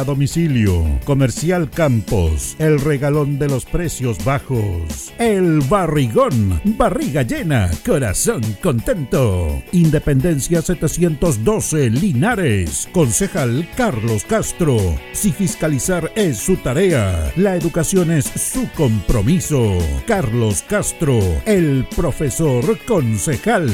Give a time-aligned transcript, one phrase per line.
[0.00, 0.98] a domicilio.
[1.04, 5.12] Comercial Campos, el regalón de los precios bajos.
[5.18, 9.62] El barrigón, barriga llena, corazón contento.
[9.72, 12.88] Independencia 712, Linares.
[12.92, 14.78] Concejal Carlos Castro.
[15.12, 19.78] Si fiscalizar es su tarea, la educación es su compromiso.
[20.06, 23.68] Carlos Castro, el profesor concejal.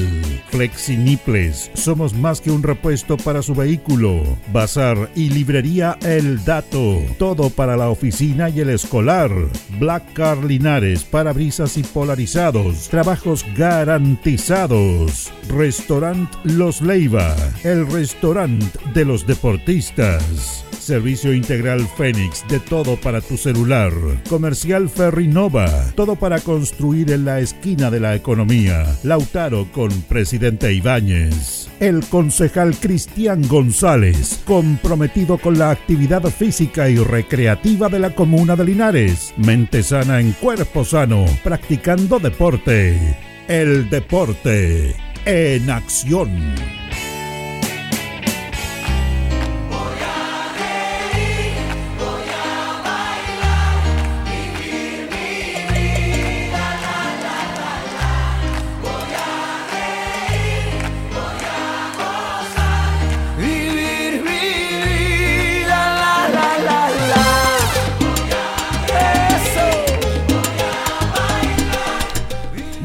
[0.50, 4.22] Flexiniples, somos más que un repuesto para su vehículo.
[4.52, 9.30] Bazar y librería El Dato, todo para la oficina y el escolar.
[9.78, 15.30] Black Car Linares, parabrisas y polarizados, trabajos garantizados.
[15.50, 20.64] Restaurant Los Leiva, el restaurante de los deportistas.
[20.86, 23.92] Servicio Integral Fénix, de todo para tu celular.
[24.30, 28.86] Comercial Ferrinova, todo para construir en la esquina de la economía.
[29.02, 31.68] Lautaro con Presidente Ibáñez.
[31.80, 38.64] El concejal Cristian González, comprometido con la actividad física y recreativa de la comuna de
[38.64, 39.34] Linares.
[39.36, 43.16] Mente sana en cuerpo sano, practicando deporte.
[43.48, 44.94] El deporte
[45.24, 46.30] en acción.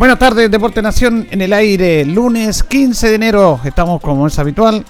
[0.01, 3.59] Buenas tardes, Deporte Nación en el aire, lunes 15 de enero.
[3.63, 4.83] Estamos como es habitual,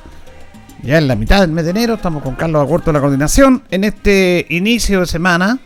[0.83, 1.95] ya en la mitad del mes de enero.
[1.95, 3.61] Estamos con Carlos Agurto de la coordinación.
[3.71, 5.59] En este inicio de semana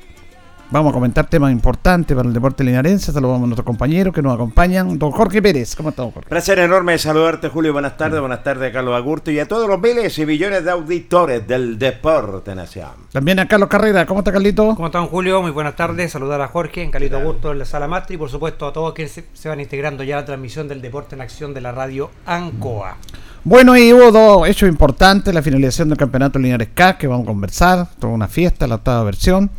[0.72, 3.12] vamos a comentar temas importantes para el deporte linarense.
[3.12, 4.98] Saludamos a nuestros compañeros que nos acompañan.
[4.98, 6.30] Don Jorge Pérez, ¿cómo estamos, Jorge?
[6.30, 7.74] Placer enorme de saludarte, Julio.
[7.74, 11.48] Buenas tardes, buenas tardes, Carlos Agurto y a todos los miles y millones de auditores
[11.48, 12.90] del Deporte Nación.
[13.12, 14.76] También a Carlos Carrera, ¿cómo está Carlito?
[14.76, 15.42] ¿Cómo están, Julio?
[15.42, 16.12] Muy buenas tardes.
[16.12, 18.94] Saludar a Jorge, en Calito Augusto en la Sala Mastri y, por supuesto, a todos
[18.94, 21.72] quienes se, se van integrando ya a la transmisión del Deporte en Acción de la
[21.72, 22.97] radio ANCOA.
[23.44, 27.28] Bueno, y hubo dos hechos importantes: la finalización del campeonato Linares K, que vamos a
[27.28, 29.52] conversar, toda una fiesta, la octava versión.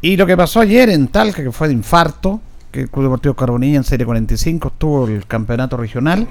[0.00, 3.34] Y lo que pasó ayer en Talca, que fue de infarto, que el Club Deportivo
[3.34, 6.26] Carbonilla en Serie 45 estuvo el campeonato regional.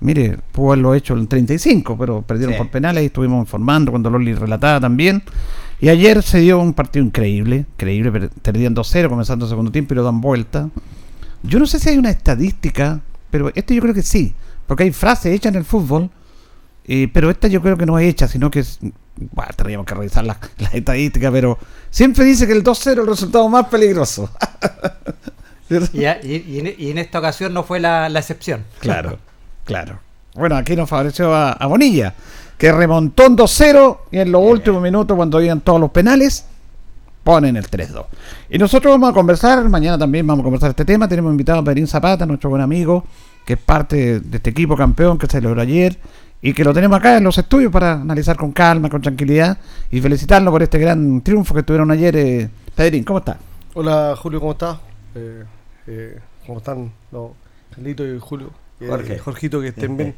[0.00, 2.58] Mire, pudo haberlo hecho en 35, pero perdieron Sí.
[2.58, 5.22] por penales y estuvimos informando cuando Loli relataba también.
[5.80, 9.94] Y ayer se dio un partido increíble, increíble, per- perdían 2-0 comenzando el segundo tiempo
[9.94, 10.68] y lo dan vuelta.
[11.42, 14.32] Yo no sé si hay una estadística, pero este yo creo que sí,
[14.66, 16.08] porque hay frases hechas en el fútbol,
[16.86, 18.78] eh, pero esta yo creo que no es hecha, sino que es...
[19.16, 21.58] Bueno, tendríamos que revisar las las estadísticas, pero
[21.90, 24.30] siempre dice que el 2-0 es el resultado más peligroso.
[25.94, 28.62] Y, y- y en, esta ocasión no fue la, la excepción.
[28.80, 29.18] Claro,
[29.64, 30.00] claro.
[30.34, 32.12] Bueno, aquí nos favoreció a, a Bonilla,
[32.58, 36.44] que remontó en 2-0 y en los últimos minutos, cuando iban todos los penales,
[37.24, 38.04] ponen el 3-2.
[38.50, 41.08] Y nosotros vamos a conversar, mañana también vamos a conversar este tema.
[41.08, 43.04] Tenemos invitado a Perín Zapata, nuestro buen amigo,
[43.46, 45.96] que es parte de este equipo campeón que se celebró ayer
[46.42, 49.56] y que lo tenemos acá en los estudios para analizar con calma, con tranquilidad
[49.90, 52.16] y felicitarlo por este gran triunfo que tuvieron ayer.
[52.16, 52.50] Eh.
[52.74, 53.38] Pedrín, ¿cómo está?
[53.74, 54.78] Hola Julio, ¿cómo estás?
[55.14, 55.44] Eh,
[55.86, 57.30] eh, ¿Cómo están los
[57.74, 58.50] Carlito y Julio?
[58.80, 59.18] Eh, Jorge.
[59.18, 60.14] Jorgito, que estén bien.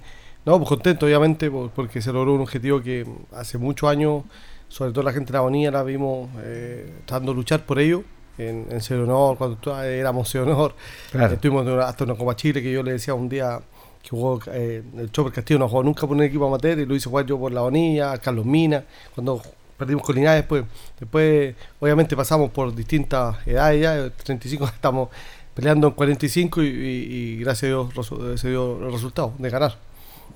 [0.46, 4.24] No, pues contento obviamente por- porque se logró un objetivo que hace muchos años,
[4.68, 8.02] sobre todo la gente de la Bonilla, la vimos eh, tratando de luchar por ello.
[8.36, 10.74] En, en Ser Honor, cuando tú- éramos Honor,
[11.12, 11.34] Claro.
[11.34, 13.60] estuvimos en una- hasta una Copa Chile que yo le decía un día
[14.04, 16.94] que jugó eh, el Chopper Castillo, no jugó nunca por un equipo amateur y lo
[16.94, 18.84] hice jugar yo por la Bonilla, Carlos Mina,
[19.14, 19.40] cuando
[19.78, 20.64] perdimos con Linares después,
[21.00, 25.08] después obviamente pasamos por distintas edades ya, de 35 estamos
[25.54, 29.76] peleando en 45 y, gracias a Dios resu- se dio el resultado de ganar.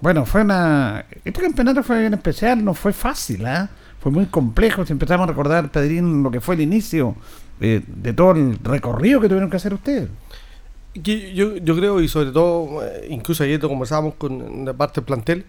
[0.01, 1.05] Bueno, fue una.
[1.25, 3.69] Este campeonato fue bien especial, no fue fácil, ¿ah?
[4.01, 4.87] Fue muy complejo.
[4.87, 7.17] Si empezamos a recordar, Pedrín, lo que fue el inicio
[7.61, 10.09] eh, de todo el recorrido que tuvieron que hacer ustedes.
[11.03, 15.01] Que Yo, yo creo, y sobre todo, eh, incluso ayer lo conversábamos con la parte
[15.01, 15.45] del plantel,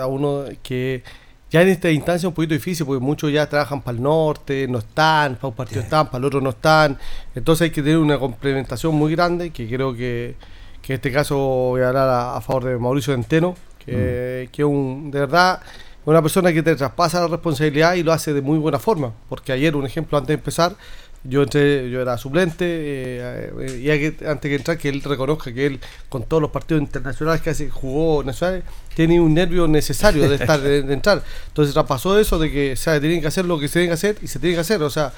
[0.00, 1.02] a uno que
[1.50, 4.66] ya en esta instancia es un poquito difícil, porque muchos ya trabajan para el norte,
[4.66, 6.98] no están, para un partido están, para el otro no están.
[7.34, 10.34] Entonces hay que tener una complementación muy grande, que creo que,
[10.82, 14.62] que en este caso voy a hablar a, a favor de Mauricio Centeno, que, que
[14.62, 15.60] es un, de verdad
[16.06, 19.12] una persona que te traspasa la responsabilidad y lo hace de muy buena forma.
[19.28, 20.74] Porque ayer, un ejemplo, antes de empezar,
[21.24, 25.66] yo entré, yo era suplente, eh, eh, y antes que entrar, que él reconozca que
[25.66, 25.80] él,
[26.10, 28.62] con todos los partidos internacionales que hace, jugó nacionales,
[28.94, 31.22] tiene un nervio necesario de estar de, entrar.
[31.48, 33.94] Entonces traspasó eso de que, o sea, tienen que hacer lo que se tiene que
[33.94, 34.82] hacer y se tiene que hacer.
[34.82, 35.14] O sea,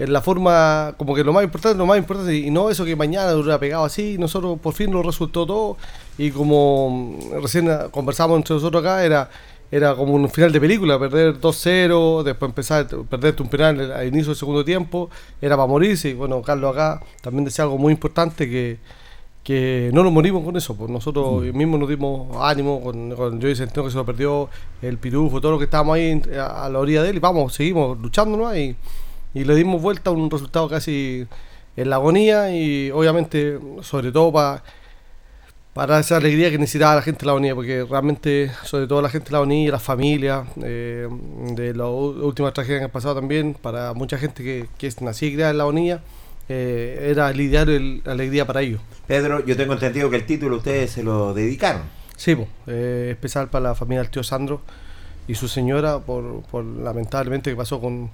[0.00, 2.96] en la forma, como que lo más importante, lo más importante, y no eso que
[2.96, 5.76] mañana hubiera pegado así, nosotros por fin nos resultó todo,
[6.18, 9.30] y como recién conversamos entre nosotros acá, era
[9.70, 14.06] era como un final de película, perder 2-0, después empezar a perderte un penal al
[14.06, 16.10] inicio del segundo tiempo, era para morirse.
[16.10, 18.78] Y bueno, Carlos acá también decía algo muy importante que,
[19.42, 23.56] que no nos morimos con eso, pues nosotros mismos nos dimos ánimo con, con Joey
[23.56, 24.48] Centeno que se lo perdió,
[24.80, 27.54] el Pirufo, todo lo que estábamos ahí a, a la orilla de él, y vamos,
[27.54, 28.56] seguimos luchando ¿no?
[28.56, 28.76] y,
[29.34, 31.26] y le dimos vuelta a un resultado casi
[31.76, 34.62] en la agonía y obviamente, sobre todo para
[35.74, 39.08] para esa alegría que necesitaba la gente de la Avenida, porque realmente, sobre todo la
[39.10, 41.08] gente de la Avenida, las familias, eh,
[41.50, 45.28] de las últimas tragedias que han pasado también, para mucha gente que, que es nacida
[45.30, 46.00] y criada en la Avenida,
[46.48, 48.80] eh, era lidiar el- la alegría para ellos.
[49.08, 51.82] Pedro, yo tengo entendido que el título ustedes se lo dedicaron.
[52.16, 54.60] Sí, po, eh, especial para la familia del tío Sandro
[55.26, 58.10] y su señora, por, por lamentablemente que pasó con,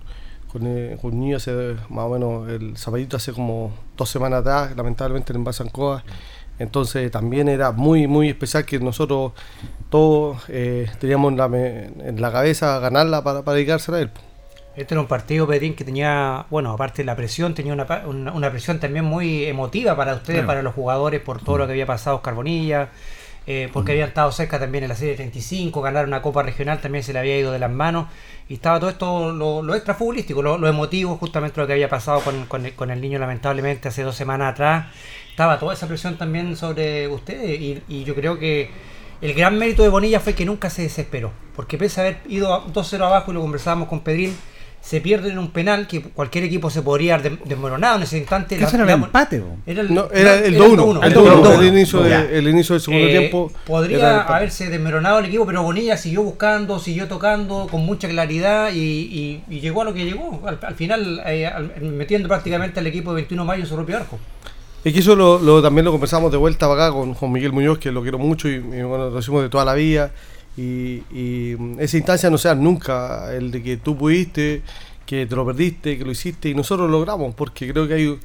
[0.50, 4.40] con, eh, con un niño hace más o menos el zapatito hace como dos semanas
[4.40, 6.02] atrás, lamentablemente en Envase Ancoa.
[6.60, 9.32] Entonces también era muy, muy especial que nosotros
[9.88, 14.10] todos eh, teníamos en la, en la cabeza ganarla para, para dedicársela a él.
[14.76, 18.02] Este era un partido, Pedrín, que tenía, bueno, aparte de la presión, tenía una, pa-
[18.06, 20.46] una, una presión también muy emotiva para ustedes, Claro.
[20.46, 22.88] para los jugadores, por todo lo que había pasado Oscar Bonilla,
[23.52, 27.02] eh, porque habían estado cerca también en la serie 35, ganar una Copa Regional también
[27.02, 28.06] se le había ido de las manos,
[28.49, 31.88] y estaba todo esto, lo, lo extra futbolístico, lo, lo emotivo, justamente lo que había
[31.88, 34.87] pasado con, con el, con el niño lamentablemente hace dos semanas atrás,
[35.31, 38.70] estaba toda esa presión también sobre ustedes, y, y yo creo que
[39.20, 42.55] el gran mérito de Bonilla fue que nunca se desesperó, porque pese a haber ido
[42.55, 44.37] a 2-0 abajo y lo conversábamos con Pedrín,
[44.82, 48.56] se pierde en un penal que cualquier equipo se podría haber desmoronado en ese instante.
[48.56, 49.40] ¿Qué La- el la- empate?
[49.40, 49.56] bo?
[49.66, 52.72] Era el, No, era el 2-1, el, 2-1, 2-1, el el, inicio de- el inicio
[52.74, 53.50] del segundo Eh, tiempo.
[53.52, 54.32] era Podría el empate.
[54.32, 59.44] haberse desmoronado el equipo, pero Bonilla siguió buscando, siguió tocando con mucha claridad y, y-
[59.54, 60.42] y llegó a lo que llegó.
[60.46, 63.74] Al, al final, eh, al- metiendo prácticamente al equipo de 21 de mayo en su
[63.76, 64.18] propio arco.
[64.82, 67.52] Es que eso lo, lo- también lo conversamos de vuelta para acá con, con Miguel
[67.52, 70.10] Muñoz, que lo quiero mucho y, y, bueno, lo hicimos de toda la vida.
[70.60, 74.62] Y, y, mm, esa instancia no sea nunca el de que tú pudiste,
[75.06, 78.06] que te lo perdiste, que lo hiciste y nosotros lo logramos, porque creo que hay
[78.06, 78.20] un,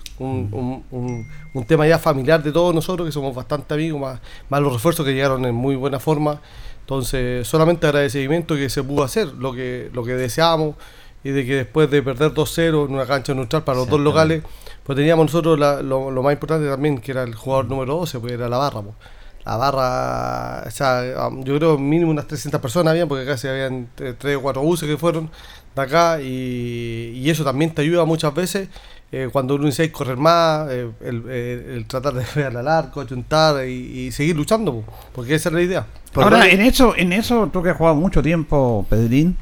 [0.51, 4.61] un- un- un tema ya familiar de todos nosotros, que somos bastante amigos, más, más
[4.61, 6.41] los refuerzos que llegaron en muy buena forma.
[6.81, 10.75] Entonces, solamente agradecimiento que se pudo hacer, lo que, lo que deseábamos
[11.23, 14.43] y de que después de perder 2-0 en una cancha neutral para los dos locales,
[14.83, 18.19] pues teníamos nosotros la- lo, lo más importante también, que era el jugador número 12,
[18.19, 18.81] pues era la barra.
[18.83, 18.95] pues.
[19.45, 21.03] La barra, o sea,
[21.43, 24.97] yo creo mínimo unas 300 personas habían, porque casi habían 3 o 4 buses que
[24.97, 25.29] fueron
[25.75, 28.69] de acá, y, y eso también te ayuda muchas veces.
[29.11, 33.05] eh, cuando uno dice correr más, eh, el, el- el tratar de pegarle al arco,
[33.07, 33.71] juntar y,
[34.07, 35.85] y seguir luchando, porque esa es la idea.
[36.15, 39.37] Ahora, en eso, en eso, tú que has jugado mucho tiempo, Pedrín,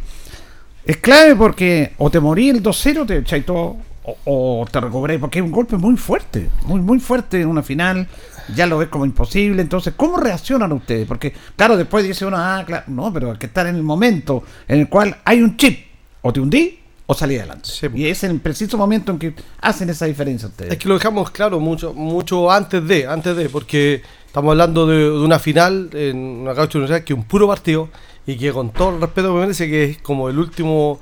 [0.85, 4.17] es clave porque o te morí el 2-0, te echáis todo, o,
[4.61, 8.07] o te recuperé, porque es un golpe muy fuerte, muy, muy fuerte en una final,
[8.55, 9.61] ya lo ves como imposible.
[9.61, 11.07] Entonces, ¿cómo reaccionan ustedes?
[11.07, 14.43] Porque, claro, después dice uno, ah, claro, no, pero hay que estar en el momento
[14.67, 15.85] en el cual hay un chip,
[16.21, 17.69] o te hundí o salí adelante.
[17.69, 18.01] Sí, pues.
[18.01, 20.71] y es en el preciso momento en que hacen esa diferencia ustedes.
[20.71, 24.97] Es que lo dejamos claro mucho mucho antes de, antes de, porque estamos hablando de,
[24.97, 27.89] de una final en una caucha universidad que es un puro partido
[28.25, 31.01] y que con todo el respeto me parece que es como el último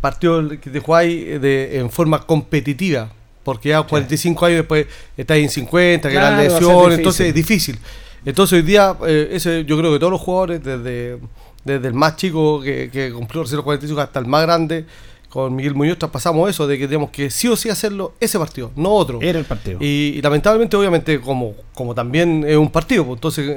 [0.00, 3.10] partido que te jugáis de, en forma competitiva.
[3.42, 7.78] Porque ya 45 años después estáis en 50, que Claro, las lesiones, entonces es difícil.
[8.24, 11.18] Entonces hoy día, eh, ese, yo creo que todos los jugadores, desde,
[11.64, 14.84] desde el más chico que, que cumplió recién los 45 hasta el más grande,
[15.30, 18.72] con Miguel Muñoz traspasamos eso, de que teníamos que sí o sí hacerlo ese partido,
[18.74, 19.20] no otro.
[19.22, 19.78] Era el partido.
[19.80, 23.54] Y, y lamentablemente, obviamente, como, como también es un partido, pues, entonces eh,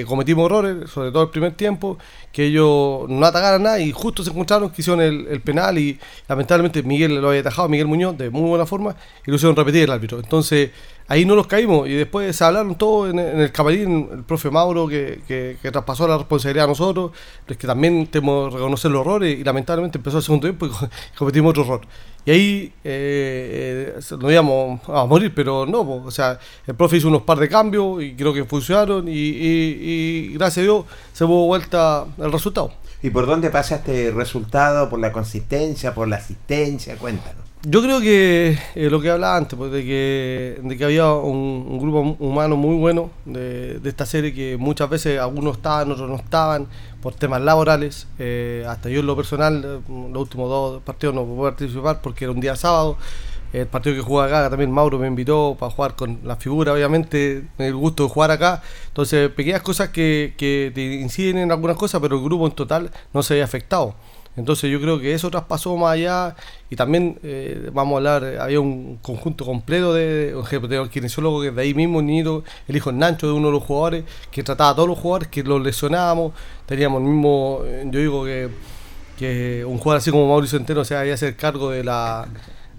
[0.00, 1.96] eh, cometimos errores, sobre todo el primer tiempo,
[2.30, 5.98] que ellos no atacaran nada y justo se encontraron que hicieron el, el penal y
[6.28, 8.94] lamentablemente Miguel lo había atajado, Miguel Muñoz, de muy buena forma,
[9.26, 10.18] y lo hicieron repetir el árbitro.
[10.18, 10.70] Entonces
[11.08, 14.86] ahí no los caímos y después se hablaron todos en, el camarín, el profe Mauro
[14.88, 17.12] que, que, traspasó la responsabilidad a nosotros,
[17.46, 20.88] que también tenemos que reconocer los errores y lamentablemente empezó el segundo tiempo y co-
[21.18, 21.80] cometimos otro error.
[22.26, 27.08] Y ahí eh, eh, nos íbamos a morir, pero no, o sea, el profe hizo
[27.08, 29.78] unos par de cambios y creo que funcionaron y, y-
[30.30, 32.72] y gracias a Dios se hubo vuelta el resultado.
[33.02, 34.88] ¿Y por dónde pasa este resultado?
[34.88, 35.92] ¿Por la consistencia?
[35.94, 36.96] ¿Por la asistencia?
[36.96, 37.44] Cuéntanos.
[37.66, 41.78] Yo creo que eh, lo que hablaba antes, pues, de, que, de que había un,
[41.78, 46.66] grupo humano muy bueno de, esta serie que muchas veces algunos estaban, otros no estaban
[47.00, 48.06] por temas laborales.
[48.18, 52.24] Eh, hasta yo en lo personal, eh, los últimos dos partidos no pude participar porque
[52.26, 52.98] era un día sábado.
[53.54, 57.46] El partido que juega acá también Mauro me invitó para jugar con la figura, obviamente,
[57.56, 58.62] el gusto de jugar acá.
[58.88, 62.90] Entonces, pequeñas cosas que, que te inciden en algunas cosas, pero el grupo en total
[63.14, 63.94] no se había afectado.
[64.36, 66.34] Entonces yo creo que eso traspasó más allá
[66.68, 71.52] y también eh, vamos a hablar, había un conjunto completo de, tengo el kinesiólogo que
[71.52, 74.74] de ahí mismo, el hijo de Nacho de uno de los jugadores, que trataba a
[74.74, 76.32] todos los jugadores, que los lesionábamos,
[76.66, 78.48] teníamos el mismo, eh, yo digo que,
[79.16, 82.26] que un jugador así como Mauricio Centeno se vaya a hacer cargo de la,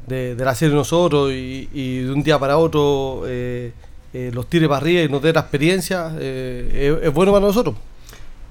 [0.08, 3.72] de, de la serie de nosotros y, y de un día para otro eh,
[4.14, 7.76] eh, los tire para arriba y nos dé la experiencia, es, es bueno para nosotros.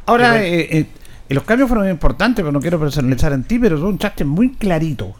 [0.06, 0.86] Ahora, eh,
[1.34, 5.14] los cambios fueron importantes, pero no quiero personalizar en ti, pero tú entraste muy clarito.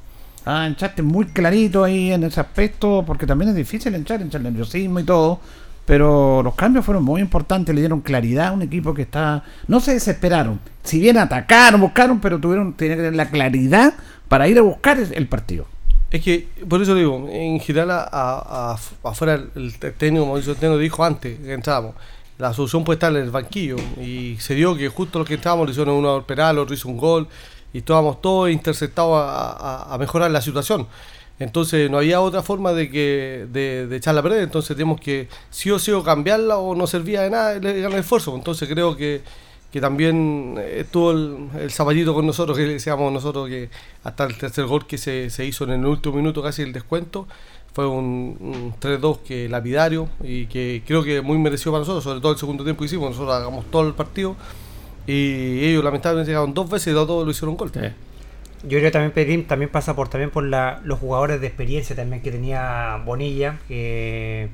[0.47, 4.45] Ah, entraste muy clarito ahí en ese aspecto, porque también es difícil entrar, entrar el
[4.45, 5.41] nerviosismo y todo.
[5.87, 9.45] Pero los cambios fueron muy importantes, le dieron claridad a un equipo que está.
[9.69, 10.61] No se desesperaron.
[10.83, 13.95] Si bien atacaron, buscaron, pero tuvieron tener la claridad
[14.29, 15.67] para ir a buscar el partido.
[16.11, 21.39] Es que, por eso digo, en general, a, afuera el, técnico Mauricio Centeno dijo antes
[21.41, 21.97] que entrábamos,
[22.39, 23.77] la solución puede estar en el banquillo.
[24.01, 26.89] Y se dio que justo los que estábamos le hicieron uno al penal, otro hizo
[26.89, 27.29] un gol,
[27.73, 30.87] y estábamos todos interceptados a, a- mejorar la situación.
[31.39, 35.79] Entonces no había otra forma de que de, de a entonces teníamos que sí o
[35.81, 38.37] sí o cambiarla o no servía de nada el, el esfuerzo.
[38.37, 39.23] Entonces creo que,
[39.73, 43.69] que también estuvo el, el zapallito con nosotros, que decíamos nosotros que
[44.05, 47.27] hasta el tercer gol que se, se hizo en el último minuto, casi el descuento,
[47.75, 52.21] fue un, un 3-2 que lapidario y que creo que muy merecido para nosotros, sobre
[52.21, 54.37] todo el segundo tiempo que hicimos, nosotros hagamos todo el partido
[55.07, 57.71] y ellos lamentablemente llegaron dos veces y dos, dos lo hicieron gol.
[58.63, 61.95] Yo creo que también Pedrín también pasa por también por la, los jugadores de experiencia
[61.95, 64.49] también que tenía Bonilla, que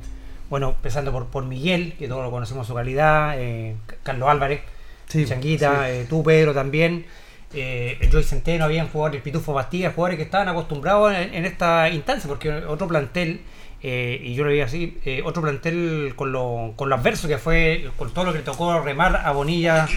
[0.48, 4.62] bueno, empezando por, por Miguel, que todos lo conocemos su calidad, eh, Carlos Álvarez,
[5.08, 5.92] Sí, Changuita, sí.
[5.92, 7.06] eh, tú Pedro también,
[7.54, 11.44] eh, el Joy Centeno, habían jugadores, el Pitufo Bastilla, jugadores que estaban acostumbrados en, en
[11.44, 13.40] esta instancia, porque otro plantel,
[13.82, 17.38] eh, y yo lo veía así, eh, otro plantel con lo, con lo adverso que
[17.38, 19.88] fue, con todo lo que le tocó remar a Bonilla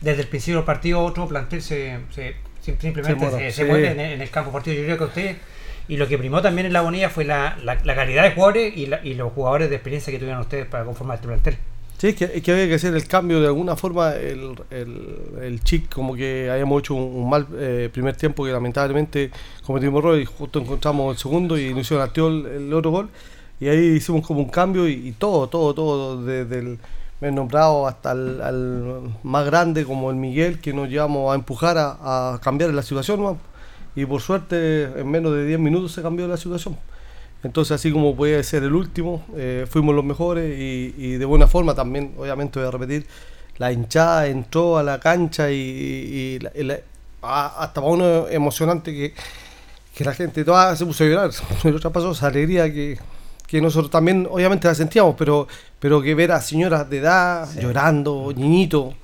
[0.00, 3.68] desde el principio del partido, otro plantel se, se- simplemente Se se, se sí.
[3.68, 4.76] muere en, el- en el campo partido.
[4.76, 5.36] Yo creo que usted,
[5.88, 8.76] y lo que primó también en la Bonilla fue la, la, la calidad de jugadores
[8.76, 11.56] y, la- y los jugadores de experiencia que tuvieron ustedes para conformar este plantel.
[12.02, 14.16] Sí, es que, que había que hacer el cambio de alguna forma.
[14.16, 19.30] El, el, el chic, como que habíamos hecho un, mal eh, primer tiempo que lamentablemente
[19.64, 23.08] cometimos error y justo encontramos el segundo y nos hicieron el, el otro gol.
[23.60, 26.78] Y ahí hicimos como un cambio y, todo, todo, todo, desde el
[27.20, 32.40] menos nombrado hasta el más grande como el Miguel, que nos llevamos a empujar a,
[32.42, 33.38] cambiar la situación.
[33.94, 36.76] Y por suerte, en menos de 10 minutos se cambió la situación.
[37.44, 41.46] Entonces, así como puede ser el último, eh, fuimos los mejores y, y de buena
[41.48, 43.06] forma también, obviamente voy a repetir,
[43.58, 46.78] la hinchada entró a la cancha y, y la- y la-
[47.22, 49.14] a- hasta para uno emocionante que,
[49.94, 51.30] que la gente toda se puso a llorar.
[51.64, 52.98] El otro pasó esa alegría que,
[53.46, 55.48] que nosotros también obviamente la sentíamos, pero,
[55.80, 58.94] pero que ver a señoras de edad llorando, niñitos,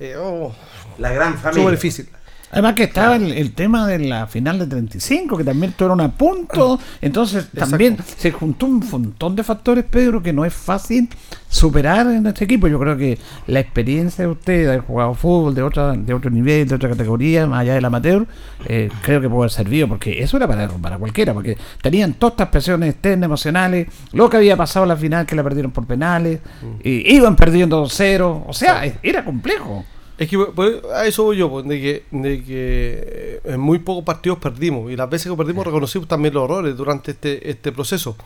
[0.00, 0.52] eh, oh,
[0.98, 1.62] La gran familia.
[1.62, 2.08] súper difícil.
[2.54, 6.12] Además que estaba el, el tema de la final de 35, que también estuvieron a
[6.12, 6.78] punto.
[7.00, 11.08] Entonces también se juntó un montón de factores, Pedro, que no es fácil
[11.48, 12.68] superar en este equipo.
[12.68, 13.18] Yo creo que
[13.48, 16.88] la experiencia de usted de haber jugado fútbol de otra de otro nivel, de otra
[16.90, 18.24] categoría, más allá del amateur,
[18.66, 22.34] eh, creo que puede haber servido, porque eso era para, para cualquiera, porque tenían todas
[22.34, 25.86] estas presiones externas, emocionales, lo que había pasado en la final, que la perdieron por
[25.86, 26.38] penales,
[26.84, 29.84] y iban perdiendo 2-0, o sea, era complejo.
[30.16, 33.80] Es que pues, a eso voy yo, pues, de que, de que eh, en muy
[33.80, 37.72] pocos partidos perdimos y las veces que perdimos reconocimos también los errores durante este, este
[37.72, 38.16] proceso.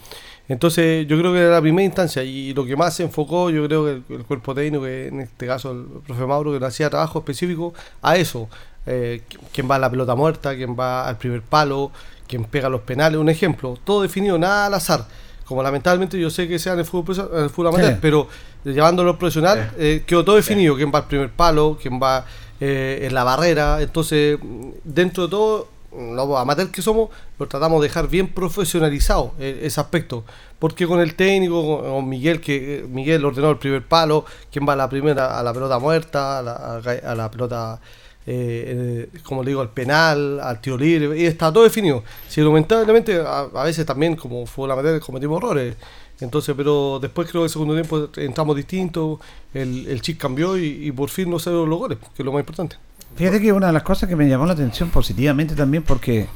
[0.49, 3.67] Entonces yo creo que era la primera instancia y lo que más se enfocó, yo
[3.67, 6.67] creo que el, el cuerpo técnico, que en este caso el profe Mauro, que le
[6.67, 8.49] hacía trabajo específico a eso,
[8.87, 11.91] eh, qui- quién va a la pelota muerta, quién va al primer palo,
[12.27, 15.07] quién pega los penales, un ejemplo, todo definido, nada al azar.
[15.49, 17.99] Como lamentablemente yo sé que sea en el fútbol, en el fútbol amateur, Sí.
[18.03, 18.29] pero
[18.65, 22.27] llevándolo al profesional, eh, quedó todo definido, quién va al primer palo, quién va
[22.61, 24.39] eh, en la barrera, entonces
[24.85, 29.81] dentro de todo, los amateurs que somos, lo tratamos de dejar bien profesionalizado eh, ese
[29.81, 30.25] aspecto,
[30.59, 34.77] porque con el técnico, con, Miguel, que Miguel ordenó el primer palo, quién va a
[34.77, 37.81] la primera, a la pelota muerta, a la- a la pelota,
[38.31, 42.05] eh, eh, como le digo, al penal, al tiro libre, y está todo definido.
[42.29, 45.77] Si lamentablemente a, a veces también como fue la materia cometimos errores.
[46.21, 49.21] Entonces, pero después creo que el segundo tiempo entramos distintos,
[49.55, 52.27] el, el chip cambió y, y por fin no se dieron los goles, que es
[52.27, 52.77] lo más importante.
[53.15, 56.27] Fíjate que una de las cosas que me llamó la atención positivamente también, porque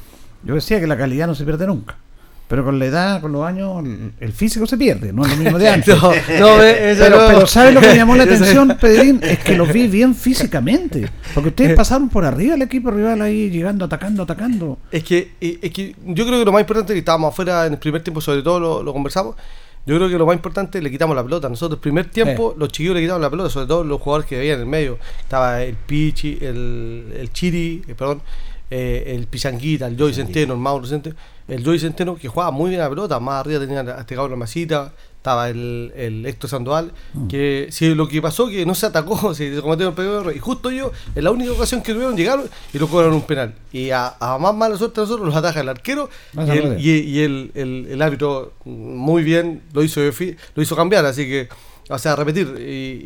[0.43, 1.97] yo decía que la calidad no se pierde nunca.
[2.53, 3.83] Pero con la edad, con los años,
[4.19, 5.99] el, físico se pierde, no es lo mismo de antes.
[5.99, 9.19] No, no, eh, eso Pero, no- pero ¿sabes lo que me llamó la atención, Pedrín?
[9.23, 11.09] Es que los vi bien físicamente.
[11.33, 14.77] Porque ustedes pasaron por arriba el equipo rival ahí, llegando, atacando, atacando.
[14.91, 17.73] Es que, eh, es que yo creo que lo más importante, que estábamos afuera en
[17.73, 19.35] el primer tiempo, sobre todo lo, lo conversamos,
[19.87, 21.49] yo creo que lo más importante le quitamos la pelota.
[21.49, 24.37] Nosotros el primer tiempo, los chiquillos le quitamos la pelota, sobre todo los jugadores que
[24.37, 24.99] había en el medio.
[25.21, 28.21] Estaba el Pichi, el, el Chiri, eh, perdón,
[28.75, 31.15] eh, el Pichanguita, el Joy Centeno, el Mauro Centeno,
[31.47, 34.31] el Joy Centeno que jugaba muy bien la pelota, más arriba tenía a este cabrón
[34.31, 36.91] la masita, estaba el, el Héctor Sandoval,
[37.29, 40.69] que si lo que pasó que no se atacó, se cometieron el error, y justo
[40.71, 43.53] ellos, en la única ocasión que tuvieron, llegaron y lo cobraron un penal.
[43.71, 46.89] Y a, a más mala suerte de nosotros los ataja el arquero y, el, y,
[46.91, 51.47] y el, el- el árbitro muy bien lo hizo, lo hizo cambiar, así que,
[51.89, 52.55] o sea, repetir.
[52.59, 53.01] Y,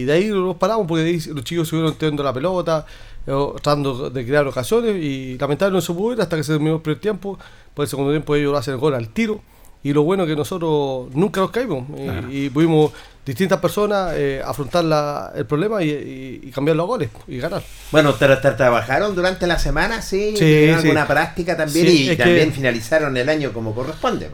[0.00, 2.84] y de ahí nos paramos porque de ahí los chicos siguieron teniendo la pelota,
[3.28, 6.82] tratando de crear ocasiones y lamentablemente no se pudo ir hasta que se terminó el
[6.82, 7.38] primer tiempo.
[7.74, 9.40] Por el segundo tiempo ellos lo hacen el gol al tiro.
[9.82, 11.84] Y lo bueno es que nosotros nunca nos caímos
[12.30, 12.92] y, y pudimos
[13.28, 17.62] distintas personas eh, afrontar la- el problema y, y- y cambiar los goles y ganar.
[17.92, 20.70] Bueno, tra- trabajaron durante la semana, sí, Sí, sí.
[20.70, 24.30] alguna práctica también Sí, y que- también finalizaron el año como corresponde.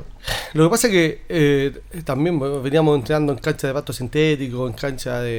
[0.54, 1.72] Lo que pasa es que eh,
[2.04, 5.32] también bueno, veníamos entrenando en cancha de pasto sintético, en cancha de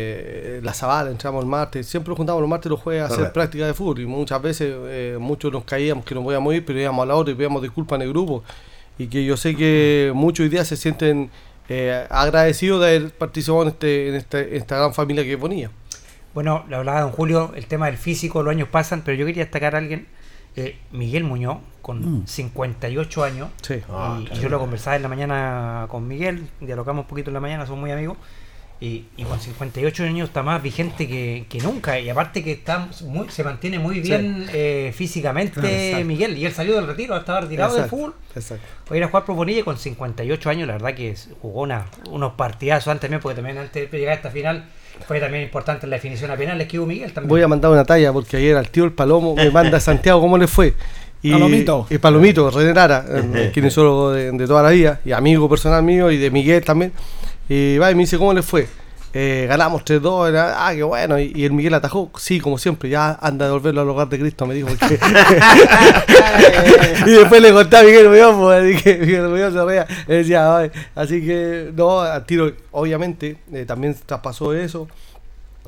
[0.58, 3.18] eh, la Zabala, entramos el martes, siempre nos juntábamos los martes los jueves a hacer
[3.18, 3.34] Correcto.
[3.34, 4.76] práctica de fútbol y muchas veces
[5.20, 7.96] muchos nos caíamos que nos podíamos ir, pero íbamos a la hora y pedíamos disculpas
[7.98, 8.44] en el grupo
[9.00, 11.30] y que yo sé que muchos hoy día se sienten
[11.70, 15.72] eh, agradecidos de haber participado en, este, en, este- en esta gran familia que ponía.
[16.34, 19.44] Bueno, lo hablaba don Julio, el tema del físico, los años pasan, pero yo quería
[19.44, 20.08] destacar a alguien,
[20.58, 23.50] eh, Miguel Muñoz, con 58 años.
[23.62, 23.82] Sí.
[23.90, 27.36] Ah, y, y yo lo conversaba en la mañana con Miguel, dialogamos un poquito en
[27.36, 28.18] la mañana, somos muy amigos.
[28.86, 32.00] Y, y con 58 años está más vigente que, que nunca.
[32.00, 36.06] Y aparte que está muy, se mantiene muy bien eh, físicamente Exacto.
[36.06, 36.38] Miguel.
[36.38, 38.14] Y él salió del retiro, estaba retirado del Exacto, fútbol.
[38.36, 38.64] Exacto.
[38.86, 41.30] Fue a ir a jugar por Bonilla y con 58 años, la verdad que es-
[41.42, 44.66] jugó una, unos partidazos antes también, porque también antes de llegar a esta final
[45.08, 47.30] fue también importante la definición a penales que hubo Miguel también.
[47.30, 50.22] Voy a mandar una talla porque ayer al tío el Palomo me manda a Santiago
[50.22, 50.76] cómo le fue.
[51.24, 51.88] Y, Palomito.
[51.90, 56.12] Y Palomito, René Lara, eh, kinesiólogo de, de toda la vida y amigo personal mío
[56.12, 56.94] y de Miguel también.
[57.50, 58.68] Y va y me dice cómo le fue.
[59.18, 61.18] Eh, ganamos 3-2, era, ah, qué bueno.
[61.18, 64.20] Y, y el Miguel atajó, sí, como siempre, ya anda a devolverlo al hogar de
[64.20, 64.68] Cristo, me dijo.
[64.68, 65.00] porque-
[67.06, 69.88] y después le conté a Miguel Muñoz, pues, así que Miguel Muñoz se reía.
[70.08, 70.72] Decía, "Ay".
[70.96, 74.88] así que, no, al tiro, obviamente, eh, también traspasó eso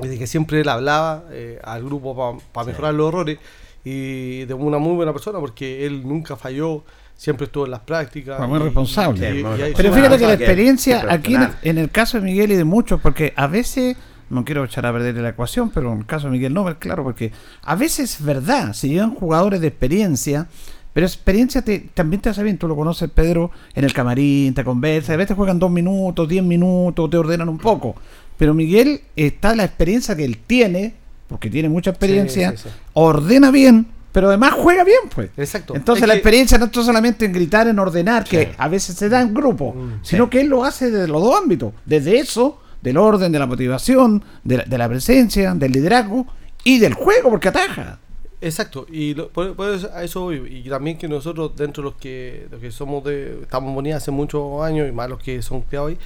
[0.01, 3.39] de que siempre él hablaba eh, al grupo para mejorar los errores
[3.83, 6.83] y de una muy buena persona porque él nunca falló,
[7.17, 8.47] siempre estuvo en las prácticas.
[8.47, 9.27] Muy responsable.
[9.29, 11.77] y- Sí, y muy ahí- Pero fíjate que la experiencia que aquí en el, profesional.
[11.77, 13.97] en el caso de Miguel y de muchos, porque a veces,
[14.29, 17.03] no quiero echar a perder la ecuación, pero en el caso de Miguel no, claro,
[17.03, 17.31] porque
[17.63, 20.47] a veces es verdad, se llevan jugadores de experiencia,
[20.93, 24.63] pero experiencia te, también te hace bien, tú lo conoces Pedro, en el camarín, te
[24.63, 27.95] conversa, a veces juegan dos minutos, diez minutos, te ordenan un poco,
[28.37, 30.93] pero Miguel está la experiencia que él tiene,
[31.27, 32.69] porque tiene mucha experiencia, sí, sí.
[32.93, 35.29] ordena bien, pero además juega bien, pues.
[35.37, 35.75] Exacto.
[35.75, 38.95] Entonces Es la que- experiencia no está solamente en gritar, en ordenar, que a veces
[38.95, 42.17] se da en grupo, Mm, sino que él lo hace desde los dos ámbitos, desde
[42.19, 46.25] eso, del orden, de la motivación, de la, de la presencia, del liderazgo
[46.63, 47.99] y del juego, porque ataja.
[48.39, 50.61] Exacto, y lo- por, por eso, a eso voy.
[50.65, 54.11] Y también que nosotros, dentro de los que, los que somos de, estamos bonitos hace
[54.11, 55.97] muchos años y más los que son criados ahí,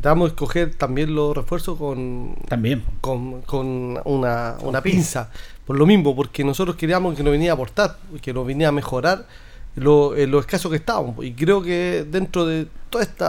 [0.00, 2.82] tratamos de escoger también los refuerzos con, También.
[3.02, 5.30] con, con una, una pinza.
[5.66, 8.72] Por lo mismo, porque nosotros queríamos que nos viniera a aportar, que nos viniera a
[8.72, 9.26] mejorar
[9.74, 11.24] lo, en lo escaso que estábamos.
[11.24, 13.24] Y creo que dentro de todo este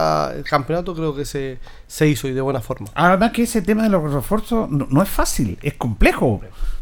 [0.48, 2.88] campeonato creo que se, se hizo y de buena forma.
[2.94, 6.40] Además que ese tema de los refuerzos no, no es fácil, es complejo.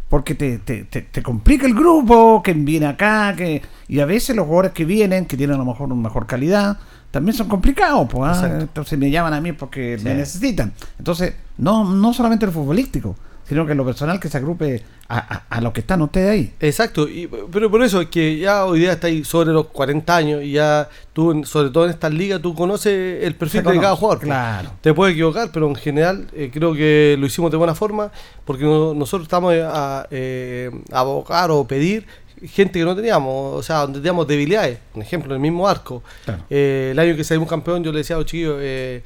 [0.09, 4.37] Porque te, te, te, te complica el grupo, que viene acá, que y a veces
[4.37, 6.79] los jugadores que vienen, que tienen a lo mejor una mejor calidad,
[7.11, 8.09] también son complicados.
[8.09, 8.59] Pues, ah.
[8.61, 10.73] Entonces me llaman a mí porque me necesitan.
[10.99, 13.17] Entonces, no, no solamente el futbolístico,
[13.49, 16.53] sino que lo personal que se agrupe a, a, a los que están ustedes ahí.
[16.61, 20.17] Exacto, y, pero por eso es que ya hoy día está ahí sobre los 40
[20.17, 23.95] años y ya tú, sobre todo en estas ligas, tú conoces el perfil de cada
[23.97, 24.21] jugador.
[24.25, 24.71] claro.
[24.81, 28.11] Te puedes equivocar, pero en general eh, creo que lo hicimos de buena forma
[28.45, 32.05] porque no- nosotros estamos a, eh, a abocar o pedir
[32.45, 34.79] gente que no teníamos, o sea, donde teníamos debilidades.
[34.95, 36.03] Un ejemplo, en el mismo arco.
[36.25, 36.43] Claro.
[36.51, 39.03] Eh, el año que salimos campeón, yo le decía a los chiquillos, eh,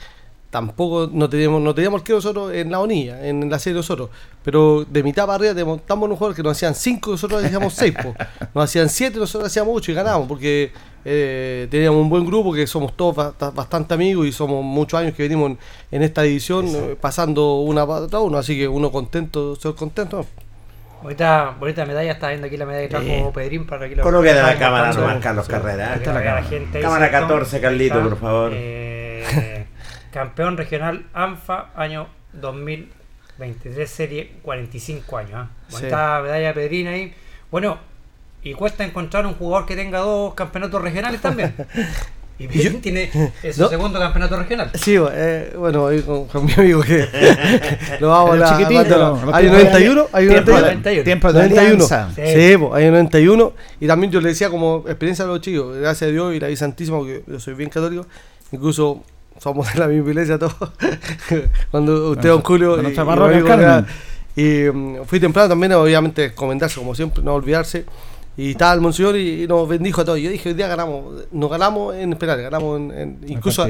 [0.51, 4.11] tampoco no teníamos, no teníamos que nosotros en la onilla, en la serie nosotros,
[4.45, 7.73] pero de mitad para arriba teníamos tan buenos jugadores que nos hacían 5, nosotros hacíamos
[7.75, 7.95] 6,
[8.55, 10.73] nos hacían 7, nosotros hacíamos 8 y ganábamos, porque
[11.05, 15.15] eh, teníamos un buen grupo que somos todos ba- bastante amigos y somos muchos años
[15.15, 15.59] que venimos en,
[15.93, 20.27] en esta división eh, pasando una para uno, así que uno contento, soy contento.
[21.03, 24.35] Bonita, bonita medalla, está viendo aquí la medalla que trajo Pedrín para que lo Coloque
[24.35, 25.85] de la cámara nomás, Carlos Carrera.
[25.87, 26.51] Para que Está la la vea la cámara.
[26.61, 27.27] gente ahí, Cámara ¿cierto?
[27.29, 28.09] 14, Ahí Carlito, está.
[28.11, 28.53] por favor.
[28.55, 29.67] Eh,
[30.13, 35.33] campeón regional ANFA, año 2023, serie 45 años.
[35.35, 35.49] ¿ah?
[35.71, 37.15] Bonita medalla de Pedrín ahí.
[37.51, 37.79] Bueno,
[38.43, 41.55] y cuesta encontrar un jugador que tenga dos campeonatos regionales también.
[42.41, 43.11] Y Pedrín tiene
[43.43, 43.69] eh, su ¿No?
[43.69, 44.71] segundo campeonato regional.
[44.73, 47.07] Sí, eh, bueno, ahí con, con mi amigo que
[48.01, 49.27] lo vamos a chiquitito, ¿cuánto?
[49.27, 51.05] los Hay de- 91, hay de- 91.
[51.05, 51.61] tiempo de 91.
[51.61, 52.09] alianza.
[52.17, 52.23] Sí.
[52.25, 53.53] Sí, hay 91.
[53.81, 56.47] Y también yo le decía como experiencia a los chicos, gracias a Dios y la
[56.47, 58.07] vida santísima, porque yo soy bien católico,
[58.53, 59.05] incluso
[59.41, 60.55] somos de la misma iglesia todos.
[61.71, 63.05] Cuando usted, don Julio, con y, nuestra
[64.37, 67.85] y mm, fui temprano también, obviamente, comentarse como siempre, no olvidarse.
[68.37, 70.19] Y estaba el Monseñor y, y nos bendijo a todos.
[70.21, 73.67] Yo dije, hoy día ganamos, nos ganamos en penales, ganamos en, en- incluso,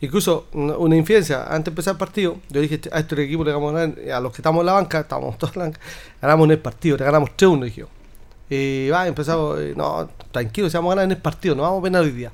[0.00, 3.74] incluso una infidencia, antes de empezar el partido, yo dije, a este equipo le vamos
[3.74, 5.80] a ganar, a los que estamos en la banca, estamos todos en la banca,
[6.22, 7.88] ganamos en el partido, le ganamos 3-1, dije yo.
[8.48, 11.80] Y va, empezamos, eh, no, tranquilo, si vamos a ganar en el partido, no vamos
[11.80, 12.30] a penal hoy día.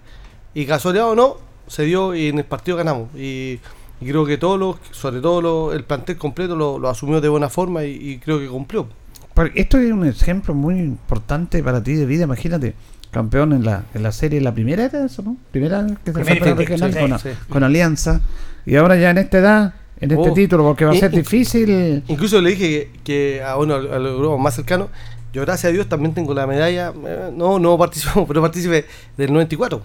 [0.54, 1.38] Y casualidad o no,
[1.70, 3.08] se dio y en el partido ganamos.
[3.16, 3.60] Y,
[4.00, 7.28] y creo que todos los, sobre todo lo- el plantel completo lo, lo asumió de
[7.28, 8.88] buena forma y, y creo que cumplió.
[9.34, 12.74] Porque esto es un ejemplo muy importante para ti de vida, imagínate.
[13.10, 15.36] Campeón en la, en la serie, la primera era eso, ¿no?
[15.50, 17.28] Primera que se fue regional sí, con, sí.
[17.48, 18.20] con Alianza.
[18.66, 20.32] Y ahora ya en esta edad, en este Oh.
[20.34, 22.02] título, porque va a ser difícil.
[22.08, 24.88] Incluso le dije que, que a uno, al, al grupo más cercano,
[25.32, 28.84] yo gracias a Dios también tengo la medalla, eh, no, no participó, pero participé
[29.16, 29.82] del 94.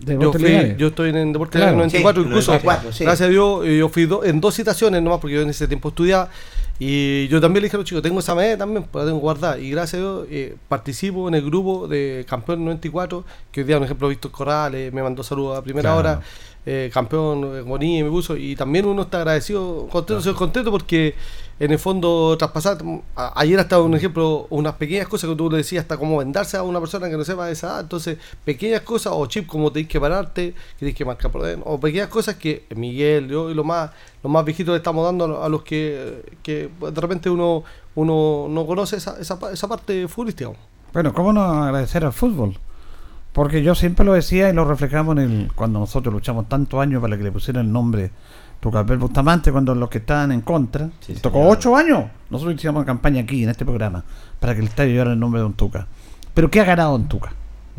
[0.00, 1.72] De Yo, fui- yo estoy en Deportes Claro.
[1.72, 3.04] del 94, Sí, incluso 94, sí.
[3.04, 5.68] gracias a Dios eh, yo fui do- en dos citaciones nomás porque yo en ese
[5.68, 6.28] tiempo estudiaba
[6.78, 9.20] y yo también le dije a los chicos, tengo esa medalla también, pues la tengo
[9.20, 13.66] guardada y gracias a Dios eh, participo en el grupo de campeón 94, que hoy
[13.66, 15.98] día un ejemplo Víctor Corrales me mandó saludos a primera Claro.
[15.98, 16.20] hora,
[16.66, 21.14] eh, campeón eh, Bonilla me puso y también uno está agradecido, contento, contento porque
[21.58, 22.78] en el fondo traspasar,
[23.16, 26.56] a- ayer hasta un ejemplo, unas pequeñas cosas que tú le decías, hasta como vendarse
[26.56, 29.70] a una persona que no sepa de esa edad, entonces pequeñas cosas, o chip como
[29.72, 33.50] tenés que pararte, que tienes que marcar por dentro, o pequeñas cosas que Miguel, yo
[33.50, 33.90] y los más,
[34.22, 37.62] los más viejitos le estamos dando a los, que, que de repente uno,
[37.94, 40.50] uno no conoce esa, esa, esa parte futbolística.
[40.92, 42.56] Bueno, ¿cómo no agradecer al fútbol?
[43.32, 47.00] Porque yo siempre lo decía y lo reflejamos en el, cuando nosotros luchamos tantos años
[47.00, 48.10] para que le pusieran el nombre
[48.60, 51.56] Tucapel Bustamante, cuando los que estaban en contra, Sí, tocó señor.
[51.56, 52.04] ocho años.
[52.28, 54.04] Nosotros hicimos una campaña aquí, en este programa,
[54.40, 55.86] para que el estadio llevara el nombre de Don Tuca.
[56.34, 57.32] Pero ¿qué ha ganado Don Tuca?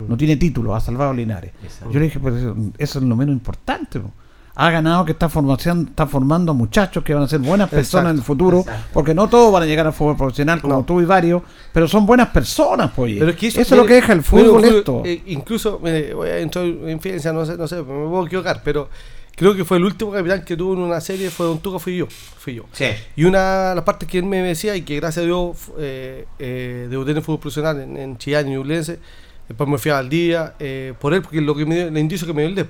[0.07, 1.51] No tiene título, ha salvado a Linares.
[1.63, 1.91] Exacto.
[1.91, 3.99] Yo le dije, pues eso, eso es lo menos importante.
[3.99, 4.09] po.
[4.53, 8.17] Ha ganado que está, formación, está formando muchachos que van a ser buenas personas en
[8.17, 10.83] el futuro, porque no todos van a llegar al fútbol profesional como No.
[10.83, 13.15] tú y varios, pero son buenas personas, pues.
[13.17, 15.03] Pero es que eso, es lo que deja el fútbol esto.
[15.05, 18.61] eh, incluso, mire, voy a entrar en infidencia, no sé, no sé, me puedo equivocar,
[18.63, 18.89] pero
[19.35, 21.95] creo que fue el último capitán que tuvo en una serie, fue Don Tuca, fui
[21.97, 22.65] yo, fui yo.
[22.73, 22.87] Sí.
[23.15, 26.25] Y una de las partes que él me decía, y que gracias a Dios eh,
[26.39, 28.99] eh, debuté en el fútbol profesional en, en Chillán y Ñublense,
[29.47, 32.27] después me fui al día, eh, por él, porque lo que me dio, el indicio
[32.27, 32.69] que me dio el DEP.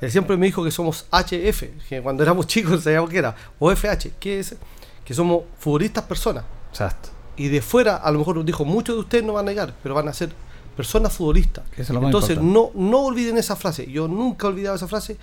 [0.00, 3.70] Él siempre me dijo que somos HF, que cuando éramos chicos sabíamos que era, o
[3.74, 4.56] FH, que es
[5.04, 6.44] que somos futbolistas personas.
[6.70, 7.10] Exacto.
[7.36, 9.94] Y de fuera, a lo mejor dijo, muchos de ustedes no van a llegar, pero
[9.94, 10.30] van a ser
[10.76, 11.64] personas futbolistas.
[11.76, 13.90] Es Entonces, no, no olviden esa frase.
[13.90, 15.16] Yo nunca he olvidado esa frase,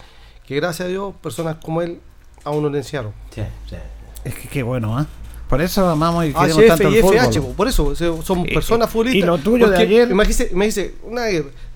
[0.46, 2.00] que gracias a Dios, personas como él
[2.44, 3.14] a uno le enseñaron.
[3.32, 3.76] Sí, sí.
[4.24, 5.06] Es que qué bueno, ¿ah?
[5.54, 7.50] Por eso amamos y queremos HF tanto el y FH, fútbol.
[7.52, 7.94] po, por eso,
[8.46, 9.24] Y- personas futbolistas.
[9.24, 10.14] y lo tuyo de ayer-
[10.54, 11.24] Me dice, una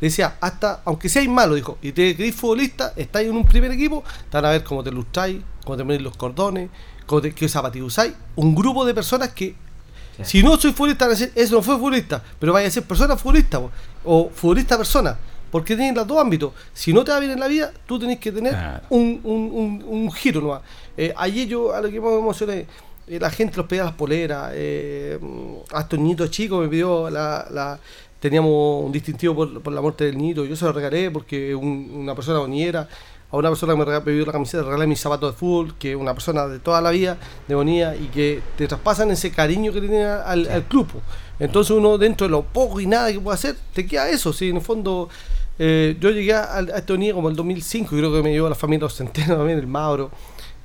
[0.01, 4.03] decía, hasta, aunque seáis malo, dijo, y te creéis futbolista, estáis en un primer equipo,
[4.31, 6.69] te van a ver cómo te lustráis, cómo te ponéis los cordones,
[7.05, 8.13] cómo te, qué zapatillas usáis.
[8.35, 9.55] Un grupo de personas que
[10.23, 12.81] Si no soy futbolista, van a decir, eso no fue futbolista, pero vaya a ser
[12.81, 13.61] persona futbolista
[14.03, 15.15] o futbolista persona,
[15.51, 16.53] porque tienen los dos ámbitos.
[16.73, 18.81] Si no te va bien en la vida, tú tenés que tener Claro.
[18.89, 20.61] un, un, un, un giro nomás.
[20.97, 22.65] Eh, ayer yo, a lo que más me emocioné,
[23.07, 25.19] la gente los pedía las poleras, eh,
[25.73, 27.79] a estos niñitos chicos me pidió la, la-
[28.19, 31.89] teníamos un distintivo por, por la muerte del niño, yo se lo regalé porque un-
[31.93, 32.87] una persona bonillera,
[33.29, 35.97] a una persona que me pidió la camiseta, regalé mis zapatos de fútbol, que es
[35.97, 37.17] una persona de toda la vida,
[37.47, 40.87] de bonía, y que te traspasan ese cariño que tiene al, al club.
[41.39, 44.49] Entonces uno dentro de lo poco y nada que puede hacer, te queda eso, sí,
[44.49, 45.09] en el fondo...
[45.59, 48.47] eh, yo llegué a, a esta unidad como el 2005, y creo que me llevó
[48.49, 50.09] la familia Los Centenos también, el Mauro,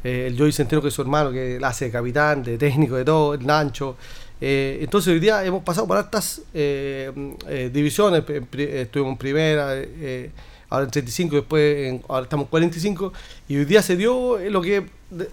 [0.05, 2.97] eh, el Joey Centeno que es su hermano, que la hace de capitán, de técnico,
[2.97, 3.97] de todo, el Nancho.
[4.41, 7.13] Eh, entonces hoy día hemos pasado por hartas eh,
[7.49, 10.31] eh, divisiones, eh, estuvimos en primera, eh,
[10.69, 13.13] ahora en 35, después en- ahora estamos en 45,
[13.49, 14.85] y hoy día se dio lo que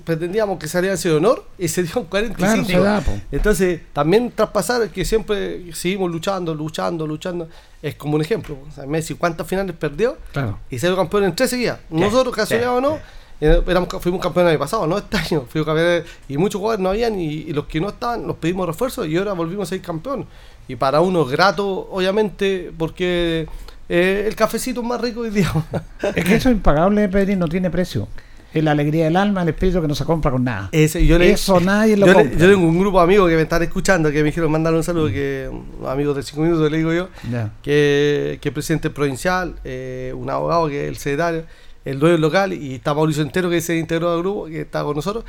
[0.04, 2.68] pretendíamos que saliera de honor, y se dio en 45.
[2.68, 3.24] Claro, se da.
[3.32, 7.48] Entonces, también traspasar que siempre seguimos luchando, luchando, luchando,
[7.82, 8.58] es como un ejemplo.
[8.68, 10.18] O sea, Messi, ¿cuántas finales perdió?
[10.34, 10.60] Claro.
[10.70, 11.80] Y salió campeón en tres seguidas.
[11.90, 13.00] Nosotros, casualidad o no,
[13.42, 15.46] éramos, fuimos campeones el año pasado, no este año.
[15.50, 18.68] Fuimos campeones y muchos jugadores no habían y, y los que no estaban los pedimos
[18.68, 20.26] refuerzo y ahora volvimos a ser campeón.
[20.68, 23.48] Y para uno grato, obviamente, porque
[23.90, 25.52] eh, el cafecito es más rico hoy día.
[26.16, 28.08] Es que eso es impagable, Pedrín, no tiene precio.
[28.52, 30.70] Es la alegría del alma, el espíritu que no se compra con nada.
[30.72, 32.40] Ese, yo le- Eso nadie lo yo, le- compra.
[32.40, 34.84] yo tengo un grupo de amigos que me están escuchando que me dijeron mandar un
[34.84, 35.50] saludo, que
[35.88, 37.52] amigos de 5 minutos le digo yo, Ya.
[37.62, 41.44] que, que presidente provincial, eh, un abogado que es el secretario,
[41.90, 44.84] el dueño del local, y está Mauricio Entero que se integró al grupo, que está
[44.84, 45.24] con nosotros.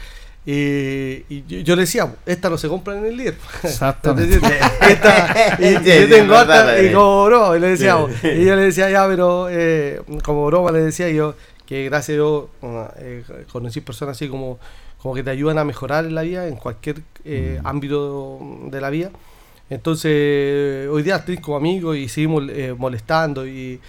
[0.46, 3.37] Y, y yo, yo le decía, esta no se compra en el líder.
[3.62, 4.37] Exactamente.
[4.88, 8.29] Esta- y, yo tengo harta- y como broma, y le decíamos, Sí.
[8.29, 11.35] y yo le decía ya, pero eh, como broma le decía yo
[11.66, 12.44] que gracias a Dios
[12.99, 14.59] eh, conocí personas así como,
[14.99, 18.90] como que te ayudan a mejorar en la vida, en cualquier eh, ámbito de la
[18.90, 19.11] vida.
[19.70, 23.80] Entonces, hoy día estoy como amigos y seguimos eh, molestando y,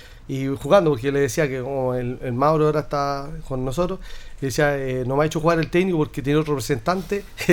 [0.62, 4.00] jugando, porque yo le decía que como el, Mauro ahora está con nosotros,
[4.39, 7.26] le decía, eh, no me ha hecho jugar el técnico porque tiene otro representante.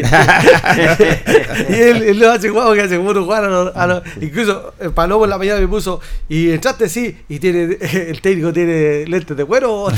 [1.68, 4.74] y él, él lo hace jugar porque hace puro jugar a los, a los- Incluso
[4.78, 9.06] el Palomo en la mañana me puso, y entraste sí, y tiene el técnico tiene
[9.06, 9.88] lentes de cuero.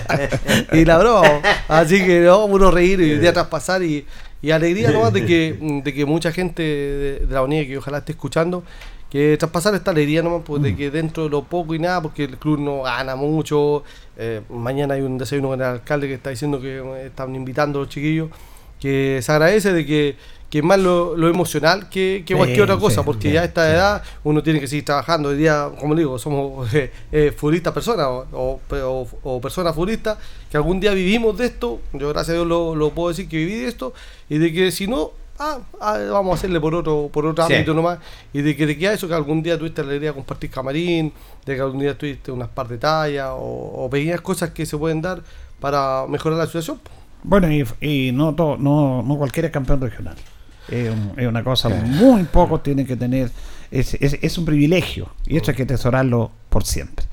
[0.72, 1.40] y la broma.
[1.68, 4.04] Así que no, puro reír y día tras pasar y,
[4.42, 7.98] y alegría nomás de que, de que mucha gente de, de la unidad que ojalá
[7.98, 8.62] esté escuchando,
[9.10, 12.24] que traspasar esta alegría nomás, pues, de que dentro de lo poco y nada, porque
[12.24, 13.82] el club no gana mucho.
[14.16, 17.80] eh, mañana hay un desayuno con el alcalde que está diciendo que eh, están invitando
[17.80, 18.30] a los chiquillos,
[18.78, 20.16] que se agradece de que,
[20.50, 23.34] que es más lo, lo emocional que, que cualquier Sí, otra cosa, sí, porque sí,
[23.34, 25.28] ya a esta edad uno tiene que seguir trabajando.
[25.30, 30.18] Hoy día, como digo, somos eh, eh, futbolistas personas o, o, o- o personas futbolistas
[30.50, 31.80] que algún día vivimos de esto.
[31.92, 33.94] Yo, gracias a Dios, lo, lo puedo decir que viví de esto
[34.28, 37.72] y de que si no, ah, ah, vamos a hacerle por otro, por otro ámbito
[37.72, 38.00] nomás.
[38.32, 41.12] Y de que te queda eso que algún día tuviste la alegría de compartir camarín,
[41.46, 44.76] de que algún día tuviste unas par de tallas o, o pequeñas cosas que se
[44.76, 45.22] pueden dar
[45.60, 46.80] para mejorar la situación.
[47.22, 50.16] Bueno, y, y no, to- no, no cualquiera es campeón regional.
[50.68, 53.30] Es, un- una cosa, muy pocos tienen que tener,
[53.70, 57.06] es, es, es un privilegio y esto hay que atesorarlo por siempre.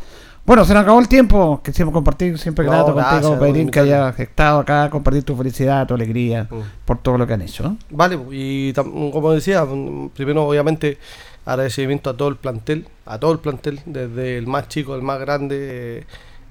[0.46, 3.70] Bueno, se nos acabó el tiempo, que siempre compartir, siempre No, grato gracias contigo, Pedrín,
[3.70, 6.56] que hayas estado acá, compartir tu felicidad, tu alegría, Mm.
[6.86, 7.64] por todo lo que han hecho.
[7.64, 7.78] ¿no?
[7.90, 11.00] Vale, y como decía, mm, primero obviamente
[11.46, 15.20] agradecimiento a todo el plantel, a todo el plantel, desde el más chico al más
[15.20, 15.58] grande,
[16.00, 16.04] eh,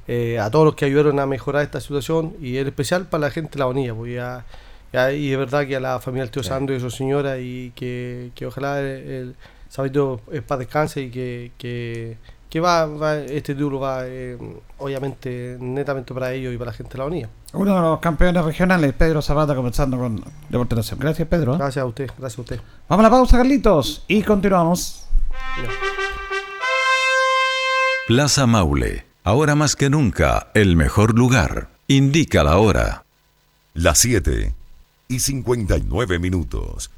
[0.09, 3.31] eh, a todos los que ayudaron a mejorar esta situación y en especial para la
[3.31, 4.45] gente de la Bonilla, porque ya,
[4.97, 7.39] ya- y es verdad que a la familia del tío Sandro y a su señora
[7.39, 9.35] y que, que ojalá el, el
[9.69, 12.17] Sabito es para descanse y que, que,
[12.49, 14.39] que va, va- este título va eh,
[14.79, 17.29] obviamente netamente para ellos y para la gente de la Bonilla.
[17.53, 20.99] Uno de los campeones regionales, Pedro Zapata, comenzando con Deportes Nación.
[21.01, 21.55] Gracias, Pedro.
[21.55, 21.59] ¿eh?
[21.59, 22.61] Gracias a usted, gracias a usted.
[22.89, 25.07] Vamos a la pausa, Carlitos, y continuamos.
[28.07, 31.69] Plaza Maule, ahora más que nunca, el mejor lugar.
[31.89, 33.05] Indica la hora.
[33.75, 34.55] Las 7
[35.09, 36.91] y 59 minutos.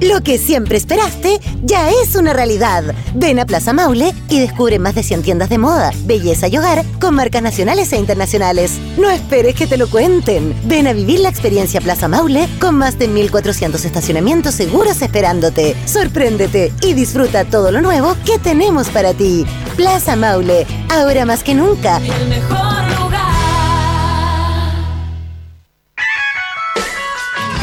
[0.00, 2.84] Lo que siempre esperaste ya es una realidad.
[3.14, 6.84] Ven a Plaza Maule y descubre más de 100 tiendas de moda, belleza y hogar
[7.00, 8.78] con marcas nacionales e internacionales.
[8.96, 10.54] No esperes que te lo cuenten.
[10.66, 15.74] Ven a vivir la experiencia Plaza Maule con más de 1400 estacionamientos seguros esperándote.
[15.86, 19.44] Sorpréndete y disfruta todo lo nuevo que tenemos para ti.
[19.76, 21.96] Plaza Maule, ahora más que nunca.
[21.98, 22.87] El mejor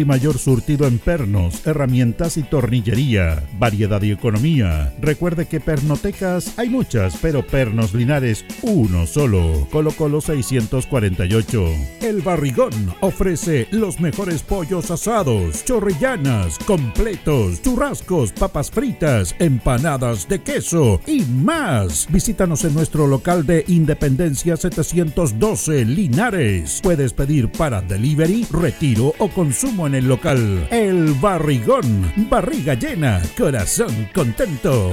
[0.00, 3.42] y mayor surtido en pernos, herramientas y tornillería.
[3.58, 4.94] Variedad y economía.
[5.00, 9.66] Recuerde que pernotecas hay muchas, pero Pernos Linares uno solo.
[9.70, 11.64] Colo Colo 648.
[12.00, 21.00] El Barrigón ofrece los mejores pollos asados, chorrillanas, completos, churrascos papas fritas, empanadas de queso
[21.06, 22.06] y más.
[22.10, 26.80] Visítanos en nuestro local de Independencia 712 Linares.
[26.82, 30.68] Puedes pedir para delivery, retiro o consumo en el local.
[30.70, 34.92] El Barrigón, barriga llena, corazón contento.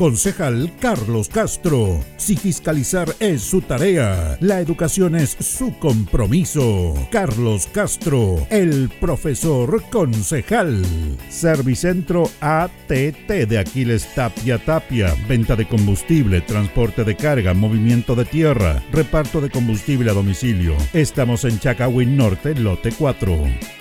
[0.00, 2.00] Concejal Carlos Castro.
[2.16, 6.94] Si fiscalizar es su tarea, la educación es su compromiso.
[7.10, 10.82] Carlos Castro, el profesor concejal.
[11.28, 15.14] Servicentro ATT de Aquiles Tapia Tapia.
[15.28, 20.76] Venta de combustible, transporte de carga, movimiento de tierra, reparto de combustible a domicilio.
[20.94, 23.36] Estamos en Chacawin Norte, lote 4.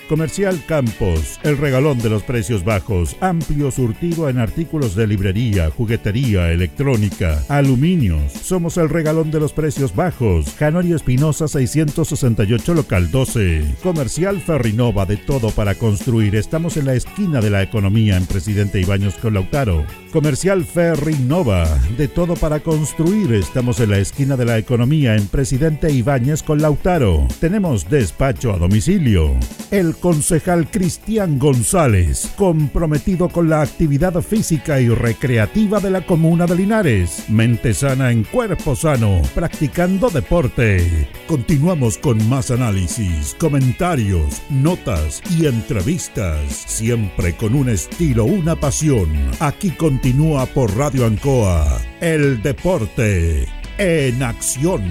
[0.10, 5.70] Comercial Campos, el regalón de los precios bajos, amplio surtido en artículos de librería,
[6.10, 8.34] electrónica, aluminios.
[8.34, 10.50] Somos el regalón de los precios bajos.
[10.58, 13.76] Canorio Espinosa 668 local 12.
[13.84, 16.36] Comercial Ferrinova de todo para construir.
[16.36, 19.86] Estamos en la esquina de la economía en Presidente Ibaños con Lautaro.
[20.12, 21.66] Comercial Ferrinova
[21.98, 23.34] de todo para construir.
[23.34, 27.28] Estamos en la esquina de la economía en Presidente Ibáñez con Lautaro.
[27.40, 29.36] Tenemos despacho a domicilio.
[29.70, 36.56] El concejal Cristian González, comprometido con la actividad física y recreativa de la comuna de
[36.56, 37.26] Linares.
[37.30, 41.10] Mente sana en cuerpo sano, practicando deporte.
[41.28, 49.10] Continuamos con más análisis, comentarios, notas y entrevistas, siempre con un estilo, una pasión.
[49.40, 54.84] Aquí continúa por Radio Ancoa, el deporte en acción.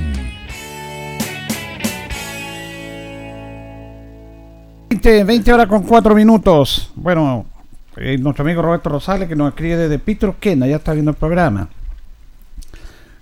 [4.90, 6.90] 20, 20 horas con 4 minutos.
[6.94, 7.44] Bueno,
[8.00, 11.68] eh, nuestro amigo Roberto Rosales que nos escribe desde Pitrosquena, ya está viendo el programa.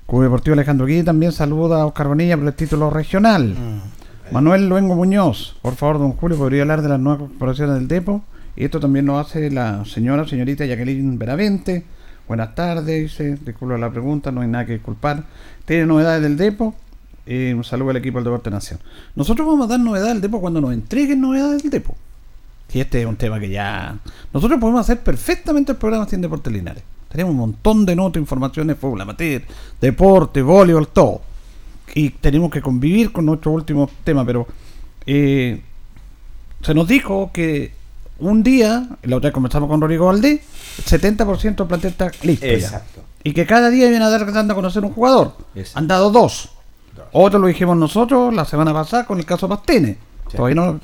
[0.07, 3.57] Club Deportivo Alejandro Guille también saluda a Oscar Bonilla por el título regional.
[4.31, 8.23] Manuel Luengo Muñoz, por favor, don Julio, podría hablar de las nuevas corporaciones del Depo.
[8.55, 11.85] Y esto también lo hace la señora, señorita Jacqueline Beravente.
[12.29, 15.25] Buenas tardes, dice, disculpa la pregunta, no hay nada que disculpar.
[15.65, 16.75] ¿Tiene novedades del Depo?
[17.27, 18.79] Y un saludo al equipo del Deporte Nación.
[19.15, 21.97] Nosotros vamos a dar novedades del Depo cuando nos entreguen novedades del Depo.
[22.73, 23.97] Y este es un tema que ya.
[24.33, 26.83] Nosotros podemos hacer perfectamente el programa sin Deporte Linares.
[27.09, 29.43] Tenemos un montón de notas, informaciones, fútbol amateur,
[29.81, 31.23] deporte, voleibol, todo.
[31.95, 34.47] Y tenemos que convivir con nuestro último tema, pero
[35.07, 35.63] eh,
[36.63, 37.73] se nos dijo que
[38.19, 40.41] un día, la otra vez conversamos con Rodrigo Valdés,
[40.79, 42.53] el 70% del plantel está listo ya.
[42.53, 43.03] Exacto.
[43.23, 45.37] Y que cada día viene a dar dando a conocer un jugador.
[45.55, 45.79] Exacto.
[45.79, 46.51] Han dado dos.
[47.13, 49.99] Otro lo dijimos nosotros la semana pasada con el caso Pastene.
[50.31, 50.37] Sí.
[50.37, 50.81] Todavía no.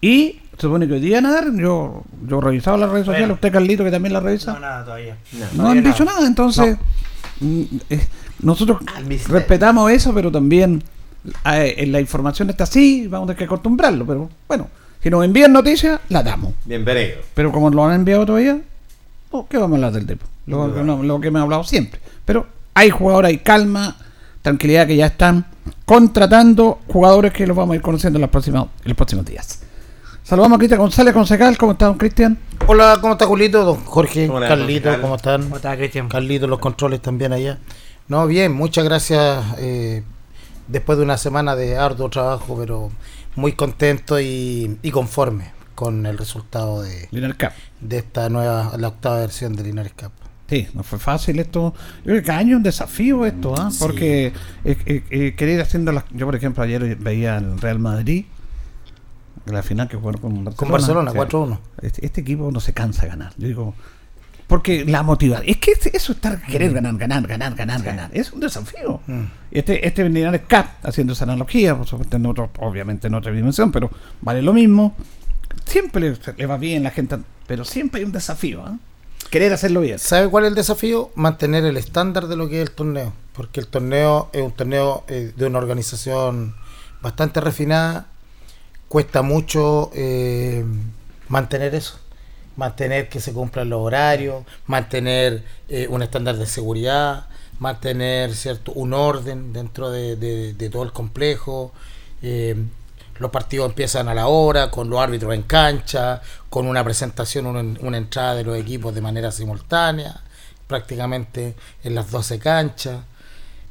[0.00, 1.54] Y se supone que hoy día van a dar.
[1.54, 3.34] Yo, yo revisaba las redes sociales, Bueno.
[3.34, 4.54] usted Carlito que también la revisa.
[4.54, 5.16] No, nada todavía.
[5.32, 6.76] No Todavía han dicho nada, entonces
[7.40, 8.06] mm, eh,
[8.42, 8.80] nosotros
[9.28, 10.82] respetamos eso, pero también
[11.52, 14.68] eh, en la información está así, vamos a tener que acostumbrarlo, pero bueno,
[15.00, 16.54] si nos envían noticias, la damos.
[16.64, 17.18] Bienvenido.
[17.34, 18.60] Pero como lo han enviado todavía,
[19.30, 20.26] oh, ¿qué vamos a hablar del Depo?
[20.46, 22.00] Lo, no, lo que me ha hablado siempre.
[22.24, 23.96] Pero hay jugadores, hay calma,
[24.42, 25.46] tranquilidad que ya están
[25.84, 29.60] contratando jugadores que los vamos a ir conociendo en los próximos, en los próximos días.
[30.28, 31.56] Saludamos a Cristian González, concejal.
[31.56, 32.38] ¿Cómo está, don Cristian?
[32.66, 33.64] Hola, ¿cómo está Julito?
[33.64, 35.00] Don Jorge, Hola, Carlito, concejal.
[35.00, 35.42] ¿cómo están?
[35.44, 36.08] ¿Cómo está, Cristian?
[36.10, 37.58] Carlito, los controles también allá.
[38.08, 39.42] No, bien, muchas gracias.
[39.56, 40.02] eh,
[40.66, 42.90] después de una semana de arduo trabajo, pero
[43.36, 47.54] muy contento y, y conforme con el resultado de, Lionel Cap.
[47.80, 50.12] de esta nueva, la octava versión de Linares Cup.
[50.46, 51.72] Sí, no fue fácil esto.
[52.00, 53.70] Yo creo que cada año un desafío esto, ¿ah?
[53.70, 53.78] Sí.
[53.80, 56.04] Porque eh, eh, eh, querer ir haciendo las...
[56.12, 58.26] Yo, por ejemplo, ayer veía el Real Madrid,
[59.46, 60.56] la final que jugaron con Barcelona.
[60.56, 61.58] Con Barcelona, O sea, 4-1.
[61.82, 63.32] Este, este equipo no se cansa de ganar.
[63.36, 63.74] Yo digo,
[64.48, 65.48] porque la motivación.
[65.48, 68.10] Es que eso estar querer ganar, ganar, ganar, ganar, ganar.
[68.14, 69.00] Es un desafío.
[69.06, 69.24] Mm.
[69.50, 73.70] Este, este Linares Cup, haciendo esa analogía, por supuesto, en otro, obviamente en otra dimensión,
[73.70, 73.90] pero
[74.22, 74.96] vale lo mismo.
[75.66, 78.64] Siempre le, le va bien la gente, pero siempre hay un desafío.
[78.64, 78.78] ¿ah?
[79.30, 79.98] Querer hacerlo bien.
[79.98, 81.10] ¿Sabe cuál es el desafío?
[81.14, 83.12] Mantener el estándar de lo que es el torneo.
[83.34, 86.54] Porque el torneo es un torneo eh, de una organización
[87.02, 88.06] bastante refinada.
[88.88, 90.64] Cuesta mucho eh,
[91.28, 91.98] mantener eso.
[92.56, 97.26] Mantener que se cumplan los horarios, mantener eh, un estándar de seguridad,
[97.60, 101.72] mantener cierto un orden dentro de, todo el complejo.
[102.22, 102.56] Eh,
[103.18, 107.96] los partidos empiezan a la hora, con los árbitros en cancha, con una presentación, una,
[107.96, 110.20] entrada de los equipos de manera simultánea,
[110.66, 113.00] prácticamente en las 12 canchas.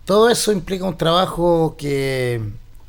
[0.06, 2.42] Todo eso implica un trabajo que,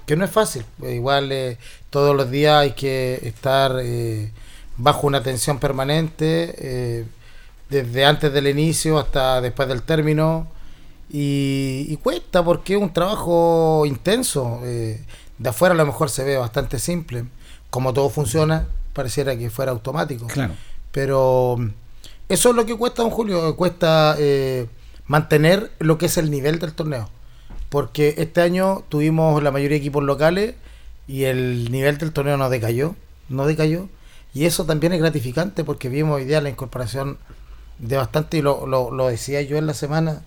[0.06, 0.64] que no es fácil.
[0.82, 1.58] Igual eh,
[1.90, 4.30] todos los días hay que estar eh,
[4.76, 7.04] bajo una tensión permanente, eh,
[7.70, 10.48] desde antes del inicio hasta después del término.
[11.10, 14.60] Y, y cuesta porque es un trabajo intenso.
[14.64, 15.02] eh,
[15.38, 17.24] de afuera a lo mejor se ve bastante simple.
[17.70, 20.26] Como todo funciona, pareciera que fuera automático.
[20.26, 20.54] Claro.
[20.90, 21.56] Pero
[22.28, 23.54] eso es lo que cuesta, don Julio.
[23.56, 24.16] Cuesta
[25.06, 27.08] mantener lo que es el nivel del torneo.
[27.68, 30.54] Porque este año tuvimos la mayoría de equipos locales
[31.08, 32.94] y el nivel del torneo no decayó.
[33.28, 33.88] No decayó.
[34.34, 37.18] Y eso también es gratificante porque vimos hoy día la incorporación
[37.78, 40.22] de bastante, y lo, lo, lo decía yo en la semana,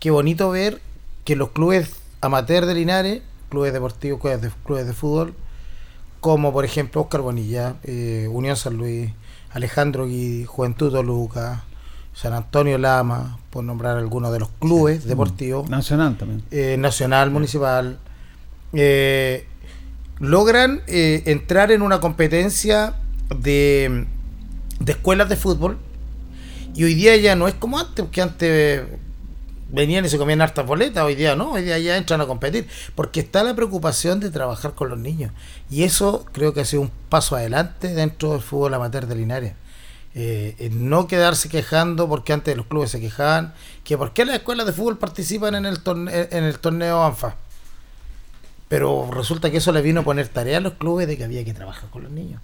[0.00, 0.80] qué bonito ver
[1.24, 5.34] que los clubes amateur de Linares, clubes deportivos, clubes de, clubes de fútbol,
[6.20, 9.10] como por ejemplo Oscar Bonilla, eh, Unión San Luis,
[9.52, 11.64] Alejandro Guidi, Juventud Toluca,
[12.14, 16.42] San Antonio Lama, por nombrar algunos de los clubes deportivos, Nacional también.
[16.50, 17.98] eh, Nacional, Municipal,
[18.72, 19.46] eh,
[20.18, 22.94] logran eh, entrar en una competencia
[23.36, 24.06] de,
[24.80, 25.78] de escuelas de fútbol
[26.74, 28.82] y hoy día ya no es como antes, que antes
[29.70, 32.66] venían y se comían hartas boletas, hoy día no, hoy día ya entran a competir,
[32.94, 35.32] porque está la preocupación de trabajar con los niños.
[35.70, 39.52] Y eso creo que ha sido un paso adelante dentro del fútbol amateur de Linares.
[40.16, 43.52] Eh, no quedarse quejando porque antes los clubes se quejaban,
[43.82, 47.36] que por qué las escuelas de fútbol participan en el torneo, en el torneo ANFA.
[48.74, 51.44] Pero resulta que eso le vino a poner tarea a los clubes de que había
[51.44, 52.40] que trabajar con los niños.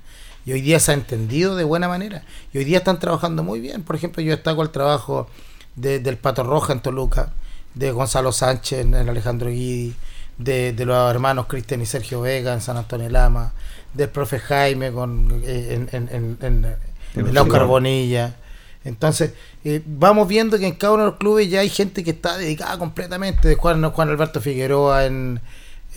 [0.46, 2.22] Y hoy día se ha entendido de buena manera.
[2.52, 3.82] Y hoy día están trabajando muy bien.
[3.82, 5.26] Por ejemplo, yo destaco el trabajo
[5.74, 7.32] de- del Pato Roja en Toluca,
[7.74, 9.96] de Gonzalo Sánchez en el Alejandro Guidi,
[10.38, 13.52] de, de los hermanos Cristian y Sergio Vega en San Antonio Lama,
[13.92, 16.76] del profe Jaime con, eh, en, en, en, en-
[17.16, 18.36] en la Oscar Bonilla.
[18.84, 19.32] Entonces,
[19.64, 22.38] eh, vamos viendo que en cada uno de los clubes ya hay gente que está
[22.38, 23.48] dedicada completamente.
[23.48, 25.40] De Juan, Juan Alberto Figueroa en.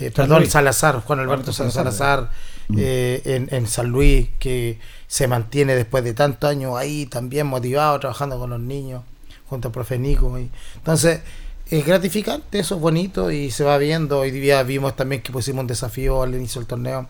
[0.08, 0.46] Eh, perdón.
[0.48, 2.32] Salazar, Juan Alberto Salazar, Salazar,
[2.78, 8.00] eh, en, en San Luis, que se mantiene después de tantos años ahí también motivado,
[8.00, 9.04] trabajando con los niños,
[9.48, 10.38] junto al profe Nico.
[10.40, 11.22] y- entonces,
[11.70, 14.20] es gratificante, eso es bonito y se va viendo.
[14.20, 17.08] Hoy día vimos también que pusimos un desafío al inicio del torneo,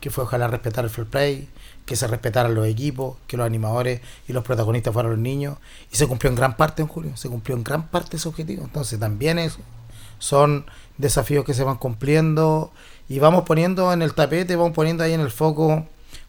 [0.00, 1.48] que fue ojalá respetar el fair play,
[1.86, 5.56] que se respetaran los equipos, que los animadores y los protagonistas fueran los niños.
[5.92, 8.64] Y se cumplió en gran parte en julio, se cumplió en gran parte ese objetivo.
[8.64, 9.58] Entonces también eso
[10.18, 10.66] son
[11.02, 12.72] desafíos que se van cumpliendo
[13.08, 15.84] y vamos poniendo en el tapete, vamos poniendo ahí en el foco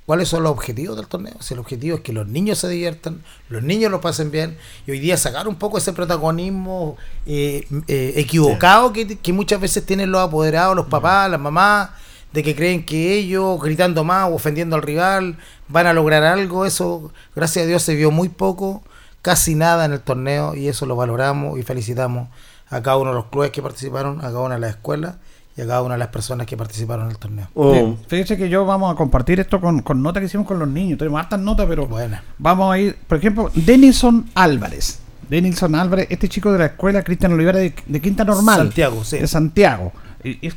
[0.06, 1.36] ¿Cuáles son los objetivos del torneo?
[1.40, 4.92] Si el objetivo es que los niños se diviertan, los niños lo pasen bien, y
[4.92, 10.12] hoy día sacar un poco ese protagonismo eh, eh, equivocado que, que muchas veces tienen
[10.12, 11.92] los apoderados, los papás, las mamás,
[12.34, 15.38] de que creen que ellos, gritando más o ofendiendo al rival,
[15.70, 16.66] van a lograr algo.
[16.66, 18.84] Eso, gracias a Dios, se vio muy poco,
[19.22, 22.28] casi nada en el torneo, y eso lo valoramos y felicitamos
[22.74, 25.16] a cada uno de los clubes que participaron, a cada una de las escuelas
[25.56, 27.48] y a cada una de las personas que participaron en el torneo.
[27.54, 30.60] Oh, Sí, Fíjese que yo vamos a compartir esto con, con notas que hicimos con
[30.60, 30.98] los niños.
[30.98, 32.24] Tenemos hartas notas, pero Buena.
[32.38, 35.00] vamos a ir, por ejemplo, Denison Álvarez.
[35.30, 38.58] Denison Álvarez, este chico de la escuela Cristian Olivera de, de Quinta Normal.
[38.58, 39.20] Santiago, sí.
[39.20, 39.92] De Santiago.
[40.26, 40.50] Y,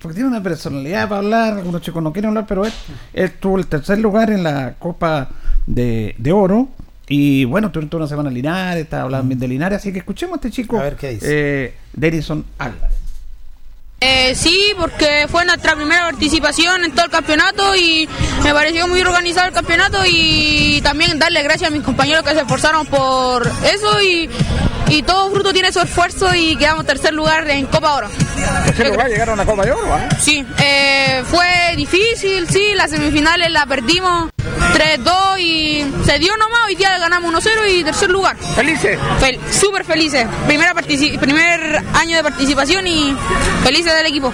[0.00, 2.72] porque tiene una personalidad para hablar, algunos chicos no quieren hablar, pero él,
[3.12, 5.28] él tuvo el tercer lugar en la Copa
[5.66, 6.68] de, de Oro.
[7.12, 10.34] Y bueno, toda una semana en Linares, está hablando bien de Linares, así que escuchemos
[10.34, 11.26] a este chico, A ver qué dice.
[11.28, 12.99] eh, Denison Álvarez.
[14.02, 18.08] Eh, sí, porque fue nuestra primera participación en todo el campeonato y
[18.42, 22.40] me pareció muy organizado el campeonato y también darle gracias a mis compañeros que se
[22.40, 24.30] esforzaron por eso y,
[24.88, 28.08] y todo fruto tiene su esfuerzo y quedamos tercer lugar en Copa Oro.
[28.64, 30.08] Tercer lugar, llegaron a Copa de Oro, ¿ah?
[30.18, 34.30] Sí, eh, fue difícil, sí, las semifinales las perdimos
[34.74, 38.36] 3-2 y se dio nomás, hoy día ganamos 1-0 y tercer lugar.
[38.54, 38.98] ¿Felices?
[39.20, 43.14] Fel- Súper felices, Primera primer año de participación y
[43.62, 44.32] felices del equipo.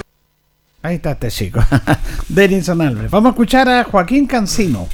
[0.83, 1.61] Ahí está este chico.
[2.29, 3.11] Denison Álvarez.
[3.11, 4.87] Vamos a escuchar a Joaquín Cancino.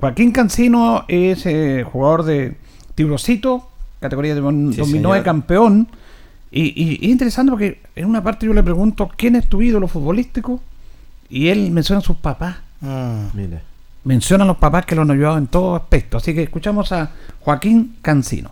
[0.00, 2.56] Joaquín Cancino es eh, jugador de
[2.94, 3.68] Tiburocito,
[4.00, 5.24] categoría de don- Sí, 2009, señor.
[5.24, 5.88] campeón.
[6.50, 9.62] Y, y- y es interesante porque en una parte yo le pregunto quién es tu
[9.62, 10.60] ídolo futbolístico
[11.30, 12.56] y él menciona a sus papás.
[12.80, 13.26] Mm.
[13.34, 13.62] mira.
[14.04, 16.16] Menciona a los papás que lo han ayudado en todo aspecto.
[16.16, 18.50] Así que escuchamos a Joaquín Cancino.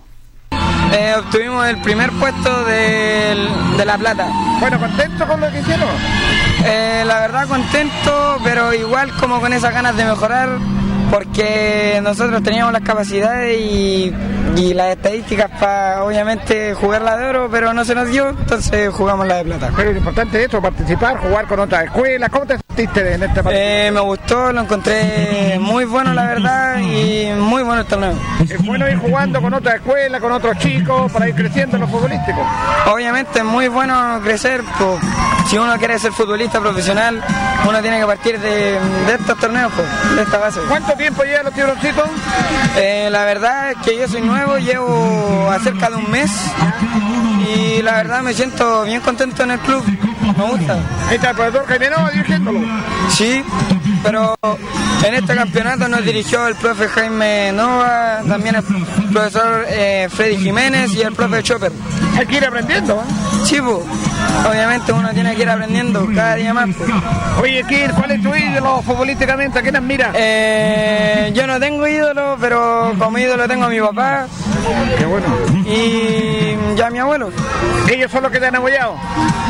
[0.92, 4.26] Eh, obtuvimos el primer puesto del- de La Plata.
[4.58, 5.88] Bueno, contento con lo que hicieron.
[6.64, 10.48] Eh, la verdad contento, pero igual como con esas ganas de mejorar,
[11.10, 14.14] porque nosotros teníamos las capacidades y,
[14.56, 18.90] y las estadísticas para obviamente jugar la de oro, pero no se nos dio, entonces
[18.90, 19.70] jugamos la de plata.
[19.76, 22.30] Pero lo importante es eso, participar, jugar con otras escuelas.
[22.30, 27.32] ¿Cómo te sentiste en este Eh, me gustó, lo encontré muy bueno la verdad y
[27.38, 28.14] muy bueno el torneo.
[28.48, 31.88] Es bueno ir jugando con otras escuelas, con otros chicos, para ir creciendo en lo
[31.88, 32.40] futbolístico.
[32.86, 34.98] Obviamente es muy bueno crecer, po.
[35.48, 37.22] si uno quiere ser futbolista profesional,
[37.68, 39.82] uno tiene que partir de, de estos torneos, po,
[40.14, 40.60] de esta base.
[40.68, 42.08] ¿Cuánto tiempo llevan los tiburoncitos?
[42.76, 46.30] Eh, la verdad es que yo soy nuevo, llevo a cerca de un mes
[47.54, 49.82] y la verdad me siento bien contento en el club,
[50.36, 50.78] me gusta.
[51.10, 52.60] Está el profesor Jaime dirigiéndolo.
[53.08, 53.42] Sí,
[54.02, 54.34] pero
[55.04, 58.62] en este campeonato nos dirigió el profe Jaime Nova, también el
[59.12, 61.72] profesor eh, Freddy Jiménez y el profe Chopper.
[62.18, 62.94] Hay que ir aprendiendo.
[62.96, 63.12] ¿eh?
[63.44, 63.78] Sí, pues,
[64.48, 66.68] obviamente uno tiene que ir aprendiendo cada día más.
[66.76, 66.90] pues.
[67.40, 69.58] Oye, Kir, ¿cuál es tu ídolo futbolísticamente?
[69.58, 70.10] ¿A quién admiras?
[70.14, 74.26] Eh, yo no tengo ídolo, pero como ídolo tengo a mi papá
[74.98, 75.26] Qué bueno.
[75.66, 77.30] y ya a mi abuelo.
[77.88, 78.94] ¿Ellos son los que te han apoyado?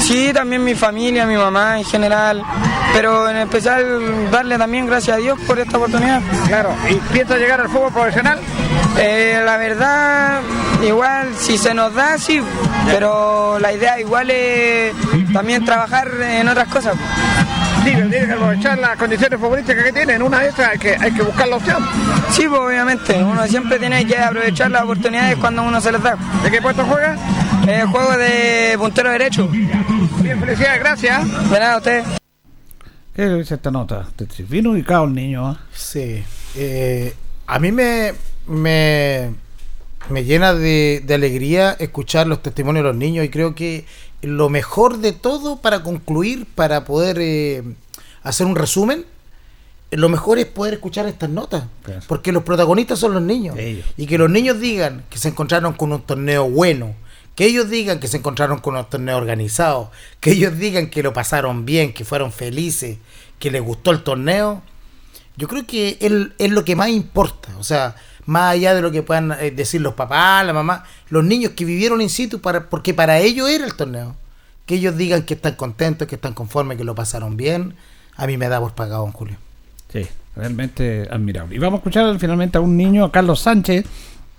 [0.01, 2.43] Sí, también mi familia, mi mamá en general,
[2.95, 6.23] pero en especial darle también gracias a Dios por esta oportunidad.
[6.47, 6.75] Claro.
[6.89, 8.39] ¿Y piensas llegar al fútbol profesional?
[8.99, 10.41] Eh, la verdad,
[10.83, 12.41] igual si se nos da, sí,
[12.87, 14.95] pero la idea igual es
[15.35, 16.95] también trabajar en otras cosas.
[17.85, 20.23] Sí, pero tienes que aprovechar las condiciones futbolísticas que tienen.
[20.23, 21.87] Una de esas hay que, hay que buscar la opción.
[22.31, 26.17] Sí, pues obviamente, uno siempre tiene que aprovechar las oportunidades cuando uno se les da.
[26.43, 27.19] ¿De qué puesto juegas?
[27.69, 29.49] Eh, juego de puntero derecho.
[29.49, 31.51] Bien, felicidades, gracias.
[31.51, 32.20] De nada, usted.
[33.15, 34.09] ¿Qué dice esta nota?
[34.49, 35.47] Bien ubicado el niño.
[35.47, 35.61] ¿ah?
[35.73, 36.23] Sí.
[36.55, 37.15] eh,
[37.47, 38.13] a mí me,
[38.47, 39.33] me,
[40.09, 43.85] me llena de, de alegría escuchar los testimonios de los niños y creo que
[44.23, 47.63] lo mejor de todo para concluir, para poder eh,
[48.23, 49.05] hacer un resumen,
[49.91, 51.65] lo mejor es poder escuchar estas notas.
[51.83, 52.03] Claro.
[52.07, 53.57] Porque los protagonistas son los niños.
[53.59, 53.85] Ellos.
[53.97, 56.95] Y que los niños digan que se encontraron con un torneo bueno,
[57.41, 61.15] que ellos digan que se encontraron con un torneo organizado, que ellos digan que lo
[61.15, 62.99] pasaron bien, que fueron felices,
[63.39, 64.61] que les gustó el torneo.
[65.39, 67.49] Yo creo que es, es lo que más importa.
[67.59, 71.25] O sea, más allá de lo que puedan eh, decir los papás, la mamá, los
[71.25, 74.17] niños que vivieron in situ, para, porque para ellos era el torneo.
[74.67, 77.75] Que ellos digan que están contentos, que están conformes, que lo pasaron bien.
[78.17, 79.39] A mí me da por pagado, don Julio.
[79.91, 81.57] Sí, realmente admirable.
[81.57, 83.87] Y vamos a escuchar finalmente a un niño, a Carlos Sánchez.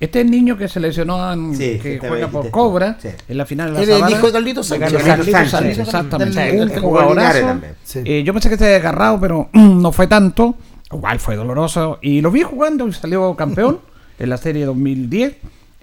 [0.02, 2.52] Este es el niño que se lesionó, en- Sí, que este juega por dijiste.
[2.52, 3.08] Cobra Sí.
[3.30, 4.18] en la final de la Él es el Sabana.
[4.18, 5.04] hijo de Carlitos De Sánchez.
[5.04, 6.39] Carlitos Sánchez, Sánchez, exactamente.
[6.41, 7.60] Del- un jugadorazo.
[7.84, 7.99] Sí.
[8.04, 10.56] Eh, yo pensé que se había agarrado, pero no fue tanto.
[10.91, 11.99] Igual fue doloroso.
[12.02, 13.80] Y lo vi jugando y salió campeón
[14.20, 15.36] en la serie 2010.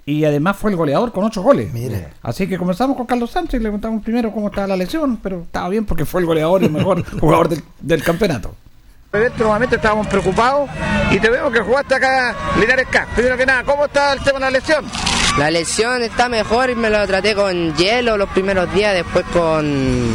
[0.05, 1.71] Y además fue el goleador con ocho goles.
[1.71, 2.09] Mira.
[2.23, 3.61] Así que comenzamos con Carlos Sánchez.
[3.61, 5.17] Le contamos primero cómo estaba la lesión.
[5.23, 8.53] Pero estaba bien porque fue el goleador y el mejor jugador del, del campeonato.
[9.11, 10.69] Dentro nuevamente estábamos preocupados
[11.09, 13.07] y te vemos que jugaste acá Linares K.
[13.15, 14.85] Primero que nada, ¿cómo está el tema de la lesión?
[15.39, 20.13] La lesión está mejor y me lo traté con hielo los primeros días, después con,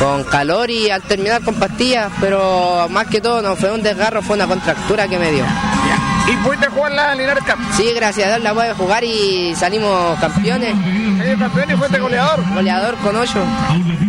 [0.00, 4.20] con calor y al terminar con pastillas, pero más que todo no fue un desgarro,
[4.20, 5.44] fue una contractura que me dio.
[6.28, 7.58] ¿Y pudiste jugar la Linares Cup?
[7.76, 10.74] Sí, gracias a Dios la pude jugar y salimos campeones.
[11.20, 12.44] ¿Eres campeón y fuiste goleador?
[12.54, 13.44] Goleador con 8.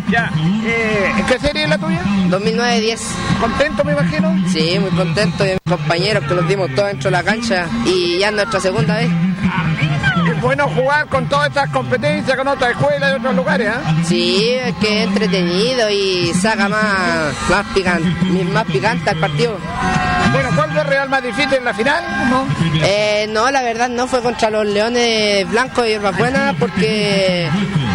[0.09, 0.31] Ya.
[0.65, 2.01] Eh, ¿En qué serie es la tuya?
[2.29, 2.99] 2009-10.
[3.41, 4.35] ¿Contento me imagino?
[4.47, 8.19] Sí, muy contento de mis compañeros que los dimos todos dentro de la cancha y
[8.19, 9.09] ya es nuestra segunda vez.
[10.29, 13.95] Es bueno jugar con todas estas competencias con otras escuelas y otros lugares, ¿ah?
[14.05, 19.57] Sí, es que es entretenido y saca más, más, picante, más picante al partido.
[20.31, 22.03] Bueno, ¿cuál fue el Real más difícil en la final?
[22.29, 22.45] ¿No?
[22.83, 27.49] Eh, no, la verdad no fue contra los Leones Blancos y Hierbas Buenas porque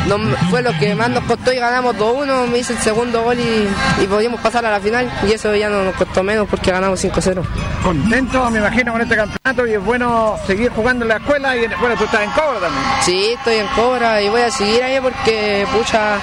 [0.06, 0.18] no,
[0.50, 2.46] fue lo que más nos costó y ganamos 2-1.
[2.48, 3.68] Me hice el segundo gol y,
[4.02, 7.02] y pudimos pasar a la final y eso ya no nos costó menos porque ganamos
[7.04, 7.42] 5-0.
[7.82, 11.74] Contento, me imagino, con este campeonato y es bueno seguir jugando en la escuela y
[11.80, 12.84] bueno, tú estás en Cobra también.
[13.02, 16.18] Sí, estoy en Cobra y voy a seguir ahí porque, pucha,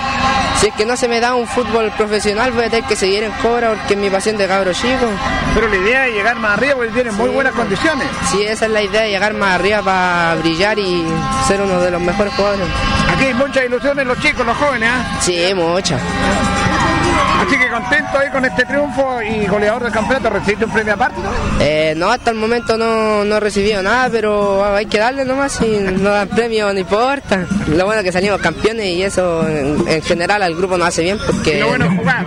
[0.59, 3.23] si es que no se me da un fútbol profesional voy a tener que seguir
[3.23, 5.07] en Cobra porque es mi pasión de cabro chico.
[5.53, 8.07] Pero la idea es llegar más arriba porque tienen muy buenas condiciones.
[8.29, 11.07] Sí, esa es la idea, llegar más arriba para brillar y
[11.47, 12.67] ser uno de los mejores jugadores.
[13.13, 15.17] Aquí hay muchas ilusiones los chicos, los jóvenes, ¿ah?
[15.21, 16.01] Sí, muchas.
[17.47, 21.21] Así que contento ahí con este triunfo y goleador del campeonato, ¿recibiste un premio aparte?
[21.59, 25.51] Eh, no, hasta el momento no, no he recibido nada, pero hay que darle nomás,
[25.53, 27.45] si no dan premio no importa.
[27.67, 31.03] Lo bueno es que salimos campeones y eso en, en general al grupo nos hace
[31.03, 31.57] bien porque...
[31.57, 32.25] Y lo bueno es jugar.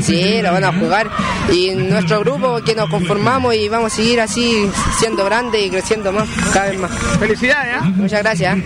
[0.00, 1.10] Sí, lo bueno es jugar.
[1.52, 6.12] Y nuestro grupo que nos conformamos y vamos a seguir así siendo grandes y creciendo
[6.12, 6.90] más, cada vez más.
[7.18, 7.86] Felicidades, ¿eh?
[7.96, 8.58] Muchas gracias.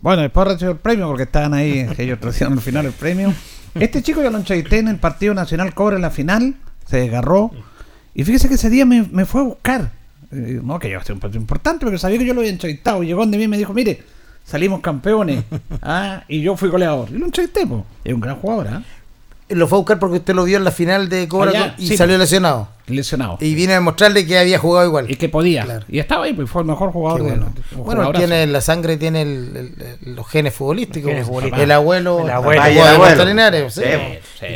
[0.00, 3.32] Bueno, después recibió el premio porque estaban ahí, ellos recibieron al final el premio.
[3.74, 6.54] Este chico yo lo entrevisté en el Partido Nacional Cobre en la final,
[6.86, 7.50] se desgarró.
[8.14, 9.92] Y fíjese que ese día me, me fue a buscar.
[10.30, 13.02] Eh, no, que yo soy un partido importante, pero sabía que yo lo había entrevistado.
[13.02, 14.02] Y llegó donde mí y me dijo, mire,
[14.44, 15.44] salimos campeones.
[15.82, 17.10] ah, y yo fui goleador.
[17.10, 17.82] Y lo entrevisté, pues.
[18.04, 18.82] Es un gran jugador, ¿ah?
[19.50, 21.88] Lo fue a buscar porque usted lo vio en la final de Cobra Allá, y
[21.88, 22.68] sí, salió lesionado.
[22.86, 23.36] Lesionado.
[23.40, 25.10] Y vine a demostrarle que había jugado igual.
[25.10, 25.82] Y que podía.
[25.86, 27.20] Y estaba ahí, pues fue el mejor jugador.
[27.20, 27.52] Qué bueno.
[27.54, 31.10] de- Bueno, tiene la sangre, tiene el- los genes futbolísticos.
[31.10, 31.62] Genes futbolísticos.
[31.62, 32.62] El abuelo, El abuelo.
[32.64, 32.98] El de abuelo.
[33.04, 33.82] Marta Linares, sí.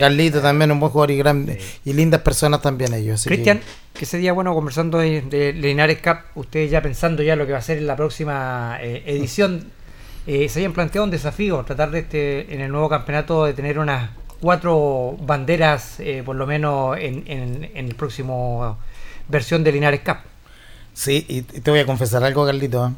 [0.00, 1.60] Carlito también, un buen jugador y grande.
[1.84, 3.22] Y lindas personas también ellos.
[3.24, 3.60] que- Cristian,
[3.92, 7.52] que ese día, bueno, conversando de, de Linares Cup, ustedes ya pensando ya lo que
[7.52, 9.64] va a ser en la próxima eh, edición,
[10.26, 13.78] eh, se habían planteado un desafío, tratar de este, en el nuevo campeonato de tener
[13.78, 14.10] unas
[14.40, 18.78] cuatro banderas, eh, por lo menos en, en, en el próximo
[19.28, 20.16] versión de Linares Cup.
[20.94, 22.86] Sí, y te voy a confesar algo, Carlito.
[22.88, 22.90] ¿eh?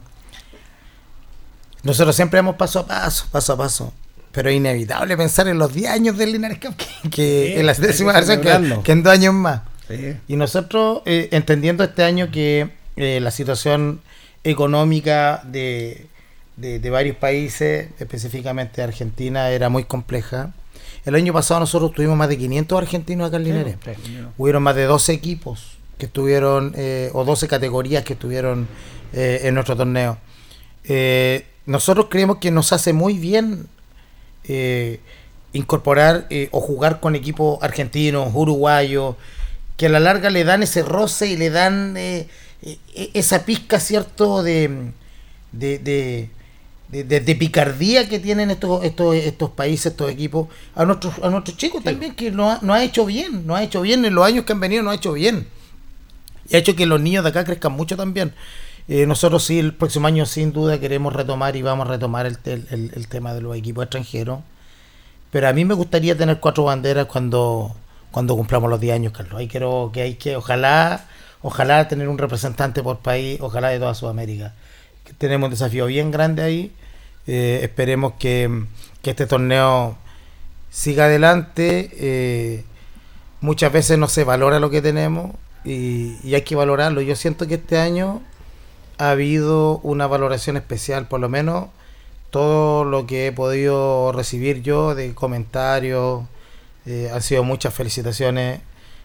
[1.82, 3.92] Nosotros siempre vamos paso a paso, paso a paso.
[4.32, 7.66] Pero es inevitable pensar en los 10 años del Linares Cup, que, que Sí, en
[7.66, 8.40] la décima versión,
[8.82, 9.62] que, en dos años más.
[9.88, 10.16] Sí.
[10.28, 14.00] Y nosotros, eh, entendiendo este año que eh, la situación
[14.44, 16.06] económica de,
[16.56, 20.52] de- de varios países, específicamente Argentina, era muy compleja.
[21.10, 23.76] El año pasado nosotros tuvimos más de 500 argentinos acá en Linares.
[24.38, 28.68] Hubieron más de 12 equipos que estuvieron, eh, o 12 categorías que estuvieron
[29.12, 30.18] eh, en nuestro torneo.
[30.84, 33.68] Eh, nosotros creemos que nos hace muy bien
[35.52, 39.16] incorporar o jugar con equipos argentinos, uruguayos,
[39.76, 41.96] que a la larga le dan ese roce y le dan
[42.62, 44.92] eh, eh, esa pizca, ¿cierto?, de,
[45.52, 46.30] de, de,
[46.90, 51.30] de- de- de picardía que tienen estos, estos, estos países, estos equipos, a nuestros, a
[51.30, 54.14] nuestros chicos también, que nos ha, nos ha hecho bien, nos ha hecho bien, en
[54.14, 55.46] los años que han venido nos ha hecho bien.
[56.48, 58.32] Y ha hecho que los niños de acá crezcan mucho también.
[58.88, 62.38] Eh, nosotros sí, el próximo año sin duda queremos retomar y vamos a retomar el,
[62.44, 64.40] el- el- el tema de los equipos extranjeros.
[65.30, 67.76] Pero a mí me gustaría tener cuatro banderas cuando,
[68.10, 69.38] cuando cumplamos los 10 años, Carlos.
[69.38, 71.06] Ahí quiero que hay que, ojalá,
[71.42, 74.54] ojalá tener un representante por país, ojalá de toda Sudamérica.
[75.18, 76.72] Tenemos un desafío bien grande ahí.
[77.26, 78.64] Eh, esperemos que,
[79.02, 79.96] que este torneo
[80.70, 81.90] siga adelante.
[81.94, 82.64] Eh,
[83.40, 85.32] muchas veces no se valora lo que tenemos
[85.64, 87.00] y, y hay que valorarlo.
[87.00, 88.22] Yo siento que este año
[88.98, 91.68] ha habido una valoración especial, por lo menos
[92.30, 96.24] todo lo que he podido recibir yo de comentarios,
[96.86, 98.60] eh, han sido muchas felicitaciones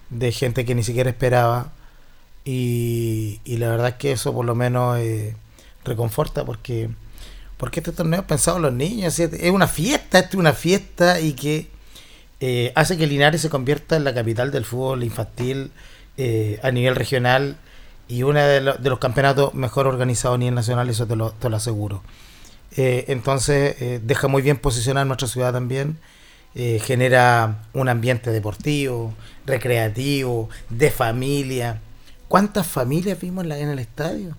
[0.09, 1.72] de gente que ni siquiera esperaba
[2.45, 4.99] y, y la verdad es que eso por lo menos
[5.84, 6.89] reconforta porque
[7.66, 11.34] porque este torneo es pensado en los niños, es una fiesta, es una fiesta y
[11.34, 11.68] que
[12.39, 15.72] eh, hace que Linares se convierta en la capital del fútbol infantil
[16.16, 17.57] eh, a nivel regional
[18.07, 21.32] y uno de, lo- de los campeonatos mejor organizados a nivel nacional, eso te lo,
[21.32, 22.03] te lo aseguro.
[22.78, 25.97] Eh, entonces deja muy bien posicionar nuestra ciudad también
[26.53, 29.11] genera un ambiente deportivo,
[29.47, 31.80] recreativo, de familia.
[32.28, 34.38] ¿Cuántas familias vimos en, en el estadio?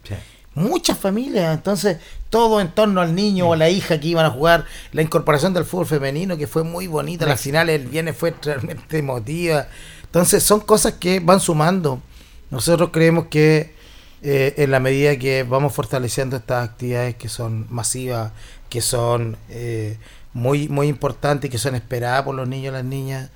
[0.57, 1.98] Muchas familias, entonces
[2.30, 5.52] todo en torno al niño o a la hija que iban a jugar, la incorporación
[5.52, 9.68] del fútbol femenino que fue muy bonita, la final el viernes fue realmente emotiva.
[10.02, 12.00] Entonces son cosas que van sumando.
[12.50, 13.74] Nosotros creemos que
[14.22, 18.32] eh, en la medida que vamos fortaleciendo estas actividades que son masivas,
[18.70, 19.98] que son eh,
[20.32, 23.30] muy, muy importantes y que son esperadas por los niños y las niñas,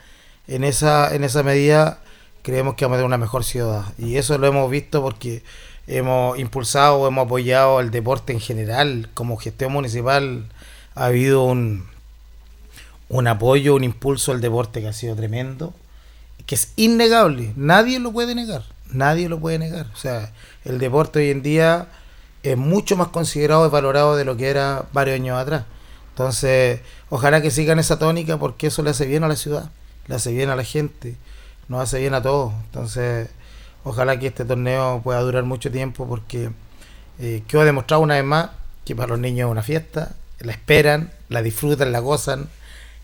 [0.49, 2.01] en esa, en esa medida
[2.43, 3.85] creemos que vamos a tener una mejor ciudad.
[3.99, 5.43] Y eso lo hemos visto porque
[5.91, 9.11] hemos impulsado hemos apoyado el deporte en general.
[9.15, 10.47] Como gestión municipal
[10.95, 11.89] ha habido un,
[13.09, 15.75] un apoyo, un impulso al deporte que ha sido tremendo,
[16.47, 17.53] que es innegable.
[17.57, 18.63] Nadie lo puede negar.
[18.93, 19.87] Nadie lo puede negar.
[19.93, 20.33] O sea,
[20.65, 21.89] el deporte hoy en día
[22.43, 25.65] es mucho más considerado y valorado de lo que era varios años atrás.
[26.11, 29.71] Entonces, ojalá que sigan esa tónica porque eso le hace bien a la ciudad,
[30.07, 31.17] le hace bien a la gente,
[31.69, 32.53] nos hace bien a todos.
[32.67, 33.29] Entonces,
[33.85, 36.51] ojalá que este torneo pueda durar mucho tiempo porque
[37.19, 38.51] eh, quedó demostrado una vez más
[38.85, 42.49] que para los niños es una fiesta, la esperan, la disfrutan, la gozan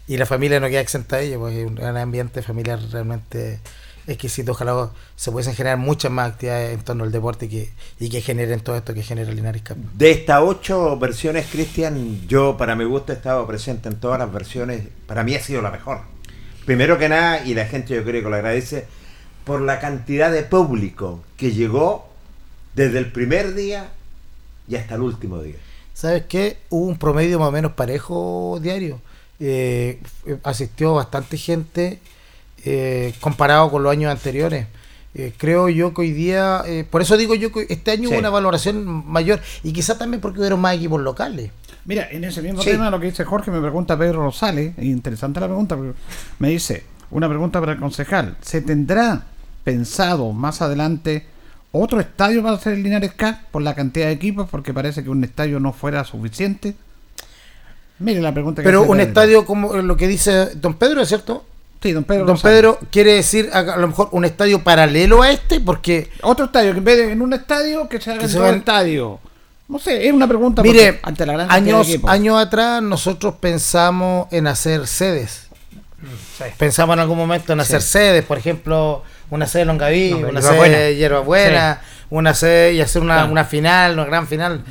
[0.09, 3.61] y la familia no queda exenta de ello, porque es un ambiente familiar realmente
[4.07, 4.53] exquisito.
[4.53, 8.61] Ojalá se pudiesen generar muchas más actividades en torno al deporte que, y que generen
[8.61, 9.77] todo esto que genera Linares Cup.
[9.95, 14.33] De estas ocho versiones, Cristian, yo para mi gusto he estado presente en todas las
[14.33, 14.83] versiones.
[15.07, 16.03] Para mí ha sido la mejor.
[16.64, 18.87] Primero que nada, y la gente yo creo que lo agradece,
[19.47, 22.09] por la cantidad de público que llegó
[22.75, 23.91] desde el primer día
[24.69, 25.55] y hasta el último día.
[25.95, 26.59] ¿Sabes qué?
[26.69, 29.01] Hubo un promedio más o menos parejo diario.
[29.39, 30.01] Eh,
[30.43, 32.01] asistió bastante gente
[32.65, 34.67] eh, comparado con los años anteriores.
[35.15, 38.15] Eh, creo yo que hoy día, eh, por eso digo yo que este año Sí.
[38.15, 41.53] hubo una valoración mayor y quizás también porque hubieron más equipos locales.
[41.85, 42.71] Mira, en ese mismo Sí.
[42.71, 45.93] tema, lo que dice Jorge, me pregunta Pedro Rosales, es interesante la pregunta, porque
[46.41, 46.83] me dice,
[47.13, 49.25] una pregunta para el concejal, ¿se tendrá
[49.67, 51.27] pensado más adelante
[51.73, 54.49] otro estadio para hacer el Linares Cup por la cantidad de equipos?
[54.49, 56.77] Porque parece que un estadio no fuera suficiente.
[57.99, 61.45] Mire la pregunta que Pero un estadio como lo que dice Don Pedro, ¿es cierto?
[61.83, 62.27] Sí, Don Pedro.
[62.27, 62.39] Don.
[62.39, 66.73] Pedro quiere decir a, a lo mejor un estadio paralelo a este, porque Otro estadio,
[66.73, 69.19] que en vez de en un estadio, que se haga Que en se estadio.
[69.69, 74.47] No sé, es una pregunta Mire, ante la gran años, años atrás nosotros pensamos en
[74.47, 75.49] hacer sedes.
[76.57, 77.89] Pensamos en algún momento en hacer Sí.
[77.91, 82.81] sedes, por ejemplo, una sede de Longaví, No, una sede de Hierbabuena, una sede y
[82.81, 83.33] hacer una, Claro.
[83.33, 84.62] una final, una gran final.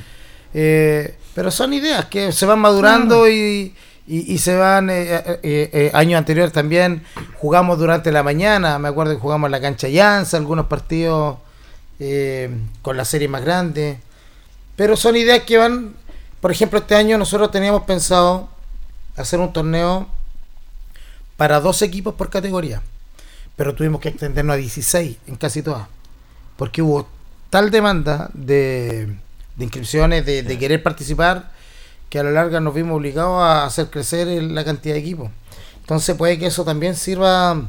[0.54, 3.76] Eh, pero son ideas que se van madurando y,
[4.08, 4.90] y- y se van.
[4.90, 7.04] eh, eh, eh, eh, años anteriores también
[7.40, 11.38] jugamos durante la mañana, me acuerdo que jugamos en la cancha Llanza, algunos partidos
[12.82, 14.00] con la serie más grande.
[14.76, 15.94] Pero son ideas que van,
[16.42, 18.50] por ejemplo, este año nosotros teníamos pensado
[19.18, 20.08] hacer un torneo
[21.38, 22.82] para dos equipos por categoría,
[23.56, 25.88] pero tuvimos que extendernos a 16 en casi todas,
[26.58, 27.08] porque hubo
[27.50, 29.06] tal demanda de,
[29.56, 31.52] de inscripciones, de, de querer participar,
[32.10, 35.30] que a la larga nos vimos obligados a hacer crecer el- la cantidad de equipos.
[35.82, 37.62] Entonces puede que eso también sirva,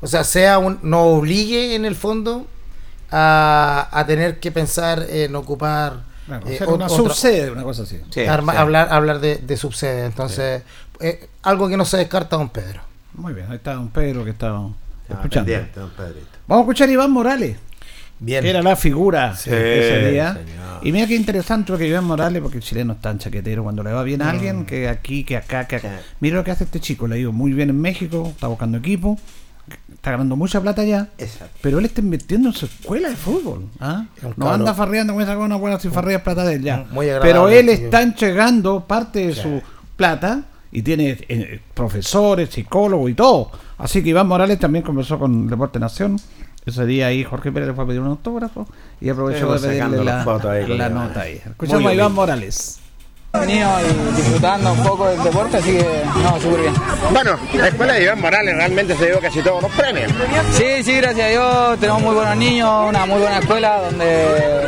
[0.00, 2.46] o sea, sea un, nos obligue en el fondo
[3.10, 7.98] a, a tener que pensar en ocupar Claro, eh, una otra- subsede, una cosa así.
[8.10, 8.58] Sí, arma- sí.
[8.58, 10.62] hablar hablar de, de subsede entonces
[11.00, 12.82] eh, algo que no se descarta don Pedro
[13.14, 14.48] Muy bien, ahí está Don Pedro que está
[15.16, 15.46] escuchando.
[15.52, 16.26] pendiente, don Pedrito.
[16.46, 17.56] Vamos a escuchar a Iván Morales.
[18.20, 20.32] bien que era la figura Sí, ese día.
[20.34, 20.80] señor.
[20.82, 23.82] Y mira qué interesante lo que Iván Morales, porque el chileno es tan chaquetero cuando
[23.82, 25.88] le va bien a alguien, que aquí, que acá, que acá.
[25.88, 25.98] Mm.
[25.98, 26.04] Sí.
[26.20, 28.78] Mira lo que hace este chico, le ha ido muy bien en México, está buscando
[28.78, 29.18] equipo,
[29.92, 31.58] está ganando mucha plata ya, Exacto.
[31.60, 33.66] pero él está invirtiendo en su escuela de fútbol.
[33.80, 34.06] ¿ah?
[34.36, 36.86] No anda farreando con esa buena buena si farrea plata de él ya.
[36.90, 39.60] Muy agradable, pero él está entregando parte de su
[39.96, 43.50] plata y tiene eh, profesores, psicólogos y todo.
[43.78, 46.18] Así que Iván Morales también conversó con Deporte Nación.
[46.66, 48.66] Ese día ahí Jorge Pérez le fue a pedir un autógrafo
[49.00, 51.40] y aprovechó de pedirle sacando la, fotos ahí la nota ahí.
[51.44, 52.12] Escuchamos Muy a Iván.
[52.12, 52.80] Morales.
[53.32, 56.74] Venido y disfrutando un poco del deporte, así que no, súper bien.
[57.12, 60.10] Bueno, la escuela de Iván Morales realmente se dio casi todos los premios.
[60.52, 64.66] Sí, sí, gracias a Dios, tenemos muy buenos niños, una muy buena escuela donde,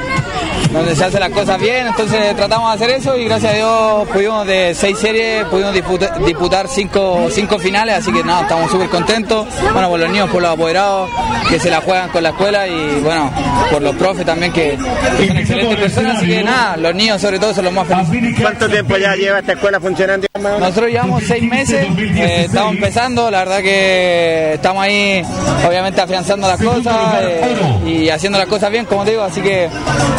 [0.73, 4.09] donde se hacen las cosas bien, entonces tratamos de hacer eso y gracias a Dios
[4.13, 8.89] pudimos de seis series, pudimos disputa- disputar cinco, cinco finales, así que nada, estamos súper
[8.89, 11.11] contentos, bueno, por los niños, por los apoderados
[11.49, 13.31] que se la juegan con la escuela y bueno,
[13.71, 14.79] por los profes también que,
[15.19, 18.41] que son excelentes personas, así que nada, los niños sobre todo son los más felices.
[18.41, 20.27] ¿Cuánto tiempo ya lleva esta escuela funcionando?
[20.39, 25.23] Nosotros llevamos seis meses, eh, estamos empezando, la verdad que estamos ahí
[25.67, 27.41] obviamente afianzando las cosas eh,
[27.87, 29.69] y haciendo las cosas bien, como te digo, así que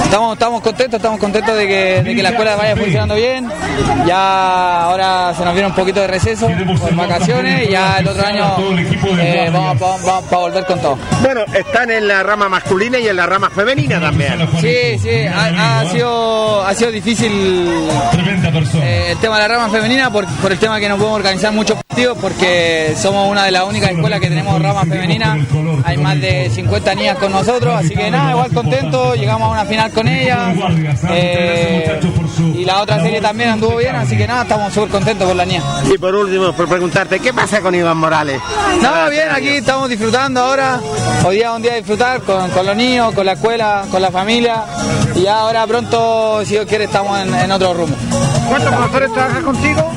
[0.03, 3.47] estamos, estamos contentos, estamos contentos de que, de que la escuela vaya funcionando bien.
[4.07, 6.47] Ya ahora se nos viene un poquito de receso
[6.79, 8.55] por vacaciones y ya el otro año
[9.21, 10.97] eh, vamos, vamos- vamos a volver con todo.
[11.21, 14.31] Bueno, están en la rama masculina y en la rama femenina también.
[14.61, 17.31] Sí, sí, ha, ha sido, ha sido difícil
[18.83, 21.53] eh, el tema de la rama femenina por, por el tema que no podemos organizar
[21.53, 25.37] muchos partidos porque somos una de las únicas escuelas que tenemos rama femenina.
[25.85, 29.65] Hay más de 50 niñas con nosotros, así que nada, igual contento, llegamos a una
[29.65, 30.30] final con ellas.
[31.09, 31.99] Eh,
[32.55, 35.45] y la otra serie también anduvo bien, así que nada, estamos súper contentos con la
[35.45, 35.61] niña.
[35.93, 38.39] Y por último, por preguntarte, ¿qué pasa con Iván Morales?
[38.81, 40.79] No, bien, aquí estamos disfrutando ahora.
[41.25, 44.01] Hoy día es un día de disfrutar con, con los niños, con la escuela, con
[44.01, 44.63] la familia.
[45.15, 47.95] Y ahora pronto, si Dios quiere, estamos en, en otro rumbo.
[48.47, 49.91] ¿Cuántos profesores trabajan contigo?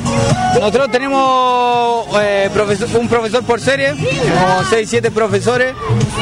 [0.53, 5.73] Nosotros tenemos eh, profesor- un profesor por serie, como 6, 7 profesores,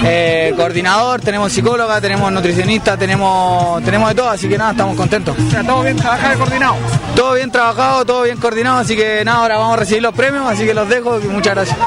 [0.04, 5.36] eh, coordinador, tenemos psicóloga, tenemos nutricionista, tenemos, tenemos de todo, así que nada, estamos contentos.
[5.66, 6.76] todo bien trabajado y coordinado.
[7.16, 10.46] Todo bien trabajado, todo bien coordinado, así que nada, ahora vamos a recibir los premios,
[10.48, 11.78] así que los dejo y muchas gracias.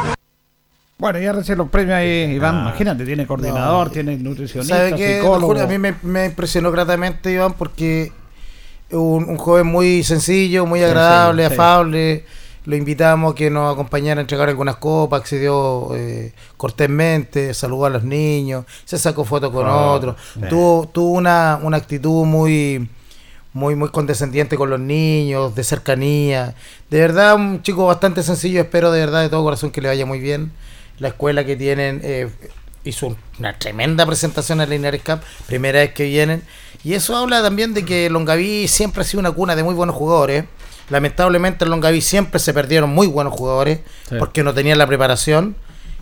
[0.99, 5.17] Bueno, ya recién los premios ahí, Iván, imagínate, tiene coordinador, No, tiene nutricionista, ¿Sabe qué?
[5.19, 5.49] Psicólogo.
[5.49, 5.65] Julio?
[5.65, 8.13] A mí me, me impresionó gratamente, Iván, porque
[8.91, 11.55] un, un joven muy sencillo, muy agradable, sí, sí.
[11.55, 12.25] afable.
[12.67, 17.91] Lo invitamos a que nos acompañara a entregar algunas copas, accedió eh, cortésmente, saludó a
[17.91, 20.17] los niños, se sacó fotos con Oh, otros.
[20.49, 22.89] Tuvo, tuvo una, una actitud muy,
[23.53, 26.55] muy, muy condescendiente con los niños, de cercanía.
[26.91, 28.61] De verdad, un chico bastante sencillo.
[28.61, 30.53] Espero de verdad, de todo corazón, que le vaya muy bien.
[30.99, 32.29] La escuela que tienen eh,
[32.85, 36.43] hizo una tremenda presentación en la Linares Cup, primera vez que vienen.
[36.85, 39.95] Y eso habla también de que Longaví siempre ha sido una cuna de muy buenos
[39.97, 40.45] jugadores.
[40.91, 44.17] Lamentablemente en Longaví siempre se perdieron muy buenos jugadores Sí.
[44.19, 45.57] porque no tenían la preparación.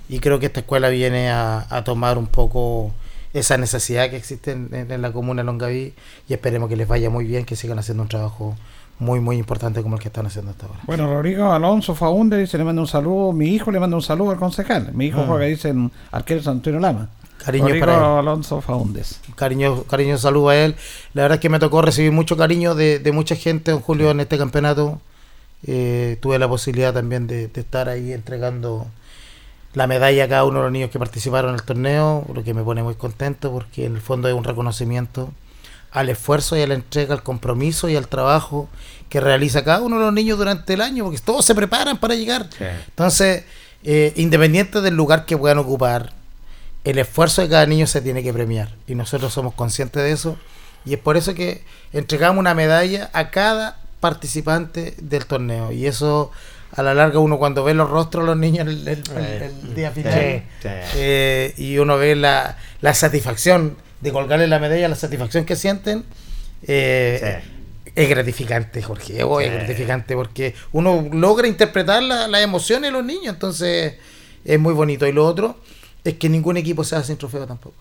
[0.09, 2.93] Y creo que esta escuela viene a, a tomar un poco
[3.33, 5.95] esa necesidad que existe en, en- en la comuna de Longaví
[6.29, 8.55] y esperemos que les vaya muy bien, que sigan haciendo un trabajo
[9.01, 10.79] muy, muy importante como el que están haciendo hasta ahora.
[10.87, 14.31] Bueno, Rodrigo Alonso Faunde dice, le manda un saludo, mi hijo le manda un saludo
[14.31, 14.93] al concejal.
[14.93, 15.25] Mi hijo Ah.
[15.27, 17.09] juega, dice, en Arquero Antonio Lama.
[17.47, 18.03] Rodrigo para él.
[18.03, 19.21] Alonso Faundes.
[19.37, 20.77] Cariño, cariño saludo a él.
[21.13, 24.11] La verdad es que me tocó recibir mucho cariño de, de mucha gente, don Julio,
[24.11, 25.01] en este campeonato.
[25.67, 28.87] Eh, tuve la posibilidad también de, de estar ahí entregando
[29.73, 32.55] la medalla a cada uno de los niños que participaron en el torneo, lo que
[32.55, 35.33] me pone muy contento porque en el fondo es un reconocimiento
[35.91, 38.69] al esfuerzo y a la entrega, al compromiso y al trabajo
[39.09, 42.15] que realiza cada uno de los niños durante el año, porque todos se preparan para
[42.17, 42.49] llegar.
[42.89, 43.45] Entonces,
[43.85, 46.13] eh, independiente del lugar que puedan ocupar,
[46.85, 50.37] el esfuerzo de cada niño se tiene que premiar y nosotros somos conscientes de eso
[50.85, 51.63] y es por eso que
[51.93, 56.31] entregamos una medalla a cada participante del torneo y eso
[56.77, 59.75] a la larga uno cuando ve los rostros de los niños el, el- el- el
[59.75, 60.69] día final Sí, sí.
[60.97, 66.05] eh, y uno ve la, la satisfacción de colgarle la medalla, la satisfacción que sienten
[66.67, 67.41] eh,
[67.95, 73.05] es gratificante Jorge, oh, es gratificante porque uno logra interpretar la- las emociones de los
[73.05, 73.95] niños entonces
[74.45, 75.07] es muy bonito.
[75.07, 75.59] Y lo otro
[76.05, 77.77] es que ningún equipo se hace sin trofeo tampoco.